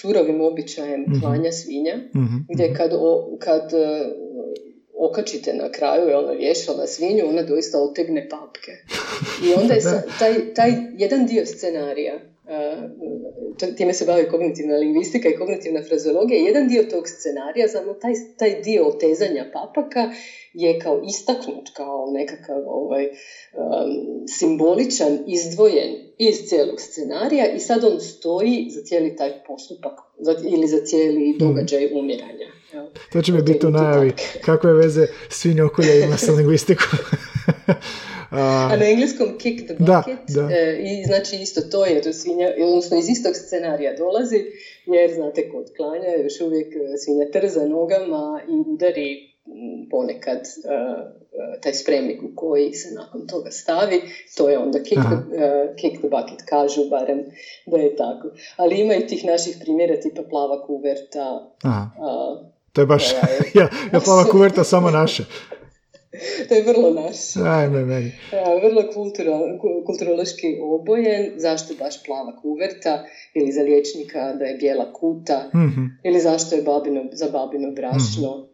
surovim 0.00 0.40
običajem 0.40 1.00
mm 1.00 1.20
klanja 1.20 1.52
svinja, 1.52 1.96
mm 2.14 2.46
gdje 2.54 2.74
kad, 2.74 2.90
o, 2.94 3.36
kad 3.40 3.72
uh, 3.72 4.12
okačite 4.98 5.54
na 5.54 5.72
kraju 5.72 6.08
je 6.08 6.16
ona 6.16 6.32
vješala 6.32 6.86
svinju, 6.86 7.28
ona 7.28 7.42
doista 7.42 7.78
otegne 7.78 8.28
papke. 8.28 8.72
I 9.46 9.54
onda 9.62 9.74
je 9.74 9.80
taj, 10.18 10.54
taj 10.54 10.72
jedan 10.98 11.26
dio 11.26 11.46
scenarija 11.46 12.31
time 13.76 13.94
se 13.94 14.04
bavi 14.04 14.28
kognitivna 14.28 14.76
lingvistika 14.76 15.28
i 15.28 15.36
kognitivna 15.36 15.82
frazologija. 15.88 16.38
Jedan 16.38 16.68
dio 16.68 16.82
tog 16.82 17.08
scenarija, 17.08 17.68
samo 17.68 17.94
taj, 17.94 18.12
taj 18.38 18.60
dio 18.60 18.86
otezanja 18.86 19.50
papaka 19.52 20.10
je 20.52 20.78
kao 20.78 21.02
istaknut 21.08 21.70
kao 21.76 22.10
nekakav 22.12 22.62
ovaj, 22.66 23.04
um, 23.04 24.26
simboličan, 24.28 25.18
izdvojen 25.26 25.90
iz 26.18 26.36
cijelog 26.48 26.80
scenarija 26.80 27.52
i 27.52 27.58
sad 27.58 27.84
on 27.84 28.00
stoji 28.00 28.66
za 28.70 28.82
cijeli 28.82 29.16
taj 29.16 29.44
postupak 29.46 29.92
za, 30.18 30.34
ili 30.48 30.66
za 30.66 30.78
cijeli 30.84 31.28
mhm. 31.28 31.38
događaj 31.38 31.88
umiranja. 31.94 32.46
To 33.12 33.22
će 33.22 33.32
mi 33.32 33.42
biti 33.42 33.66
u 33.66 33.70
najavi. 33.70 34.12
Kakve 34.44 34.72
veze 34.72 35.06
svinjokolja 35.28 35.94
ima 35.94 36.16
sa 36.16 36.32
lingvistikom? 36.32 36.98
A 38.70 38.76
na 38.76 38.90
engleskom 38.90 39.38
kick 39.38 39.66
the 39.66 39.74
bucket. 39.78 40.18
Da, 40.28 40.48
e, 40.50 40.78
I 40.82 41.04
znači 41.04 41.36
isto 41.36 41.60
to 41.60 41.86
je, 41.86 42.02
to 42.02 42.12
svinja, 42.12 42.48
odnosno 42.64 42.98
iz 42.98 43.08
istog 43.08 43.32
scenarija 43.36 43.96
dolazi, 43.96 44.44
jer 44.86 45.14
znate 45.14 45.48
kod 45.48 45.66
klanja 45.76 46.22
još 46.22 46.40
uvijek 46.40 46.74
e, 46.74 46.96
svinja 46.98 47.26
trza 47.32 47.66
nogama 47.66 48.40
i 48.48 48.52
udari 48.52 49.32
ponekad 49.90 50.38
uh, 50.38 51.60
taj 51.62 51.74
spremnik 51.74 52.22
u 52.22 52.36
koji 52.36 52.72
se 52.72 52.94
nakon 52.94 53.26
toga 53.26 53.50
stavi, 53.50 54.00
to 54.36 54.48
je 54.48 54.58
onda 54.58 54.78
kick 54.78 55.00
the, 55.00 55.16
uh, 55.16 55.76
kick 55.76 55.98
the 55.98 56.08
bucket, 56.08 56.46
kažu 56.48 56.88
barem 56.90 57.24
da 57.66 57.76
je 57.76 57.96
tako. 57.96 58.28
Ali 58.56 58.80
ima 58.80 58.94
i 58.94 59.06
tih 59.06 59.24
naših 59.24 59.56
primjera 59.60 60.00
tipa 60.00 60.22
plava 60.30 60.66
kuverta. 60.66 61.50
Aha. 61.62 61.90
to 62.72 62.80
je 62.80 62.86
baš, 62.86 63.12
ja, 63.60 63.68
ja 63.92 64.00
plava 64.00 64.24
kuverta 64.24 64.64
samo 64.64 64.90
naše. 64.90 65.24
to 66.48 66.54
je 66.54 66.62
vrlo 66.62 66.90
naš. 66.90 67.36
Ajme 67.36 67.84
meni. 67.84 68.12
Vrlo 68.62 68.82
kulturološki 69.86 70.58
obojen. 70.62 71.32
Zašto 71.36 71.74
baš 71.74 72.02
plava 72.04 72.36
kuverta? 72.42 73.04
Ili 73.34 73.52
za 73.52 73.62
liječnika 73.62 74.32
da 74.32 74.44
je 74.44 74.56
bijela 74.56 74.92
kuta? 74.92 75.50
mm 75.54 75.98
Ili 76.04 76.20
zašto 76.20 76.56
je 76.56 76.62
babino, 76.62 77.04
za 77.12 77.28
babino 77.28 77.70
brašno? 77.70 78.36
mm 78.38 78.52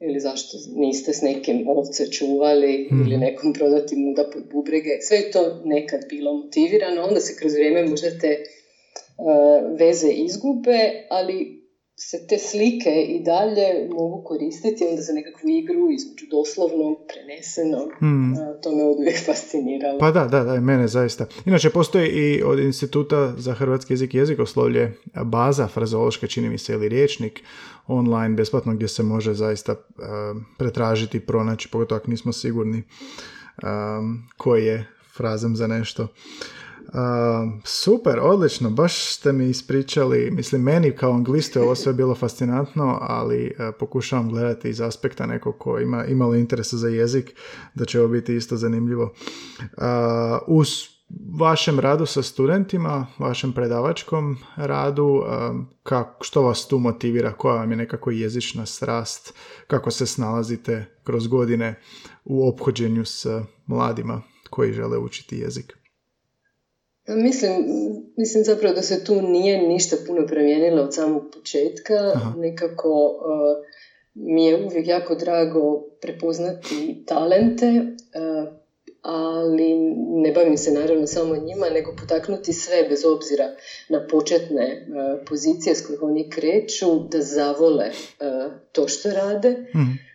Ili 0.00 0.20
zašto 0.20 0.56
niste 0.76 1.12
s 1.12 1.22
nekim 1.22 1.68
ovce 1.68 2.10
čuvali? 2.10 2.88
mm 2.92 3.06
Ili 3.06 3.16
nekom 3.16 3.52
prodati 3.52 3.96
muda 3.96 4.24
pod 4.32 4.42
bubrege? 4.52 4.90
Sve 5.00 5.16
je 5.16 5.30
to 5.30 5.62
nekad 5.64 6.00
bilo 6.08 6.34
motivirano. 6.34 7.02
Onda 7.02 7.20
se 7.20 7.36
kroz 7.36 7.52
vrijeme 7.54 7.86
možda 7.86 8.18
te 8.18 8.36
uh, 8.38 9.78
veze 9.78 10.08
izgube, 10.08 11.06
ali 11.10 11.57
se 12.00 12.26
te 12.28 12.38
slike 12.38 12.90
i 13.08 13.22
dalje 13.24 13.88
mogu 13.90 14.24
koristiti 14.24 14.86
onda 14.90 15.02
za 15.02 15.12
nekakvu 15.12 15.48
igru 15.48 15.90
između 15.90 16.26
doslovnog, 16.30 16.96
prenesenog. 17.08 17.88
Hmm. 17.98 18.34
To 18.62 18.76
me 18.76 18.84
uvijek 18.84 19.24
fasciniralo. 19.26 19.98
Pa 19.98 20.10
da, 20.10 20.24
da, 20.24 20.44
da, 20.44 20.60
mene 20.60 20.88
zaista. 20.88 21.26
Inače, 21.46 21.70
postoji 21.70 22.08
i 22.08 22.42
od 22.42 22.58
Instituta 22.58 23.34
za 23.38 23.54
hrvatski 23.54 23.92
jezik 23.92 24.14
i 24.14 24.16
jezikoslovlje 24.16 24.92
baza 25.24 25.68
frazološka, 25.68 26.26
čini 26.26 26.48
mi 26.48 26.58
se, 26.58 26.72
ili 26.72 26.88
riječnik 26.88 27.42
online, 27.86 28.34
besplatno, 28.34 28.74
gdje 28.74 28.88
se 28.88 29.02
može 29.02 29.34
zaista 29.34 29.72
uh, 29.72 29.78
pretražiti, 30.58 31.20
pronaći, 31.20 31.68
pogotovo 31.70 31.96
ako 31.96 32.10
nismo 32.10 32.32
sigurni 32.32 32.82
um, 33.62 34.28
koji 34.36 34.66
je 34.66 34.86
frazem 35.16 35.56
za 35.56 35.66
nešto. 35.66 36.08
Super, 37.64 38.18
odlično, 38.22 38.70
baš 38.70 39.14
ste 39.14 39.32
mi 39.32 39.48
ispričali, 39.48 40.30
mislim 40.30 40.62
meni 40.62 40.96
kao 40.96 41.12
anglistu 41.12 41.60
ovo 41.60 41.74
sve 41.74 41.92
bilo 41.92 42.14
fascinantno, 42.14 42.98
ali 43.00 43.56
pokušavam 43.78 44.28
gledati 44.28 44.68
iz 44.68 44.80
aspekta 44.80 45.26
nekog 45.26 45.58
ko 45.58 45.78
ima 45.78 46.04
imalo 46.04 46.34
interesa 46.34 46.76
za 46.76 46.88
jezik, 46.88 47.34
da 47.74 47.84
će 47.84 48.00
ovo 48.00 48.08
biti 48.08 48.36
isto 48.36 48.56
zanimljivo. 48.56 49.04
Uh, 49.04 49.82
uz 50.46 50.68
vašem 51.38 51.80
radu 51.80 52.06
sa 52.06 52.22
studentima, 52.22 53.06
vašem 53.18 53.52
predavačkom 53.52 54.36
radu, 54.56 55.22
kak, 55.82 56.08
što 56.20 56.42
vas 56.42 56.68
tu 56.68 56.78
motivira, 56.78 57.32
koja 57.32 57.54
vam 57.54 57.70
je 57.70 57.76
nekako 57.76 58.10
jezična 58.10 58.66
strast, 58.66 59.34
kako 59.66 59.90
se 59.90 60.06
snalazite 60.06 60.86
kroz 61.04 61.26
godine 61.26 61.80
u 62.24 62.48
ophođenju 62.48 63.04
s 63.04 63.26
mladima 63.66 64.22
koji 64.50 64.72
žele 64.72 64.98
učiti 64.98 65.38
jezik? 65.38 65.78
Mislim, 67.08 67.52
mislim 68.16 68.44
zapravo 68.44 68.74
da 68.74 68.82
se 68.82 69.04
tu 69.04 69.22
nije 69.22 69.68
ništa 69.68 69.96
puno 70.06 70.26
promijenilo 70.26 70.82
od 70.82 70.94
samog 70.94 71.22
početka. 71.34 71.94
Nekako 72.36 72.88
uh, 72.88 73.66
mi 74.14 74.46
je 74.46 74.66
uvijek 74.66 74.88
jako 74.88 75.14
drago 75.14 75.80
prepoznati 76.00 77.04
talente, 77.06 77.66
uh, 77.66 78.52
ali 79.02 79.74
ne 80.22 80.32
bavim 80.32 80.56
se 80.56 80.72
naravno 80.72 81.06
samo 81.06 81.36
njima, 81.36 81.70
nego 81.70 81.94
potaknuti 82.00 82.52
sve 82.52 82.82
bez 82.88 83.04
obzira 83.04 83.44
na 83.88 84.06
početne 84.06 84.86
uh, 84.88 85.26
pozicije 85.26 85.74
s 85.74 85.86
kojih 85.86 86.02
oni 86.02 86.30
kreću, 86.30 87.08
da 87.10 87.20
zavole 87.20 87.90
to 88.72 88.88
što 88.88 89.10
rade. 89.10 89.50
Mhm. 89.50 90.08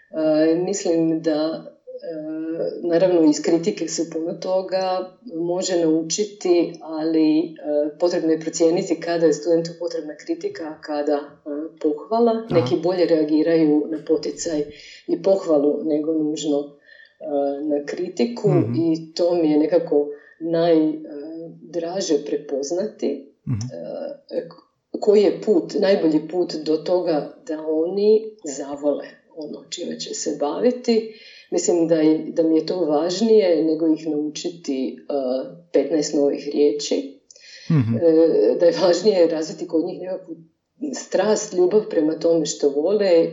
Mislim 0.65 1.21
da 1.21 1.65
naravno 2.83 3.29
iz 3.29 3.41
kritike 3.41 3.87
se 3.87 4.09
puno 4.09 4.33
toga 4.33 5.11
može 5.35 5.79
naučiti, 5.79 6.73
ali 6.81 7.55
potrebno 7.99 8.31
je 8.31 8.39
procijeniti 8.39 8.99
kada 8.99 9.25
je 9.25 9.33
studentu 9.33 9.71
potrebna 9.79 10.15
kritika, 10.15 10.63
a 10.63 10.81
kada 10.81 11.19
pohvala. 11.81 12.47
Neki 12.49 12.75
bolje 12.83 13.05
reagiraju 13.05 13.87
na 13.91 13.97
poticaj 14.07 14.63
i 15.07 15.21
pohvalu 15.21 15.83
nego 15.83 16.13
nužno 16.13 16.73
na 17.61 17.85
kritiku 17.85 18.49
mhm. 18.49 18.75
i 18.75 19.13
to 19.13 19.35
mi 19.35 19.51
je 19.51 19.57
nekako 19.57 20.07
najdraže 20.39 22.25
prepoznati 22.25 23.33
mhm. 23.47 23.59
koji 24.99 25.21
je 25.21 25.41
put, 25.41 25.73
najbolji 25.79 26.27
put 26.27 26.53
do 26.55 26.77
toga 26.77 27.35
da 27.47 27.67
oni 27.67 28.37
zavole 28.43 29.05
ono 29.35 29.63
čime 29.69 29.99
će 29.99 30.13
se 30.13 30.37
baviti 30.39 31.13
Mislim 31.53 31.87
da, 31.87 31.95
je, 31.95 32.25
da 32.27 32.43
mi 32.43 32.55
je 32.55 32.65
to 32.65 32.85
važnije 32.85 33.63
nego 33.65 33.87
ih 33.87 34.07
naučiti 34.07 34.97
uh, 35.09 35.57
15 35.73 36.15
novih 36.15 36.49
riječi. 36.53 37.19
mm 37.69 37.93
da 38.59 38.65
je 38.65 38.77
važnije 38.81 39.27
razviti 39.27 39.67
kod 39.67 39.85
njih 39.85 40.01
nekakvu 40.01 40.35
strast, 40.95 41.53
ljubav 41.53 41.89
prema 41.89 42.13
tome 42.19 42.45
što 42.45 42.69
vole 42.69 43.05
e, 43.05 43.29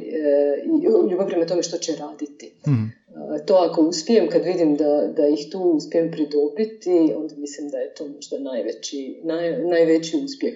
i 0.64 0.86
ljubav 1.10 1.26
prema 1.26 1.46
tome 1.46 1.62
što 1.62 1.78
će 1.78 1.96
raditi. 1.96 2.52
Mhm 2.68 2.99
to 3.46 3.54
ako 3.54 3.82
uspijem, 3.82 4.28
kad 4.28 4.44
vidim 4.44 4.76
da, 4.76 5.12
da 5.16 5.28
ih 5.28 5.46
tu 5.52 5.58
uspijem 5.58 6.10
pridobiti, 6.10 7.14
onda 7.16 7.34
mislim 7.36 7.68
da 7.68 7.78
je 7.78 7.94
to 7.94 8.08
možda 8.08 8.38
najveći, 8.38 9.20
naj, 9.24 9.64
najveći 9.64 10.16
uspjeh. 10.24 10.54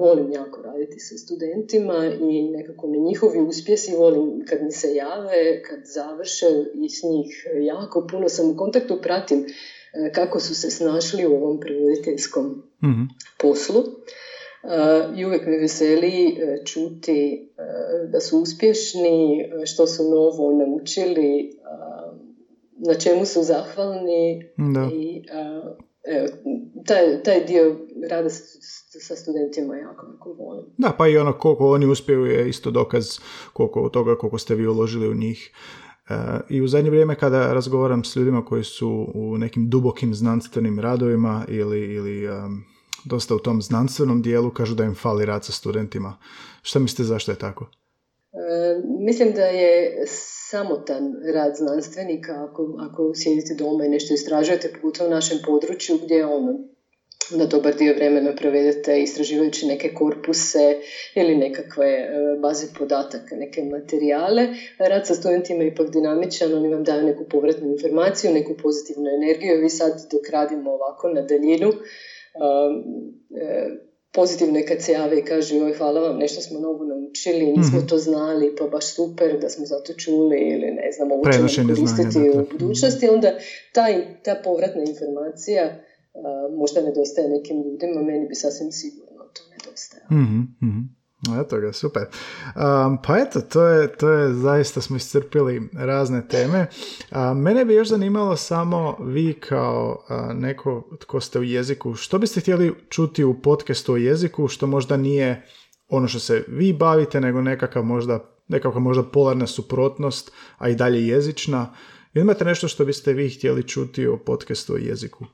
Volim 0.00 0.32
jako 0.32 0.62
raditi 0.62 0.98
sa 0.98 1.16
studentima 1.16 2.12
i 2.20 2.42
nekako 2.42 2.86
mi 2.86 3.00
njihovi 3.00 3.40
uspjesi 3.40 3.96
volim 3.96 4.44
kad 4.48 4.62
mi 4.62 4.72
se 4.72 4.94
jave, 4.94 5.62
kad 5.62 5.78
završe 5.84 6.46
i 6.74 6.88
s 6.88 7.02
njih 7.02 7.46
jako 7.60 8.06
puno 8.10 8.28
sam 8.28 8.50
u 8.50 8.56
kontaktu, 8.56 8.98
pratim 9.02 9.46
kako 10.14 10.40
su 10.40 10.54
se 10.54 10.70
snašli 10.70 11.26
u 11.26 11.34
ovom 11.34 11.60
prevoditeljskom 11.60 12.62
mm 12.82 13.06
poslu. 13.38 13.82
I 15.16 15.24
uvijek 15.24 15.46
me 15.46 15.58
veseli 15.58 16.28
e, 16.28 16.64
čuti 16.64 17.50
e, 17.58 18.08
da 18.12 18.20
su 18.20 18.38
uspješni, 18.38 19.40
e, 19.40 19.66
što 19.66 19.86
su 19.86 20.10
novo 20.10 20.52
naučili, 20.52 21.56
na 22.78 22.94
čemu 22.94 23.26
su 23.26 23.42
zahvalni 23.42 24.42
da. 24.56 24.88
i 24.92 25.22
evo, 26.06 26.28
taj, 26.86 27.22
taj 27.22 27.44
dio 27.44 27.76
rada 28.10 28.30
sa 29.00 29.16
studentima 29.16 29.76
jako 29.76 30.06
jako 30.12 30.32
volim. 30.32 30.64
Da, 30.78 30.94
pa 30.98 31.08
i 31.08 31.18
ono 31.18 31.32
koliko 31.32 31.70
oni 31.70 31.86
uspiju 31.86 32.24
je 32.24 32.48
isto 32.48 32.70
dokaz 32.70 33.18
koliko 33.52 33.88
toga 33.88 34.18
koliko 34.18 34.38
ste 34.38 34.54
vi 34.54 34.66
uložili 34.66 35.08
u 35.08 35.14
njih. 35.14 35.52
I 36.48 36.62
u 36.62 36.68
zadnje 36.68 36.90
vrijeme 36.90 37.14
kada 37.14 37.52
razgovaram 37.52 38.04
s 38.04 38.16
ljudima 38.16 38.44
koji 38.44 38.64
su 38.64 39.10
u 39.14 39.38
nekim 39.38 39.70
dubokim 39.70 40.14
znanstvenim 40.14 40.80
radovima 40.80 41.44
ili, 41.48 41.94
ili 41.94 42.28
dosta 43.04 43.34
u 43.34 43.38
tom 43.38 43.62
znanstvenom 43.62 44.22
dijelu, 44.22 44.50
kažu 44.50 44.74
da 44.74 44.84
im 44.84 44.94
fali 44.94 45.26
rad 45.26 45.44
sa 45.44 45.52
studentima. 45.52 46.16
Šta 46.62 46.78
mislite 46.78 47.04
zašto 47.04 47.32
je 47.32 47.38
tako? 47.38 47.70
E, 48.36 48.82
mislim 48.98 49.32
da 49.32 49.44
je 49.44 50.02
samotan 50.50 51.14
rad 51.34 51.56
znanstvenika 51.56 52.32
ako, 52.50 52.76
ako 52.80 53.12
sjedite 53.14 53.54
doma 53.54 53.84
i 53.84 53.88
nešto 53.88 54.14
istražujete, 54.14 54.72
pogotovo 54.72 55.08
u 55.08 55.10
našem 55.10 55.38
području 55.46 55.98
gdje 56.04 56.26
ono, 56.26 56.58
da 57.30 57.46
dobar 57.46 57.74
dio 57.74 57.94
vremena 57.94 58.34
provedete 58.36 59.02
istraživajući 59.02 59.66
neke 59.66 59.94
korpuse 59.94 60.76
ili 61.14 61.34
nekakve 61.34 61.86
e, 61.86 62.08
baze 62.42 62.66
podataka, 62.78 63.36
neke 63.36 63.62
materijale. 63.64 64.48
Rad 64.78 65.06
sa 65.06 65.14
studentima 65.14 65.62
je 65.62 65.68
ipak 65.68 65.90
dinamičan, 65.90 66.54
oni 66.54 66.68
vam 66.68 66.84
daju 66.84 67.02
neku 67.02 67.24
povratnu 67.30 67.68
informaciju, 67.68 68.32
neku 68.32 68.54
pozitivnu 68.62 69.10
energiju. 69.10 69.60
Vi 69.60 69.68
sad 69.68 69.92
dok 70.12 70.30
radimo 70.30 70.70
ovako 70.70 71.08
na 71.08 71.22
daljinu, 71.22 71.72
E, 72.36 73.85
pozitivno 74.16 74.58
je 74.58 74.66
kad 74.66 74.82
se 74.82 74.92
jave 74.92 75.18
i 75.18 75.24
kaže 75.24 75.56
joj 75.56 75.72
hvala 75.72 76.00
vam, 76.00 76.18
nešto 76.18 76.40
smo 76.40 76.60
novo 76.60 76.84
naučili, 76.84 77.46
nismo 77.46 77.78
mhm. 77.78 77.86
to 77.86 77.98
znali, 77.98 78.54
pa 78.58 78.66
baš 78.66 78.94
super 78.94 79.38
da 79.40 79.48
smo 79.48 79.66
zato 79.66 79.92
čuli 79.92 80.36
ili 80.36 80.66
ne 80.80 80.92
znam, 80.96 81.12
ovo 81.12 81.24
ćemo 81.32 81.68
koristiti 81.68 82.30
u 82.30 82.46
budućnosti, 82.52 83.08
onda 83.08 83.30
taj, 83.72 84.22
ta 84.22 84.40
povratna 84.44 84.82
informacija 84.82 85.62
možda 86.58 86.80
nedostaje 86.80 87.28
nekim 87.28 87.56
ljudima, 87.62 88.02
meni 88.02 88.28
bi 88.28 88.34
sasvim 88.34 88.72
sigurno 88.72 89.24
to 89.34 89.42
nedostaje. 89.50 90.02
mm 90.10 90.95
Eto 91.44 91.60
ga, 91.60 91.72
super. 91.72 92.02
Um, 92.02 92.98
pa 93.02 93.18
eto, 93.18 93.40
to 93.40 93.66
je, 93.66 93.96
to 93.96 94.10
je, 94.10 94.32
zaista 94.32 94.80
smo 94.80 94.96
iscrpili 94.96 95.68
razne 95.72 96.28
teme. 96.28 96.66
mene 97.36 97.64
bi 97.64 97.74
još 97.74 97.88
zanimalo 97.88 98.36
samo 98.36 98.96
vi 99.00 99.32
kao 99.32 100.04
neko 100.34 100.90
tko 101.00 101.20
ste 101.20 101.38
u 101.38 101.42
jeziku, 101.42 101.94
što 101.94 102.18
biste 102.18 102.40
htjeli 102.40 102.74
čuti 102.88 103.24
u 103.24 103.40
podcastu 103.42 103.92
o 103.92 103.96
jeziku, 103.96 104.48
što 104.48 104.66
možda 104.66 104.96
nije 104.96 105.46
ono 105.88 106.08
što 106.08 106.18
se 106.18 106.44
vi 106.48 106.72
bavite, 106.72 107.20
nego 107.20 107.40
nekakav 107.40 107.84
možda, 107.84 108.20
nekakva 108.48 108.80
možda 108.80 109.02
polarna 109.02 109.46
suprotnost, 109.46 110.32
a 110.58 110.68
i 110.68 110.74
dalje 110.74 111.06
jezična. 111.06 111.74
Imate 112.14 112.44
nešto 112.44 112.68
što 112.68 112.84
biste 112.84 113.12
vi 113.12 113.30
htjeli 113.30 113.68
čuti 113.68 114.06
o 114.06 114.18
podcastu 114.18 114.74
o 114.74 114.76
jeziku? 114.76 115.26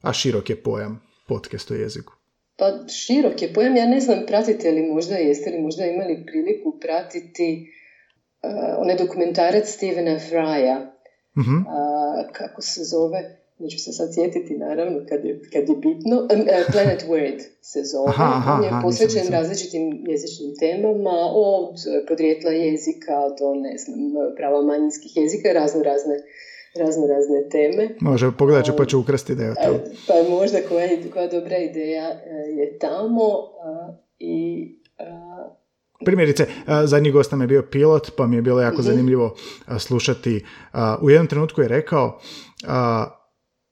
A 0.00 0.12
širok 0.12 0.50
je 0.50 0.62
pojam 0.62 1.02
podcast 1.28 1.70
o 1.70 1.74
jeziku. 1.74 2.23
Pa 2.56 2.88
širok 2.88 3.42
je 3.42 3.52
pojam, 3.52 3.76
ja 3.76 3.86
ne 3.86 4.00
znam 4.00 4.26
pratite 4.26 4.70
li 4.70 4.82
možda, 4.82 5.16
jeste 5.16 5.50
li 5.50 5.62
možda 5.62 5.86
imali 5.86 6.24
priliku 6.26 6.78
pratiti 6.80 7.68
uh, 8.42 8.50
onaj 8.78 8.96
dokumentarac 8.96 9.68
Stevena 9.68 10.18
Frya, 10.18 10.86
uh 11.36 12.32
kako 12.32 12.62
se 12.62 12.84
zove, 12.84 13.38
neću 13.58 13.78
se 13.78 13.92
sad 13.92 14.14
sjetiti 14.14 14.54
naravno 14.56 15.06
kad 15.08 15.24
je, 15.24 15.40
kad 15.52 15.68
je 15.68 15.76
bitno, 15.76 16.16
um, 16.20 16.46
Planet 16.72 17.04
Word 17.08 17.40
se 17.60 17.80
zove, 17.84 18.08
aha, 18.08 18.52
on 18.54 18.64
je 18.64 18.70
posvećen 18.82 19.32
različitim 19.32 20.04
jezičnim 20.08 20.56
temama, 20.60 21.16
od 21.34 21.76
podrijetla 22.08 22.50
jezika 22.50 23.16
do, 23.38 23.54
ne 23.54 23.76
znam, 23.78 23.98
prava 24.36 24.62
manjinskih 24.62 25.16
jezika, 25.16 25.52
razno 25.52 25.82
razne 25.82 26.14
razne 26.78 27.06
razne 27.06 27.48
teme. 27.50 27.88
Može, 28.00 28.32
pogledat 28.38 28.64
ću 28.64 28.72
pa 28.76 28.84
ću 28.84 29.00
ukrasti 29.00 29.32
ideju 29.32 29.54
tamo. 29.62 29.78
Pa 30.08 30.30
možda 30.30 30.58
koja, 30.68 30.88
koja 31.12 31.28
dobra 31.28 31.56
ideja 31.56 32.10
e, 32.10 32.20
je 32.50 32.78
tamo 32.78 33.22
i 34.18 34.68
Primjerice, 36.04 36.46
zadnji 36.84 37.10
gost 37.10 37.30
nam 37.30 37.40
je 37.40 37.46
bio 37.46 37.62
pilot, 37.62 38.10
pa 38.16 38.26
mi 38.26 38.36
je 38.36 38.42
bilo 38.42 38.60
jako 38.60 38.76
mhm. 38.76 38.86
zanimljivo 38.86 39.34
slušati. 39.78 40.44
U 41.00 41.10
jednom 41.10 41.26
trenutku 41.26 41.62
je 41.62 41.68
rekao 41.68 42.20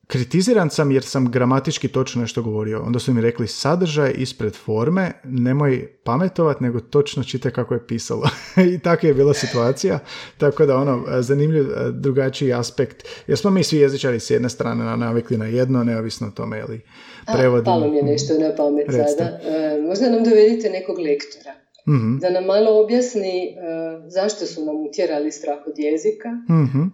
kritiziran 0.07 0.70
sam 0.70 0.90
jer 0.90 1.05
sam 1.05 1.30
gramatički 1.30 1.88
točno 1.88 2.20
nešto 2.22 2.42
govorio. 2.42 2.82
Onda 2.82 2.98
su 2.98 3.14
mi 3.14 3.20
rekli 3.20 3.48
sadržaj 3.48 4.14
ispred 4.16 4.55
forme, 4.55 5.12
nemoj 5.24 5.88
pametovat, 6.05 6.61
nego 6.61 6.80
točno 6.80 7.24
čite 7.24 7.50
kako 7.50 7.74
je 7.74 7.86
pisalo. 7.86 8.28
I 8.74 8.78
tako 8.78 9.07
je 9.07 9.14
bila 9.14 9.34
situacija. 9.34 9.98
Tako 10.38 10.66
da 10.66 10.76
ono, 10.76 11.05
zanimljiv 11.20 11.64
drugačiji 11.92 12.53
aspekt. 12.53 13.09
Jer 13.26 13.38
smo 13.38 13.50
mi 13.50 13.64
svi 13.64 13.78
jezičari 13.78 14.20
s 14.20 14.30
jedne 14.30 14.48
strane 14.48 14.96
navikli 14.96 15.38
na 15.38 15.46
jedno, 15.46 15.84
neovisno 15.84 16.26
o 16.26 16.30
tome 16.30 16.57
je 16.57 16.64
li 16.64 16.80
prevodimo. 17.32 17.76
A, 17.76 17.78
palo 17.78 17.90
mi 17.90 17.96
je 17.96 18.03
nešto 18.03 18.34
na 18.34 18.57
pamet 18.57 18.86
sada. 18.86 19.24
E, 19.24 19.82
možda 19.88 20.11
nam 20.11 20.24
dovedite 20.24 20.70
nekog 20.70 20.98
lektora 20.98 21.62
Mhm. 21.89 22.18
da 22.18 22.30
nam 22.30 22.45
malo 22.45 22.80
objasni 22.80 23.47
e, 23.47 23.53
zašto 24.09 24.47
su 24.47 24.64
nam 24.64 24.87
utjerali 24.87 25.33
strah 25.33 25.66
od 25.66 25.78
jezika 25.78 26.28
Mhm. 26.51 26.83
e, 26.83 26.89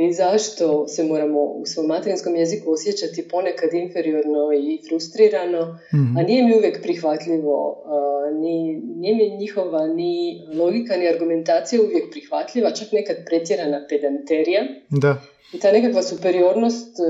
i 0.00 0.12
zašto 0.12 0.88
se 0.88 1.04
moramo 1.04 1.40
u 1.42 1.66
svom 1.66 1.86
materinskom 1.86 2.36
jeziku 2.36 2.72
osjećati 2.72 3.28
ponekad 3.28 3.74
inferiorno 3.74 4.52
i 4.54 4.78
frustrirano, 4.88 5.78
Mhm. 5.94 6.16
a 6.16 6.22
nije 6.22 6.44
mi 6.44 6.56
uvijek 6.56 6.82
prihvatljivo, 6.82 7.84
e, 8.28 8.34
ni, 8.34 8.56
nije 8.96 9.14
mi 9.16 9.36
njihova 9.36 9.86
ni 9.88 10.14
logika 10.54 10.96
ni 10.96 11.08
argumentacija 11.08 11.82
uvijek 11.82 12.10
prihvatljiva, 12.10 12.70
čak 12.70 12.88
nekad 12.92 13.16
pretjerana 13.26 13.86
pedanterija. 13.88 14.62
Da. 14.90 15.16
I 15.52 15.58
ta 15.58 15.72
nekakva 15.72 16.02
superiornost 16.02 17.00
e, 17.00 17.04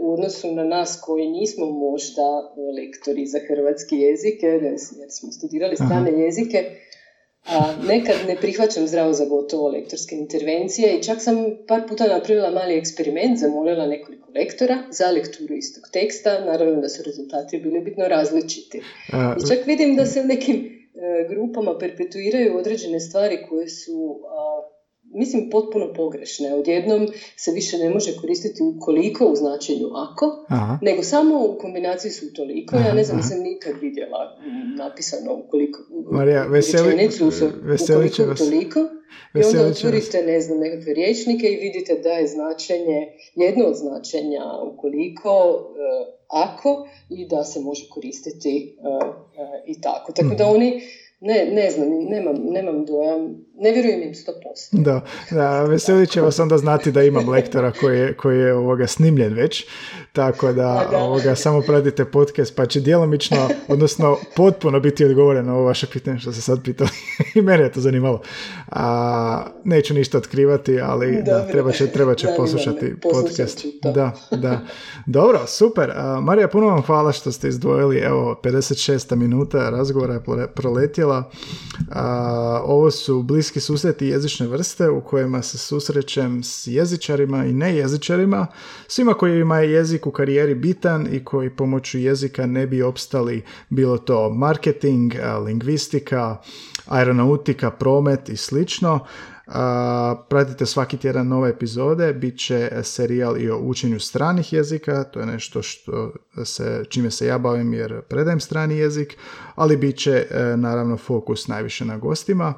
u 0.00 0.12
odnosu 0.12 0.52
na 0.52 0.64
nas 0.64 1.00
koji 1.02 1.28
nismo 1.28 1.66
možda 1.66 2.26
lektori 2.78 3.26
za 3.26 3.38
hrvatski 3.48 3.96
jezik, 3.96 4.42
jer, 4.42 4.62
jer 4.62 5.10
smo 5.10 5.32
studirali 5.32 5.76
strane 5.76 6.24
jezike, 6.24 6.64
a 7.46 7.74
nekad 7.86 8.16
ne 8.26 8.36
prihvaćam 8.36 8.86
zdravo 8.86 9.12
za 9.12 9.24
gotovo 9.24 9.68
lektorske 9.68 10.16
intervencije 10.16 10.96
i 10.96 11.02
čak 11.02 11.22
sam 11.22 11.36
par 11.68 11.80
puta 11.88 12.08
napravila 12.08 12.50
mali 12.50 12.78
eksperiment, 12.78 13.38
zamolila 13.38 13.86
nekoliko 13.86 14.32
lektora 14.34 14.78
za 14.90 15.10
lekturu 15.10 15.54
istog 15.54 15.84
teksta, 15.92 16.44
naravno 16.44 16.80
da 16.80 16.88
su 16.88 17.02
rezultati 17.02 17.58
bili 17.58 17.80
bitno 17.80 18.08
različiti. 18.08 18.78
I 19.38 19.48
čak 19.48 19.66
vidim 19.66 19.96
da 19.96 20.06
se 20.06 20.20
u 20.20 20.24
nekim 20.24 20.56
e, 20.56 21.26
grupama 21.28 21.78
perpetuiraju 21.78 22.56
određene 22.56 23.00
stvari 23.00 23.38
koje 23.48 23.68
su, 23.68 24.20
mislim, 25.14 25.50
potpuno 25.50 25.92
pogrešne. 25.92 26.54
Odjednom 26.54 27.08
se 27.36 27.50
više 27.50 27.78
ne 27.78 27.90
može 27.90 28.16
koristiti 28.16 28.62
ukoliko 28.62 29.26
u 29.26 29.36
značenju 29.36 29.86
ako, 29.94 30.44
aha. 30.48 30.78
nego 30.82 31.02
samo 31.02 31.46
u 31.46 31.58
kombinaciji 31.58 32.10
su 32.10 32.32
toliko. 32.32 32.76
Ja 32.76 32.94
ne 32.94 33.04
znam, 33.04 33.18
Aha, 33.18 33.26
nisam 33.26 33.42
nikad 33.42 33.72
vidjela 33.80 34.38
napisano 34.76 35.34
ukoliko 35.34 35.78
Marija, 36.10 36.46
veseli- 36.46 36.84
rečenicu 36.86 37.30
su 37.30 37.46
ukoliko 37.46 38.22
vas- 38.22 38.38
toliko. 38.38 38.80
I 39.34 39.44
onda 39.44 39.66
otvorite, 39.66 40.22
ne 40.22 40.40
znam, 40.40 40.58
nekakve 40.58 40.94
riječnike 40.94 41.46
i 41.46 41.56
vidite 41.56 41.94
da 41.94 42.08
je 42.10 42.26
značenje, 42.26 43.06
jedno 43.34 43.64
od 43.64 43.74
značenja 43.76 44.42
ukoliko, 44.72 45.30
e, 45.30 46.12
ako 46.28 46.88
i 47.10 47.28
da 47.28 47.44
se 47.44 47.60
može 47.60 47.88
koristiti 47.90 48.76
e, 48.78 49.06
e, 49.42 49.64
i 49.66 49.80
tako. 49.80 50.12
Tako 50.12 50.34
da 50.34 50.46
oni, 50.46 50.82
ne, 51.20 51.50
ne 51.52 51.70
znam, 51.70 51.88
nemam, 51.88 52.36
nemam 52.42 52.84
dojam, 52.84 53.47
ne 53.60 53.72
vjerujem 53.72 54.02
im 54.02 54.14
100%. 54.14 54.32
Da, 54.72 55.00
da, 55.30 55.62
veselit 55.62 56.10
će 56.10 56.20
vas 56.20 56.38
onda 56.38 56.58
znati 56.58 56.92
da 56.92 57.02
imam 57.02 57.28
lektora 57.28 57.72
koji 57.72 57.98
je, 57.98 58.16
koji 58.16 58.38
je 58.38 58.54
ovoga 58.54 58.86
snimljen 58.86 59.34
već, 59.34 59.66
tako 60.12 60.46
da, 60.46 60.88
da. 60.90 60.98
Ovoga, 60.98 61.34
samo 61.34 61.60
pratite 61.60 62.04
podcast 62.04 62.56
pa 62.56 62.66
će 62.66 62.80
djelomično, 62.80 63.48
odnosno 63.68 64.18
potpuno 64.36 64.80
biti 64.80 65.04
odgovoreno 65.04 65.48
na 65.48 65.54
ovo 65.54 65.64
vaše 65.64 65.86
pitanje 65.86 66.18
što 66.18 66.32
se 66.32 66.40
sad 66.40 66.62
pitali 66.64 66.90
i 67.34 67.40
mene 67.40 67.64
je 67.64 67.72
to 67.72 67.80
zanimalo. 67.80 68.20
A, 68.68 69.46
neću 69.64 69.94
ništa 69.94 70.18
otkrivati, 70.18 70.80
ali 70.80 71.22
da, 71.22 71.46
treba 71.46 71.72
će, 71.72 71.86
treba 71.86 72.14
će 72.14 72.26
poslušati 72.36 72.94
poslušat 73.02 73.30
podcast. 73.30 73.66
Da, 73.82 74.12
da. 74.30 74.60
Dobro, 75.06 75.46
super. 75.46 75.90
A, 75.94 76.20
Marija, 76.20 76.48
puno 76.48 76.66
vam 76.66 76.82
hvala 76.82 77.12
što 77.12 77.32
ste 77.32 77.48
izdvojili, 77.48 77.98
evo, 77.98 78.40
56 78.44 79.16
minuta 79.16 79.70
razgovora 79.70 80.14
je 80.14 80.20
prole- 80.20 80.46
proletjela. 80.46 81.30
A, 81.90 82.60
ovo 82.64 82.90
su 82.90 83.22
bliski 83.48 83.60
susreti 83.60 84.06
jezične 84.06 84.46
vrste 84.46 84.88
u 84.88 85.00
kojima 85.00 85.42
se 85.42 85.58
susrećem 85.58 86.42
s 86.42 86.66
jezičarima 86.66 87.44
i 87.44 87.52
nejezičarima, 87.52 88.46
svima 88.88 89.14
kojima 89.14 89.58
je 89.58 89.72
jezik 89.72 90.06
u 90.06 90.10
karijeri 90.10 90.54
bitan 90.54 91.08
i 91.10 91.24
koji 91.24 91.50
pomoću 91.50 91.98
jezika 91.98 92.46
ne 92.46 92.66
bi 92.66 92.82
opstali, 92.82 93.42
bilo 93.68 93.98
to 93.98 94.30
marketing, 94.30 95.12
lingvistika, 95.46 96.36
aeronautika, 96.86 97.70
promet 97.70 98.28
i 98.28 98.36
slično. 98.36 99.06
A, 99.46 100.24
pratite 100.28 100.66
svaki 100.66 100.96
tjedan 100.96 101.28
nove 101.28 101.50
epizode, 101.50 102.12
bit 102.12 102.38
će 102.38 102.70
serijal 102.82 103.38
i 103.38 103.50
o 103.50 103.58
učenju 103.58 104.00
stranih 104.00 104.52
jezika, 104.52 105.04
to 105.04 105.20
je 105.20 105.26
nešto 105.26 105.62
što 105.62 106.12
se, 106.44 106.84
čime 106.88 107.10
se 107.10 107.26
ja 107.26 107.38
bavim 107.38 107.74
jer 107.74 108.02
predajem 108.02 108.40
strani 108.40 108.78
jezik, 108.78 109.16
ali 109.54 109.76
bit 109.76 109.96
će 109.96 110.26
e, 110.30 110.56
naravno 110.56 110.96
fokus 110.96 111.48
najviše 111.48 111.84
na 111.84 111.98
gostima. 111.98 112.54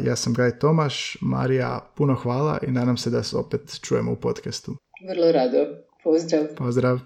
Ja 0.00 0.16
sam 0.16 0.34
Gaj 0.34 0.58
Tomaš, 0.58 1.16
Marija, 1.20 1.80
puno 1.96 2.14
hvala 2.14 2.58
i 2.62 2.70
nadam 2.70 2.96
se 2.96 3.10
da 3.10 3.22
se 3.22 3.36
opet 3.36 3.80
čujemo 3.82 4.12
u 4.12 4.16
podcastu. 4.16 4.76
Vrlo 5.08 5.32
rado. 5.32 5.58
Pozdrav. 6.04 6.44
Pozdrav! 6.56 6.98